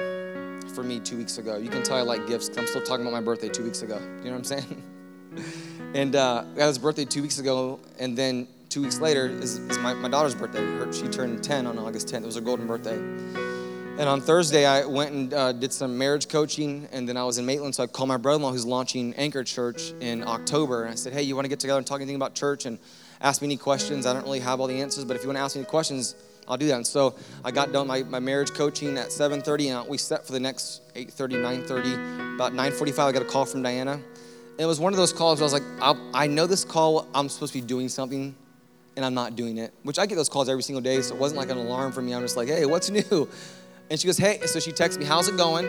for 0.74 0.82
me 0.82 1.00
two 1.00 1.18
weeks 1.18 1.38
ago. 1.38 1.58
You 1.58 1.70
can 1.70 1.84
tell 1.84 1.98
I 1.98 2.02
like 2.02 2.26
gifts 2.26 2.50
because 2.50 2.64
I'm 2.64 2.68
still 2.68 2.82
talking 2.82 3.06
about 3.06 3.14
my 3.14 3.22
birthday 3.22 3.48
two 3.48 3.64
weeks 3.64 3.84
ago. 3.84 4.00
You 4.00 4.26
know 4.26 4.32
what 4.32 4.38
I'm 4.38 4.44
saying? 4.44 4.84
and 5.94 6.16
uh, 6.16 6.44
I 6.56 6.60
had 6.60 6.68
his 6.68 6.80
birthday 6.80 7.06
two 7.06 7.22
weeks 7.22 7.38
ago, 7.38 7.80
and 8.00 8.18
then 8.18 8.48
two 8.70 8.82
weeks 8.82 9.00
later 9.00 9.28
is, 9.28 9.60
is 9.60 9.78
my, 9.78 9.94
my 9.94 10.10
daughter's 10.10 10.34
birthday. 10.34 10.64
She 10.92 11.08
turned 11.10 11.44
10 11.44 11.68
on 11.68 11.78
August 11.78 12.08
10th. 12.08 12.24
It 12.24 12.26
was 12.26 12.36
her 12.36 12.42
golden 12.42 12.66
birthday. 12.66 12.96
And 12.96 14.10
on 14.10 14.20
Thursday, 14.20 14.66
I 14.66 14.84
went 14.84 15.12
and 15.12 15.32
uh, 15.32 15.52
did 15.52 15.72
some 15.72 15.96
marriage 15.96 16.28
coaching, 16.28 16.88
and 16.92 17.08
then 17.08 17.16
I 17.16 17.24
was 17.24 17.38
in 17.38 17.46
Maitland, 17.46 17.76
so 17.76 17.84
I 17.84 17.88
called 17.88 18.10
my 18.10 18.18
brother-in-law 18.18 18.52
who's 18.52 18.66
launching 18.66 19.14
Anchor 19.14 19.44
Church 19.44 19.94
in 20.02 20.24
October, 20.24 20.82
and 20.86 20.92
I 20.92 20.96
said, 20.96 21.14
"Hey, 21.14 21.22
you 21.22 21.36
want 21.36 21.46
to 21.46 21.50
get 21.50 21.60
together 21.60 21.78
and 21.78 21.86
talk 21.86 21.98
anything 21.98 22.16
about 22.16 22.34
church?" 22.34 22.66
And 22.66 22.80
ask 23.22 23.44
me 23.44 23.46
any 23.46 23.58
questions. 23.58 24.08
I 24.08 24.14
don't 24.14 24.24
really 24.24 24.40
have 24.40 24.60
all 24.60 24.66
the 24.66 24.82
answers, 24.82 25.06
but 25.06 25.16
if 25.16 25.22
you 25.22 25.30
want 25.30 25.38
to 25.38 25.44
ask 25.44 25.56
me 25.56 25.62
any 25.62 25.70
questions, 25.70 26.16
I'll 26.48 26.58
do 26.58 26.68
that. 26.68 26.76
And 26.76 26.88
so 26.88 27.16
I 27.44 27.52
got 27.52 27.72
done 27.72 27.88
my, 27.88 28.04
my 28.04 28.20
marriage 28.20 28.52
coaching 28.52 28.98
at 28.98 29.08
7.30, 29.08 29.80
and 29.80 29.90
we 29.90 29.98
set 29.98 30.26
for 30.26 30.32
the 30.32 30.40
next 30.40 30.82
8.30, 30.96 31.66
9.30. 31.68 32.36
About 32.36 32.54
9.45, 32.54 33.00
I 33.00 33.12
got 33.12 33.22
a 33.22 33.26
call 33.26 33.46
from 33.46 33.62
Diana. 33.62 33.94
And 33.94 34.60
it 34.60 34.66
was 34.66 34.80
one 34.80 34.94
of 34.94 34.98
those 34.98 35.14
calls 35.14 35.40
where 35.40 35.50
I 35.50 35.52
was 35.52 35.54
like, 35.54 35.64
I, 35.82 36.24
I 36.26 36.28
know 36.28 36.46
this 36.46 36.64
call, 36.64 37.08
I'm 37.16 37.30
supposed 37.30 37.54
to 37.54 37.62
be 37.62 37.66
doing 37.66 37.90
something, 37.90 38.36
and 38.96 39.06
I'm 39.06 39.14
not 39.14 39.36
doing 39.36 39.58
it. 39.58 39.74
Which 39.84 39.98
I 39.98 40.06
get 40.06 40.16
those 40.16 40.30
calls 40.30 40.50
every 40.50 40.64
single 40.64 40.82
day, 40.82 41.02
so 41.02 41.16
it 41.16 41.20
wasn't 41.20 41.40
like 41.40 41.50
an 41.50 41.58
alarm 41.58 41.92
for 41.92 42.02
me. 42.02 42.14
I'm 42.14 42.22
just 42.22 42.38
like, 42.38 42.50
hey, 42.50 42.66
what's 42.66 42.90
new? 42.90 43.30
And 43.90 44.00
she 44.00 44.08
goes, 44.08 44.18
hey, 44.18 44.40
so 44.46 44.60
she 44.60 44.72
texts 44.72 45.00
me, 45.00 45.06
how's 45.06 45.28
it 45.28 45.38
going? 45.38 45.66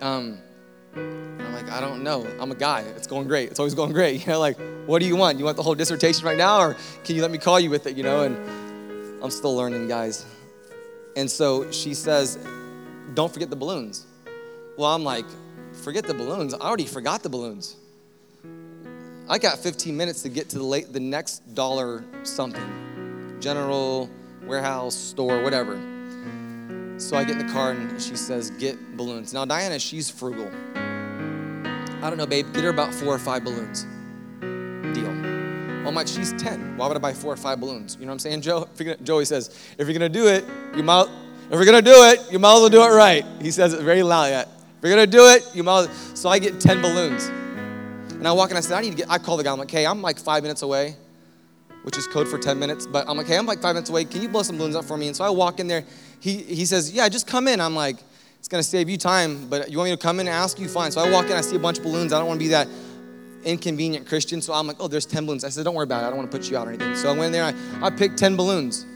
Um, 0.00 0.38
I'm 0.94 1.52
like, 1.54 1.70
I 1.70 1.80
don't 1.80 2.02
know. 2.02 2.26
I'm 2.38 2.50
a 2.52 2.54
guy. 2.54 2.80
It's 2.96 3.06
going 3.06 3.26
great. 3.26 3.50
It's 3.50 3.58
always 3.58 3.74
going 3.74 3.92
great. 3.92 4.20
You 4.26 4.32
know, 4.32 4.40
like, 4.40 4.58
what 4.86 5.00
do 5.00 5.06
you 5.06 5.16
want? 5.16 5.38
You 5.38 5.44
want 5.44 5.56
the 5.56 5.62
whole 5.62 5.74
dissertation 5.74 6.24
right 6.24 6.36
now, 6.36 6.60
or 6.60 6.76
can 7.04 7.16
you 7.16 7.22
let 7.22 7.30
me 7.30 7.38
call 7.38 7.58
you 7.60 7.70
with 7.70 7.86
it? 7.86 7.96
You 7.96 8.02
know, 8.02 8.22
and 8.22 8.36
I'm 9.22 9.30
still 9.30 9.56
learning, 9.56 9.86
guys. 9.86 10.26
And 11.16 11.30
so 11.30 11.70
she 11.70 11.94
says, 11.94 12.38
don't 13.14 13.32
forget 13.32 13.50
the 13.50 13.56
balloons. 13.56 14.06
Well, 14.76 14.90
I'm 14.90 15.04
like, 15.04 15.26
forget 15.72 16.04
the 16.04 16.14
balloons. 16.14 16.54
I 16.54 16.58
already 16.58 16.86
forgot 16.86 17.22
the 17.22 17.28
balloons. 17.28 17.76
I 19.28 19.38
got 19.38 19.58
15 19.58 19.96
minutes 19.96 20.22
to 20.22 20.28
get 20.28 20.48
to 20.50 20.58
the 20.58 20.64
late, 20.64 20.92
the 20.92 21.00
next 21.00 21.54
dollar 21.54 22.04
something, 22.24 23.38
general 23.40 24.10
warehouse 24.44 24.96
store, 24.96 25.42
whatever. 25.42 25.80
So 26.98 27.16
I 27.16 27.24
get 27.24 27.38
in 27.38 27.46
the 27.46 27.52
car 27.52 27.70
and 27.70 28.02
she 28.02 28.16
says, 28.16 28.50
get 28.50 28.96
balloons. 28.96 29.32
Now 29.32 29.44
Diana, 29.44 29.78
she's 29.78 30.10
frugal. 30.10 30.50
I 30.74 32.10
don't 32.10 32.16
know, 32.16 32.26
babe, 32.26 32.52
get 32.52 32.64
her 32.64 32.70
about 32.70 32.92
four 32.92 33.14
or 33.14 33.18
five 33.18 33.44
balloons. 33.44 33.86
I'm 35.92 35.96
like, 35.96 36.08
she's 36.08 36.32
10. 36.42 36.78
Why 36.78 36.88
would 36.88 36.96
I 36.96 37.00
buy 37.00 37.12
four 37.12 37.34
or 37.34 37.36
five 37.36 37.60
balloons? 37.60 37.98
You 38.00 38.06
know 38.06 38.12
what 38.12 38.12
I'm 38.14 38.18
saying, 38.20 38.40
Joe? 38.40 38.66
Gonna, 38.78 38.96
Joey 38.96 39.26
says, 39.26 39.50
if 39.76 39.86
you're 39.86 39.92
gonna 39.92 40.08
do 40.08 40.26
it, 40.26 40.42
you 40.74 40.82
might, 40.82 41.06
if 41.50 41.50
you're 41.50 41.66
gonna 41.66 41.82
do 41.82 41.92
it, 41.92 42.32
you 42.32 42.38
might 42.38 42.54
as 42.54 42.60
well 42.60 42.70
do 42.70 42.82
it 42.82 42.96
right. 42.96 43.22
He 43.42 43.50
says 43.50 43.74
it 43.74 43.82
very 43.82 44.02
loud. 44.02 44.32
If 44.32 44.46
you're 44.80 44.90
gonna 44.90 45.06
do 45.06 45.26
it, 45.26 45.46
you 45.54 45.62
might. 45.62 45.88
So 46.14 46.30
I 46.30 46.38
get 46.38 46.58
10 46.58 46.80
balloons. 46.80 47.26
And 48.08 48.26
I 48.26 48.32
walk 48.32 48.50
in, 48.50 48.56
I 48.56 48.60
said, 48.60 48.78
I 48.78 48.80
need 48.80 48.92
to 48.92 48.96
get, 48.96 49.10
I 49.10 49.18
call 49.18 49.36
the 49.36 49.44
guy, 49.44 49.52
I'm 49.52 49.58
like, 49.58 49.70
hey, 49.70 49.84
I'm 49.84 50.00
like 50.00 50.18
five 50.18 50.42
minutes 50.42 50.62
away, 50.62 50.96
which 51.82 51.98
is 51.98 52.06
code 52.06 52.26
for 52.26 52.38
10 52.38 52.58
minutes, 52.58 52.86
but 52.86 53.06
I'm 53.06 53.18
like, 53.18 53.26
hey, 53.26 53.36
I'm 53.36 53.44
like 53.44 53.60
five 53.60 53.74
minutes 53.74 53.90
away. 53.90 54.06
Can 54.06 54.22
you 54.22 54.30
blow 54.30 54.42
some 54.42 54.56
balloons 54.56 54.76
up 54.76 54.86
for 54.86 54.96
me? 54.96 55.08
And 55.08 55.16
so 55.16 55.24
I 55.24 55.28
walk 55.30 55.60
in 55.60 55.68
there. 55.68 55.84
He, 56.20 56.38
he 56.38 56.64
says, 56.64 56.90
yeah, 56.90 57.06
just 57.10 57.26
come 57.26 57.48
in. 57.48 57.60
I'm 57.60 57.76
like, 57.76 57.96
it's 58.38 58.48
to 58.48 58.62
save 58.62 58.88
you 58.88 58.96
time, 58.96 59.46
but 59.50 59.70
you 59.70 59.76
want 59.76 59.90
me 59.90 59.94
to 59.94 60.02
come 60.02 60.20
in 60.20 60.26
and 60.26 60.34
ask 60.34 60.58
you? 60.58 60.68
Fine. 60.68 60.90
So 60.90 61.02
I 61.02 61.10
walk 61.10 61.26
in, 61.26 61.32
I 61.32 61.42
see 61.42 61.56
a 61.56 61.58
bunch 61.58 61.76
of 61.76 61.84
balloons. 61.84 62.14
I 62.14 62.18
don't 62.18 62.28
want 62.28 62.40
to 62.40 62.44
be 62.44 62.48
that 62.48 62.66
inconvenient 63.44 64.06
Christian. 64.06 64.40
So 64.40 64.52
I'm 64.52 64.66
like, 64.66 64.76
oh, 64.80 64.88
there's 64.88 65.06
10 65.06 65.26
balloons. 65.26 65.44
I 65.44 65.48
said, 65.48 65.64
don't 65.64 65.74
worry 65.74 65.84
about 65.84 66.02
it. 66.02 66.06
I 66.06 66.08
don't 66.08 66.18
want 66.18 66.30
to 66.30 66.36
put 66.36 66.50
you 66.50 66.56
out 66.56 66.66
or 66.66 66.70
anything. 66.70 66.94
So 66.96 67.08
I 67.08 67.12
went 67.12 67.26
in 67.26 67.32
there, 67.32 67.44
I, 67.44 67.86
I 67.86 67.90
picked 67.90 68.18
10 68.18 68.36
balloons. 68.36 68.86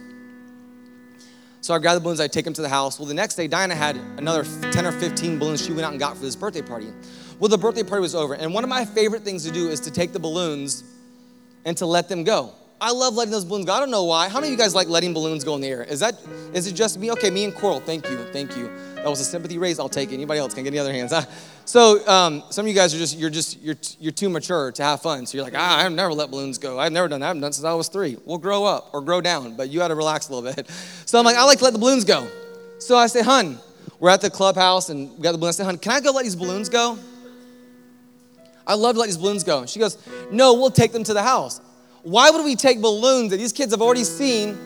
So 1.60 1.74
I 1.74 1.78
grabbed 1.78 1.96
the 1.96 2.00
balloons, 2.00 2.20
I 2.20 2.28
take 2.28 2.44
them 2.44 2.54
to 2.54 2.62
the 2.62 2.68
house. 2.68 2.98
Well, 2.98 3.08
the 3.08 3.14
next 3.14 3.34
day, 3.34 3.48
Diana 3.48 3.74
had 3.74 3.96
another 4.18 4.44
10 4.70 4.86
or 4.86 4.92
15 4.92 5.38
balloons 5.38 5.64
she 5.64 5.72
went 5.72 5.84
out 5.84 5.90
and 5.90 5.98
got 5.98 6.16
for 6.16 6.22
this 6.22 6.36
birthday 6.36 6.62
party. 6.62 6.92
Well, 7.40 7.48
the 7.48 7.58
birthday 7.58 7.82
party 7.82 8.02
was 8.02 8.14
over. 8.14 8.34
And 8.34 8.54
one 8.54 8.62
of 8.62 8.70
my 8.70 8.84
favorite 8.84 9.22
things 9.22 9.44
to 9.44 9.50
do 9.50 9.68
is 9.68 9.80
to 9.80 9.90
take 9.90 10.12
the 10.12 10.20
balloons 10.20 10.84
and 11.64 11.76
to 11.78 11.86
let 11.86 12.08
them 12.08 12.22
go. 12.22 12.52
I 12.78 12.92
love 12.92 13.14
letting 13.14 13.32
those 13.32 13.44
balloons 13.44 13.64
go. 13.64 13.72
I 13.72 13.80
don't 13.80 13.90
know 13.90 14.04
why. 14.04 14.28
How 14.28 14.34
many 14.34 14.48
of 14.48 14.52
you 14.52 14.58
guys 14.58 14.74
like 14.74 14.88
letting 14.88 15.14
balloons 15.14 15.44
go 15.44 15.54
in 15.54 15.62
the 15.62 15.68
air? 15.68 15.82
Is 15.82 16.00
that 16.00 16.14
is 16.52 16.66
it 16.66 16.74
just 16.74 16.98
me? 16.98 17.10
Okay, 17.12 17.30
me 17.30 17.44
and 17.44 17.54
Coral. 17.54 17.80
Thank 17.80 18.08
you, 18.10 18.18
thank 18.32 18.56
you. 18.56 18.70
That 18.96 19.06
was 19.06 19.20
a 19.20 19.24
sympathy 19.24 19.56
raise. 19.56 19.78
I'll 19.78 19.88
take 19.88 20.10
it. 20.10 20.14
Anybody 20.14 20.40
else 20.40 20.52
can 20.52 20.64
get 20.64 20.72
any 20.72 20.78
other 20.78 20.92
hands? 20.92 21.12
So 21.66 22.06
um, 22.06 22.44
some 22.50 22.64
of 22.64 22.68
you 22.68 22.76
guys 22.76 22.94
are 22.94 22.98
just 22.98 23.18
you're 23.18 23.28
just 23.28 23.60
you're 23.60 23.74
you're 23.98 24.12
too 24.12 24.28
mature 24.28 24.70
to 24.70 24.82
have 24.84 25.02
fun. 25.02 25.26
So 25.26 25.36
you're 25.36 25.44
like, 25.44 25.56
ah, 25.56 25.84
I've 25.84 25.90
never 25.90 26.12
let 26.12 26.30
balloons 26.30 26.58
go. 26.58 26.78
I've 26.78 26.92
never 26.92 27.08
done 27.08 27.18
that. 27.18 27.26
I 27.26 27.28
haven't 27.30 27.42
done 27.42 27.52
since 27.52 27.64
I 27.64 27.74
was 27.74 27.88
three. 27.88 28.16
We'll 28.24 28.38
grow 28.38 28.64
up 28.64 28.90
or 28.92 29.00
grow 29.00 29.20
down, 29.20 29.56
but 29.56 29.68
you 29.68 29.80
got 29.80 29.88
to 29.88 29.96
relax 29.96 30.28
a 30.28 30.34
little 30.34 30.54
bit. 30.54 30.70
So 31.06 31.18
I'm 31.18 31.24
like, 31.24 31.34
I 31.34 31.42
like 31.42 31.58
to 31.58 31.64
let 31.64 31.72
the 31.72 31.80
balloons 31.80 32.04
go. 32.04 32.28
So 32.78 32.96
I 32.96 33.08
say, 33.08 33.22
hun, 33.22 33.58
we're 33.98 34.10
at 34.10 34.20
the 34.20 34.30
clubhouse 34.30 34.90
and 34.90 35.10
we 35.16 35.22
got 35.24 35.32
the 35.32 35.38
balloons. 35.38 35.58
I 35.58 35.62
say, 35.62 35.66
hun, 35.66 35.78
can 35.78 35.90
I 35.90 36.00
go 36.00 36.12
let 36.12 36.22
these 36.22 36.36
balloons 36.36 36.68
go? 36.68 36.96
I 38.64 38.74
love 38.74 38.94
to 38.94 39.00
let 39.00 39.06
these 39.06 39.18
balloons 39.18 39.42
go. 39.42 39.66
She 39.66 39.80
goes, 39.80 39.98
no, 40.30 40.54
we'll 40.54 40.70
take 40.70 40.92
them 40.92 41.02
to 41.02 41.14
the 41.14 41.22
house. 41.22 41.60
Why 42.06 42.30
would 42.30 42.44
we 42.44 42.54
take 42.54 42.80
balloons 42.80 43.32
that 43.32 43.38
these 43.38 43.52
kids 43.52 43.72
have 43.72 43.82
already 43.82 44.04
seen, 44.04 44.56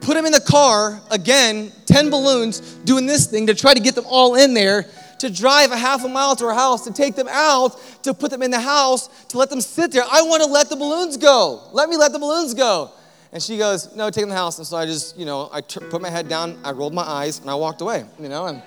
put 0.00 0.14
them 0.14 0.26
in 0.26 0.32
the 0.32 0.40
car, 0.40 1.00
again, 1.08 1.70
10 1.86 2.10
balloons, 2.10 2.58
doing 2.84 3.06
this 3.06 3.26
thing 3.28 3.46
to 3.46 3.54
try 3.54 3.74
to 3.74 3.78
get 3.78 3.94
them 3.94 4.06
all 4.08 4.34
in 4.34 4.54
there, 4.54 4.86
to 5.20 5.30
drive 5.30 5.70
a 5.70 5.76
half 5.76 6.04
a 6.04 6.08
mile 6.08 6.34
to 6.34 6.46
our 6.46 6.54
house, 6.54 6.82
to 6.82 6.92
take 6.92 7.14
them 7.14 7.28
out, 7.30 7.80
to 8.02 8.12
put 8.12 8.32
them 8.32 8.42
in 8.42 8.50
the 8.50 8.58
house, 8.58 9.06
to 9.26 9.38
let 9.38 9.50
them 9.50 9.60
sit 9.60 9.92
there? 9.92 10.02
I 10.02 10.22
want 10.22 10.42
to 10.42 10.48
let 10.48 10.68
the 10.68 10.74
balloons 10.74 11.16
go. 11.16 11.62
Let 11.70 11.88
me 11.88 11.96
let 11.96 12.10
the 12.10 12.18
balloons 12.18 12.54
go. 12.54 12.90
And 13.30 13.40
she 13.40 13.56
goes, 13.56 13.94
No, 13.94 14.10
take 14.10 14.22
them 14.22 14.30
to 14.30 14.34
the 14.34 14.40
house. 14.40 14.58
And 14.58 14.66
so 14.66 14.78
I 14.78 14.84
just, 14.84 15.16
you 15.16 15.26
know, 15.26 15.48
I 15.52 15.60
t- 15.60 15.78
put 15.78 16.02
my 16.02 16.10
head 16.10 16.28
down, 16.28 16.58
I 16.64 16.72
rolled 16.72 16.92
my 16.92 17.02
eyes, 17.02 17.38
and 17.38 17.48
I 17.48 17.54
walked 17.54 17.82
away, 17.82 18.04
you 18.18 18.28
know, 18.28 18.46
and 18.46 18.62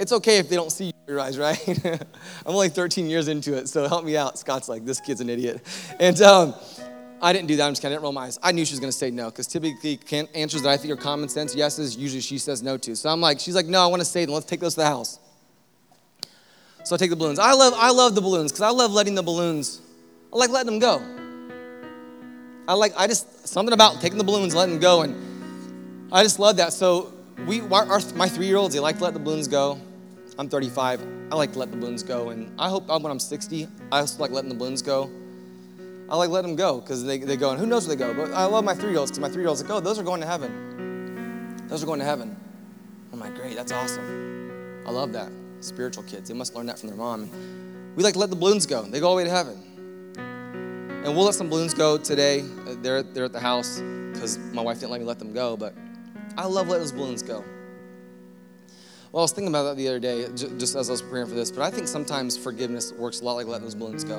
it's 0.00 0.10
okay 0.10 0.38
if 0.38 0.48
they 0.48 0.56
don't 0.56 0.72
see 0.72 0.86
your 0.86 0.95
eyes, 1.08 1.38
right? 1.38 1.60
I'm 2.46 2.54
only 2.54 2.68
13 2.68 3.08
years 3.08 3.28
into 3.28 3.54
it, 3.54 3.68
so 3.68 3.88
help 3.88 4.04
me 4.04 4.16
out. 4.16 4.38
Scott's 4.38 4.68
like, 4.68 4.84
this 4.84 5.00
kid's 5.00 5.20
an 5.20 5.28
idiot. 5.28 5.62
And 6.00 6.20
um, 6.20 6.54
I 7.22 7.32
didn't 7.32 7.46
do 7.48 7.56
that. 7.56 7.66
I'm 7.66 7.72
just 7.72 7.82
kidding. 7.82 7.92
I 7.92 7.94
didn't 7.94 8.02
roll 8.02 8.12
my 8.12 8.24
eyes. 8.24 8.38
I 8.42 8.52
knew 8.52 8.64
she 8.64 8.72
was 8.72 8.80
going 8.80 8.90
to 8.90 8.96
say 8.96 9.10
no 9.10 9.26
because 9.26 9.46
typically 9.46 10.00
answers 10.34 10.62
that 10.62 10.70
I 10.70 10.76
think 10.76 10.92
are 10.92 10.96
common 10.96 11.28
sense 11.28 11.54
yeses, 11.54 11.96
usually 11.96 12.20
she 12.20 12.38
says 12.38 12.62
no 12.62 12.76
to. 12.78 12.96
So 12.96 13.08
I'm 13.08 13.20
like, 13.20 13.40
she's 13.40 13.54
like, 13.54 13.66
no, 13.66 13.82
I 13.82 13.86
want 13.86 14.00
to 14.00 14.06
say 14.06 14.24
them. 14.24 14.34
Let's 14.34 14.46
take 14.46 14.60
those 14.60 14.74
to 14.74 14.80
the 14.80 14.86
house. 14.86 15.20
So 16.84 16.94
I 16.94 16.98
take 16.98 17.10
the 17.10 17.16
balloons. 17.16 17.38
I 17.38 17.52
love, 17.52 17.72
I 17.76 17.90
love 17.90 18.14
the 18.14 18.20
balloons 18.20 18.52
because 18.52 18.62
I 18.62 18.70
love 18.70 18.92
letting 18.92 19.14
the 19.14 19.22
balloons, 19.22 19.80
I 20.32 20.36
like 20.36 20.50
letting 20.50 20.78
them 20.78 20.78
go. 20.78 21.02
I 22.68 22.74
like, 22.74 22.94
I 22.96 23.06
just, 23.06 23.46
something 23.46 23.72
about 23.72 24.00
taking 24.00 24.18
the 24.18 24.24
balloons, 24.24 24.54
letting 24.54 24.74
them 24.74 24.80
go. 24.80 25.02
And 25.02 26.12
I 26.12 26.22
just 26.22 26.38
love 26.38 26.56
that. 26.58 26.72
So 26.72 27.12
we, 27.46 27.60
our, 27.60 27.86
our 27.86 28.00
my 28.14 28.28
three 28.28 28.46
year 28.46 28.56
olds, 28.56 28.74
they 28.74 28.80
like 28.80 28.98
to 28.98 29.04
let 29.04 29.14
the 29.14 29.20
balloons 29.20 29.48
go. 29.48 29.80
I'm 30.38 30.48
35. 30.48 31.06
I 31.30 31.34
like 31.34 31.52
to 31.52 31.58
let 31.58 31.70
the 31.70 31.76
balloons 31.76 32.02
go. 32.02 32.28
And 32.30 32.52
I 32.60 32.68
hope 32.68 32.88
when 32.88 33.06
I'm 33.06 33.18
60, 33.18 33.68
I 33.90 34.00
also 34.00 34.20
like 34.20 34.30
letting 34.30 34.50
the 34.50 34.54
balloons 34.54 34.82
go. 34.82 35.10
I 36.08 36.16
like 36.16 36.30
letting 36.30 36.52
them 36.52 36.56
go 36.56 36.80
because 36.80 37.04
they, 37.04 37.18
they 37.18 37.36
go, 37.36 37.50
and 37.50 37.58
who 37.58 37.66
knows 37.66 37.88
where 37.88 37.96
they 37.96 38.04
go. 38.04 38.14
But 38.14 38.32
I 38.32 38.44
love 38.44 38.64
my 38.64 38.74
three 38.74 38.90
year 38.90 39.00
olds 39.00 39.10
because 39.10 39.20
my 39.20 39.28
three 39.28 39.42
year 39.42 39.48
olds 39.48 39.62
like, 39.62 39.70
oh, 39.70 39.80
those 39.80 39.98
are 39.98 40.04
going 40.04 40.20
to 40.20 40.26
heaven. 40.26 41.66
Those 41.66 41.82
are 41.82 41.86
going 41.86 41.98
to 41.98 42.04
heaven. 42.04 42.36
I'm 43.12 43.18
like, 43.18 43.34
great, 43.34 43.56
that's 43.56 43.72
awesome. 43.72 44.84
I 44.86 44.90
love 44.90 45.12
that. 45.14 45.32
Spiritual 45.60 46.04
kids, 46.04 46.28
they 46.28 46.34
must 46.34 46.54
learn 46.54 46.66
that 46.66 46.78
from 46.78 46.90
their 46.90 46.98
mom. 46.98 47.28
We 47.96 48.04
like 48.04 48.12
to 48.12 48.20
let 48.20 48.30
the 48.30 48.36
balloons 48.36 48.66
go, 48.66 48.82
they 48.82 49.00
go 49.00 49.08
all 49.08 49.16
the 49.16 49.22
way 49.22 49.24
to 49.24 49.30
heaven. 49.30 49.62
And 51.04 51.16
we'll 51.16 51.24
let 51.24 51.34
some 51.34 51.48
balloons 51.48 51.72
go 51.72 51.96
today. 51.96 52.40
They're, 52.82 53.02
they're 53.02 53.24
at 53.24 53.32
the 53.32 53.40
house 53.40 53.80
because 54.12 54.38
my 54.52 54.62
wife 54.62 54.80
didn't 54.80 54.92
let 54.92 55.00
me 55.00 55.06
let 55.06 55.18
them 55.18 55.32
go, 55.32 55.56
but 55.56 55.74
I 56.36 56.46
love 56.46 56.68
letting 56.68 56.82
those 56.82 56.92
balloons 56.92 57.22
go. 57.22 57.42
Well, 59.16 59.22
I 59.22 59.24
was 59.24 59.32
thinking 59.32 59.48
about 59.48 59.62
that 59.62 59.76
the 59.78 59.88
other 59.88 59.98
day, 59.98 60.26
just 60.34 60.76
as 60.76 60.90
I 60.90 60.92
was 60.92 61.00
preparing 61.00 61.26
for 61.26 61.34
this, 61.34 61.50
but 61.50 61.62
I 61.62 61.70
think 61.70 61.88
sometimes 61.88 62.36
forgiveness 62.36 62.92
works 62.92 63.22
a 63.22 63.24
lot 63.24 63.36
like 63.36 63.46
letting 63.46 63.64
those 63.64 63.74
balloons 63.74 64.04
go. 64.04 64.18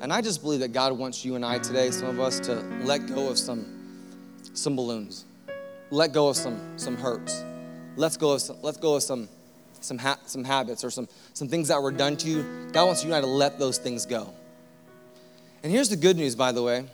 And 0.00 0.12
I 0.12 0.20
just 0.20 0.42
believe 0.42 0.58
that 0.58 0.72
God 0.72 0.92
wants 0.98 1.24
you 1.24 1.36
and 1.36 1.44
I 1.44 1.60
today, 1.60 1.92
some 1.92 2.08
of 2.08 2.18
us, 2.18 2.40
to 2.40 2.54
let 2.82 3.06
go 3.06 3.28
of 3.28 3.38
some, 3.38 4.34
some 4.54 4.74
balloons, 4.74 5.24
let 5.90 6.12
go 6.12 6.26
of 6.26 6.36
some, 6.36 6.58
some 6.76 6.96
hurts, 6.96 7.44
let's 7.94 8.16
go 8.16 8.32
of 8.32 8.40
some, 8.40 8.56
let 8.60 8.80
go 8.80 8.96
of 8.96 9.04
some, 9.04 9.28
some, 9.80 9.96
ha- 9.98 10.18
some 10.26 10.42
habits 10.42 10.82
or 10.82 10.90
some, 10.90 11.06
some 11.32 11.46
things 11.46 11.68
that 11.68 11.80
were 11.80 11.92
done 11.92 12.16
to 12.16 12.28
you. 12.28 12.68
God 12.72 12.86
wants 12.86 13.04
you 13.04 13.10
and 13.10 13.14
I 13.14 13.20
to 13.20 13.26
let 13.28 13.56
those 13.56 13.78
things 13.78 14.04
go. 14.04 14.34
And 15.62 15.70
here's 15.70 15.90
the 15.90 15.96
good 15.96 16.16
news, 16.16 16.34
by 16.34 16.50
the 16.50 16.64
way 16.64 16.86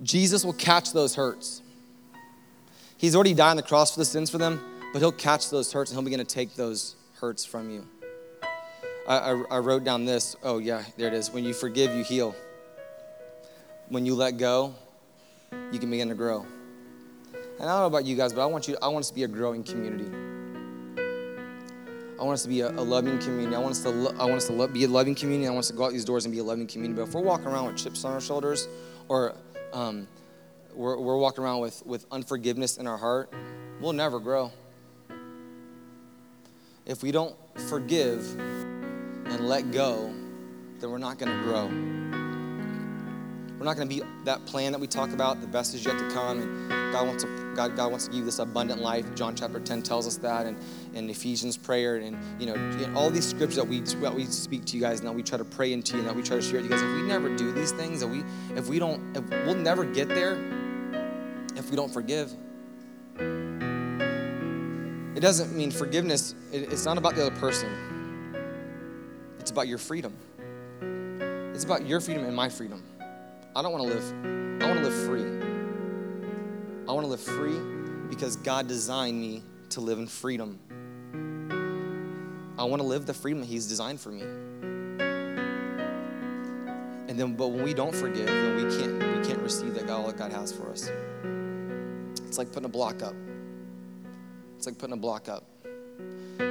Jesus 0.00 0.44
will 0.44 0.52
catch 0.52 0.92
those 0.92 1.16
hurts. 1.16 1.60
He's 2.96 3.14
already 3.14 3.34
died 3.34 3.50
on 3.50 3.56
the 3.56 3.62
cross 3.62 3.92
for 3.92 4.00
the 4.00 4.04
sins 4.04 4.30
for 4.30 4.38
them, 4.38 4.60
but 4.92 5.00
He'll 5.00 5.12
catch 5.12 5.50
those 5.50 5.72
hurts 5.72 5.90
and 5.90 5.96
He'll 5.98 6.04
begin 6.04 6.20
to 6.20 6.24
take 6.24 6.54
those 6.54 6.96
hurts 7.20 7.44
from 7.44 7.70
you. 7.70 7.86
I, 9.06 9.18
I, 9.18 9.42
I 9.50 9.58
wrote 9.58 9.84
down 9.84 10.04
this. 10.04 10.36
Oh, 10.42 10.58
yeah, 10.58 10.82
there 10.96 11.08
it 11.08 11.14
is. 11.14 11.30
When 11.30 11.44
you 11.44 11.52
forgive, 11.52 11.94
you 11.94 12.04
heal. 12.04 12.34
When 13.88 14.06
you 14.06 14.14
let 14.14 14.38
go, 14.38 14.74
you 15.72 15.78
can 15.78 15.90
begin 15.90 16.08
to 16.08 16.14
grow. 16.14 16.46
And 17.60 17.62
I 17.62 17.72
don't 17.72 17.80
know 17.80 17.86
about 17.86 18.04
you 18.04 18.16
guys, 18.16 18.32
but 18.32 18.42
I 18.42 18.46
want 18.46 18.66
you. 18.66 18.76
I 18.82 18.88
want 18.88 19.04
us 19.04 19.08
to 19.10 19.14
be 19.14 19.24
a 19.24 19.28
growing 19.28 19.62
community. 19.62 20.10
I 22.18 22.22
want 22.22 22.34
us 22.34 22.42
to 22.44 22.48
be 22.48 22.60
a, 22.60 22.70
a 22.70 22.80
loving 22.80 23.18
community. 23.18 23.54
I 23.54 23.58
want 23.58 23.72
us 23.72 23.82
to. 23.82 23.90
Lo- 23.90 24.14
I 24.18 24.24
want 24.24 24.36
us 24.36 24.46
to 24.46 24.52
lo- 24.52 24.66
be 24.66 24.84
a 24.84 24.88
loving 24.88 25.14
community. 25.14 25.46
I 25.46 25.50
want 25.50 25.64
us 25.64 25.68
to 25.68 25.74
go 25.74 25.84
out 25.84 25.92
these 25.92 26.04
doors 26.04 26.24
and 26.24 26.32
be 26.32 26.38
a 26.38 26.44
loving 26.44 26.66
community. 26.66 27.00
But 27.00 27.08
if 27.08 27.14
we're 27.14 27.22
walking 27.22 27.46
around 27.46 27.66
with 27.66 27.76
chips 27.76 28.04
on 28.04 28.12
our 28.12 28.20
shoulders, 28.20 28.68
or 29.08 29.34
um, 29.72 30.08
we're, 30.74 30.98
we're 30.98 31.16
walking 31.16 31.44
around 31.44 31.60
with, 31.60 31.82
with 31.86 32.06
unforgiveness 32.10 32.76
in 32.76 32.86
our 32.86 32.96
heart, 32.96 33.32
we'll 33.80 33.92
never 33.92 34.18
grow. 34.18 34.52
If 36.86 37.02
we 37.02 37.12
don't 37.12 37.34
forgive 37.68 38.38
and 38.38 39.48
let 39.48 39.70
go, 39.70 40.12
then 40.78 40.90
we're 40.90 40.98
not 40.98 41.18
going 41.18 41.32
to 41.32 41.42
grow. 41.44 41.66
We're 43.58 43.64
not 43.64 43.76
going 43.76 43.88
to 43.88 43.94
be 43.94 44.02
that 44.24 44.44
plan 44.44 44.72
that 44.72 44.80
we 44.80 44.86
talk 44.86 45.10
about. 45.10 45.40
The 45.40 45.46
best 45.46 45.74
is 45.74 45.84
yet 45.86 45.98
to 45.98 46.10
come, 46.10 46.42
and 46.42 46.92
God 46.92 47.06
wants 47.06 47.22
to 47.24 47.54
God, 47.54 47.76
God 47.76 47.90
wants 47.90 48.06
to 48.06 48.10
give 48.10 48.18
you 48.18 48.24
this 48.26 48.40
abundant 48.40 48.82
life. 48.82 49.14
John 49.14 49.34
chapter 49.34 49.60
10 49.60 49.82
tells 49.82 50.06
us 50.06 50.16
that, 50.18 50.44
and, 50.44 50.58
and 50.92 51.08
Ephesians 51.08 51.56
prayer, 51.56 51.96
and 51.96 52.18
you 52.38 52.46
know 52.46 52.92
all 52.94 53.08
these 53.10 53.26
scriptures 53.26 53.56
that 53.56 53.66
we 53.66 53.80
that 53.80 54.14
we 54.14 54.26
speak 54.26 54.66
to 54.66 54.76
you 54.76 54.82
guys, 54.82 54.98
and 54.98 55.08
that 55.08 55.14
we 55.14 55.22
try 55.22 55.38
to 55.38 55.44
pray 55.44 55.72
into 55.72 55.94
you, 55.94 56.00
and 56.00 56.08
that 56.08 56.14
we 56.14 56.22
try 56.22 56.36
to 56.36 56.42
share 56.42 56.60
with 56.60 56.64
you 56.64 56.70
guys. 56.70 56.82
If 56.82 56.94
we 56.94 57.02
never 57.02 57.34
do 57.34 57.52
these 57.52 57.72
things, 57.72 58.00
that 58.00 58.08
we 58.08 58.22
if 58.54 58.68
we 58.68 58.78
don't, 58.78 59.16
if 59.16 59.26
we'll 59.46 59.54
never 59.54 59.84
get 59.84 60.08
there 60.08 60.34
if 61.64 61.70
we 61.70 61.76
don't 61.76 61.92
forgive. 61.92 62.30
It 65.16 65.20
doesn't 65.20 65.56
mean 65.56 65.70
forgiveness, 65.70 66.34
it's 66.52 66.84
not 66.84 66.98
about 66.98 67.14
the 67.14 67.26
other 67.26 67.36
person, 67.36 67.70
it's 69.40 69.50
about 69.50 69.66
your 69.66 69.78
freedom. 69.78 70.14
It's 71.54 71.64
about 71.64 71.86
your 71.86 72.00
freedom 72.00 72.24
and 72.24 72.34
my 72.34 72.48
freedom. 72.48 72.82
I 73.54 73.62
don't 73.62 73.72
want 73.72 73.84
to 73.84 73.94
live, 73.94 74.62
I 74.62 74.66
want 74.66 74.80
to 74.80 74.88
live 74.88 75.06
free. 75.06 75.22
I 76.86 76.92
want 76.92 77.04
to 77.04 77.10
live 77.10 77.20
free 77.20 77.58
because 78.10 78.36
God 78.36 78.66
designed 78.66 79.18
me 79.18 79.42
to 79.70 79.80
live 79.80 79.98
in 79.98 80.06
freedom. 80.06 80.58
I 82.58 82.64
want 82.64 82.82
to 82.82 82.86
live 82.86 83.06
the 83.06 83.14
freedom 83.14 83.42
He's 83.42 83.66
designed 83.66 84.00
for 84.00 84.10
me. 84.10 84.22
And 87.08 87.18
then, 87.20 87.34
but 87.34 87.48
when 87.48 87.62
we 87.62 87.72
don't 87.72 87.94
forgive, 87.94 88.26
then 88.26 88.56
we 88.56 88.76
can't 88.76 88.94
we 89.16 89.24
can't 89.24 89.40
receive 89.40 89.74
that 89.74 89.86
God 89.86 90.00
all 90.00 90.06
that 90.08 90.16
God 90.16 90.32
has 90.32 90.52
for 90.52 90.70
us. 90.70 90.90
It's 92.34 92.38
like 92.40 92.50
putting 92.50 92.64
a 92.64 92.68
block 92.68 93.00
up. 93.00 93.14
It's 94.56 94.66
like 94.66 94.76
putting 94.76 94.94
a 94.94 94.96
block 94.96 95.28
up. 95.28 95.44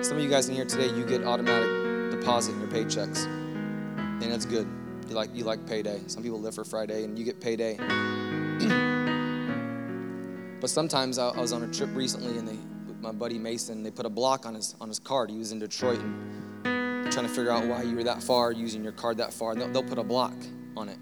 Some 0.02 0.16
of 0.16 0.24
you 0.24 0.30
guys 0.30 0.48
in 0.48 0.56
here 0.56 0.64
today, 0.64 0.88
you 0.88 1.06
get 1.06 1.26
automatic 1.26 2.10
deposit 2.10 2.54
in 2.54 2.62
your 2.62 2.70
paychecks, 2.70 3.26
and 3.26 4.22
that's 4.22 4.46
good. 4.46 4.66
You 5.10 5.16
like 5.16 5.36
you 5.36 5.44
like 5.44 5.68
payday. 5.68 6.00
Some 6.08 6.24
people 6.24 6.40
live 6.40 6.56
for 6.56 6.64
Friday, 6.64 7.04
and 7.04 7.20
you 7.20 7.26
get 7.26 7.42
payday. 7.42 7.76
but 10.62 10.70
sometimes 10.70 11.18
I, 11.18 11.32
I, 11.32 11.42
was 11.42 11.52
on 11.52 11.64
a 11.64 11.68
trip 11.68 11.90
recently, 11.94 12.38
and 12.38 12.48
they, 12.48 12.58
with 12.88 13.02
my 13.02 13.12
buddy 13.12 13.38
Mason, 13.38 13.84
they 13.84 13.92
put 13.92 14.06
a 14.06 14.10
block 14.10 14.46
on 14.46 14.56
his 14.56 14.76
on 14.80 14.88
his 14.88 15.00
card. 15.00 15.30
He 15.30 15.38
was 15.38 15.52
in 15.52 15.60
Detroit, 15.60 16.00
and 16.00 17.12
trying 17.12 17.28
to 17.28 17.34
figure 17.34 17.52
out 17.52 17.68
why 17.68 17.82
you 17.82 17.98
were 17.98 18.06
that 18.06 18.24
far 18.24 18.54
using 18.54 18.86
your 18.86 18.94
card 18.94 19.18
that 19.18 19.34
far. 19.34 19.54
They'll, 19.54 19.68
they'll 19.68 19.84
put 19.84 19.98
a 19.98 20.04
block 20.04 20.36
on 20.78 20.88
it. 20.88 20.98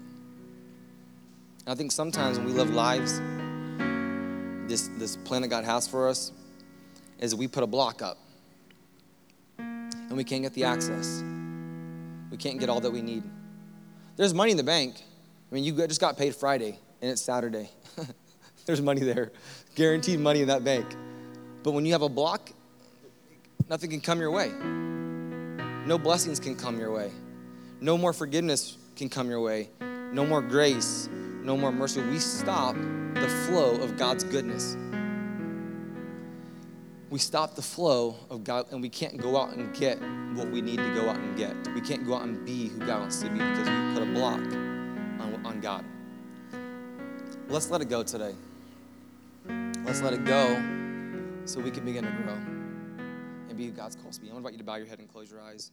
And 1.66 1.68
I 1.68 1.76
think 1.76 1.92
sometimes 1.92 2.36
when 2.36 2.48
we 2.48 2.52
live 2.52 2.74
lives 2.74 3.20
this, 4.68 4.88
this 4.96 5.16
plan 5.16 5.42
that 5.42 5.48
God 5.48 5.64
has 5.64 5.86
for 5.86 6.08
us 6.08 6.32
is 7.18 7.34
we 7.34 7.46
put 7.46 7.62
a 7.62 7.66
block 7.66 8.02
up 8.02 8.18
and 9.58 10.16
we 10.16 10.24
can't 10.24 10.42
get 10.42 10.54
the 10.54 10.64
access. 10.64 11.22
We 12.30 12.36
can't 12.36 12.58
get 12.58 12.68
all 12.68 12.80
that 12.80 12.90
we 12.90 13.02
need. 13.02 13.22
There's 14.16 14.34
money 14.34 14.50
in 14.50 14.56
the 14.56 14.62
bank. 14.62 14.96
I 15.50 15.54
mean, 15.54 15.64
you 15.64 15.74
just 15.86 16.00
got 16.00 16.16
paid 16.16 16.34
Friday 16.34 16.78
and 17.00 17.10
it's 17.10 17.22
Saturday. 17.22 17.70
There's 18.66 18.80
money 18.80 19.00
there, 19.00 19.32
guaranteed 19.74 20.20
money 20.20 20.40
in 20.40 20.48
that 20.48 20.64
bank. 20.64 20.86
But 21.62 21.72
when 21.72 21.84
you 21.84 21.92
have 21.92 22.02
a 22.02 22.08
block, 22.08 22.50
nothing 23.68 23.90
can 23.90 24.00
come 24.00 24.20
your 24.20 24.30
way. 24.30 24.50
No 25.86 25.98
blessings 25.98 26.38
can 26.38 26.54
come 26.56 26.78
your 26.78 26.92
way. 26.92 27.10
No 27.80 27.98
more 27.98 28.12
forgiveness 28.12 28.76
can 28.94 29.08
come 29.08 29.28
your 29.28 29.40
way. 29.40 29.68
No 30.12 30.24
more 30.24 30.40
grace. 30.40 31.08
No 31.42 31.56
more 31.56 31.72
mercy. 31.72 32.00
We 32.02 32.18
stop 32.18 32.76
the 32.76 33.28
flow 33.52 33.76
of 33.82 33.98
God's 33.98 34.24
goodness. 34.24 34.78
we 37.10 37.18
stop 37.18 37.54
the 37.54 37.60
flow 37.60 38.16
of 38.30 38.42
God 38.42 38.64
and 38.72 38.80
we 38.80 38.88
can't 38.88 39.18
go 39.18 39.36
out 39.36 39.52
and 39.54 39.76
get 39.76 40.00
what 40.34 40.50
we 40.50 40.62
need 40.62 40.78
to 40.78 40.94
go 40.94 41.10
out 41.10 41.16
and 41.16 41.36
get. 41.36 41.54
We 41.74 41.82
can't 41.82 42.06
go 42.06 42.14
out 42.14 42.22
and 42.22 42.42
be 42.46 42.68
who 42.68 42.78
God 42.78 43.00
wants 43.00 43.20
to 43.20 43.28
be 43.28 43.38
because 43.38 43.68
we 43.68 43.92
put 43.92 44.02
a 44.02 44.12
block 44.14 44.40
on, 44.40 45.42
on 45.44 45.60
God. 45.60 45.84
Let's 47.48 47.68
let 47.70 47.82
it 47.82 47.90
go 47.90 48.02
today. 48.02 48.34
Let's 49.84 50.00
let 50.00 50.14
it 50.14 50.24
go 50.24 50.54
so 51.44 51.60
we 51.60 51.70
can 51.70 51.84
begin 51.84 52.04
to 52.04 52.10
grow 52.10 52.32
and 53.50 53.54
be 53.58 53.66
who 53.66 53.72
God's 53.72 53.96
called 53.96 54.14
to 54.14 54.20
be. 54.22 54.30
I 54.30 54.32
want 54.32 54.42
to 54.42 54.48
invite 54.48 54.52
you 54.54 54.58
to 54.60 54.64
bow 54.64 54.76
your 54.76 54.86
head 54.86 54.98
and 54.98 55.12
close 55.12 55.30
your 55.30 55.42
eyes. 55.42 55.70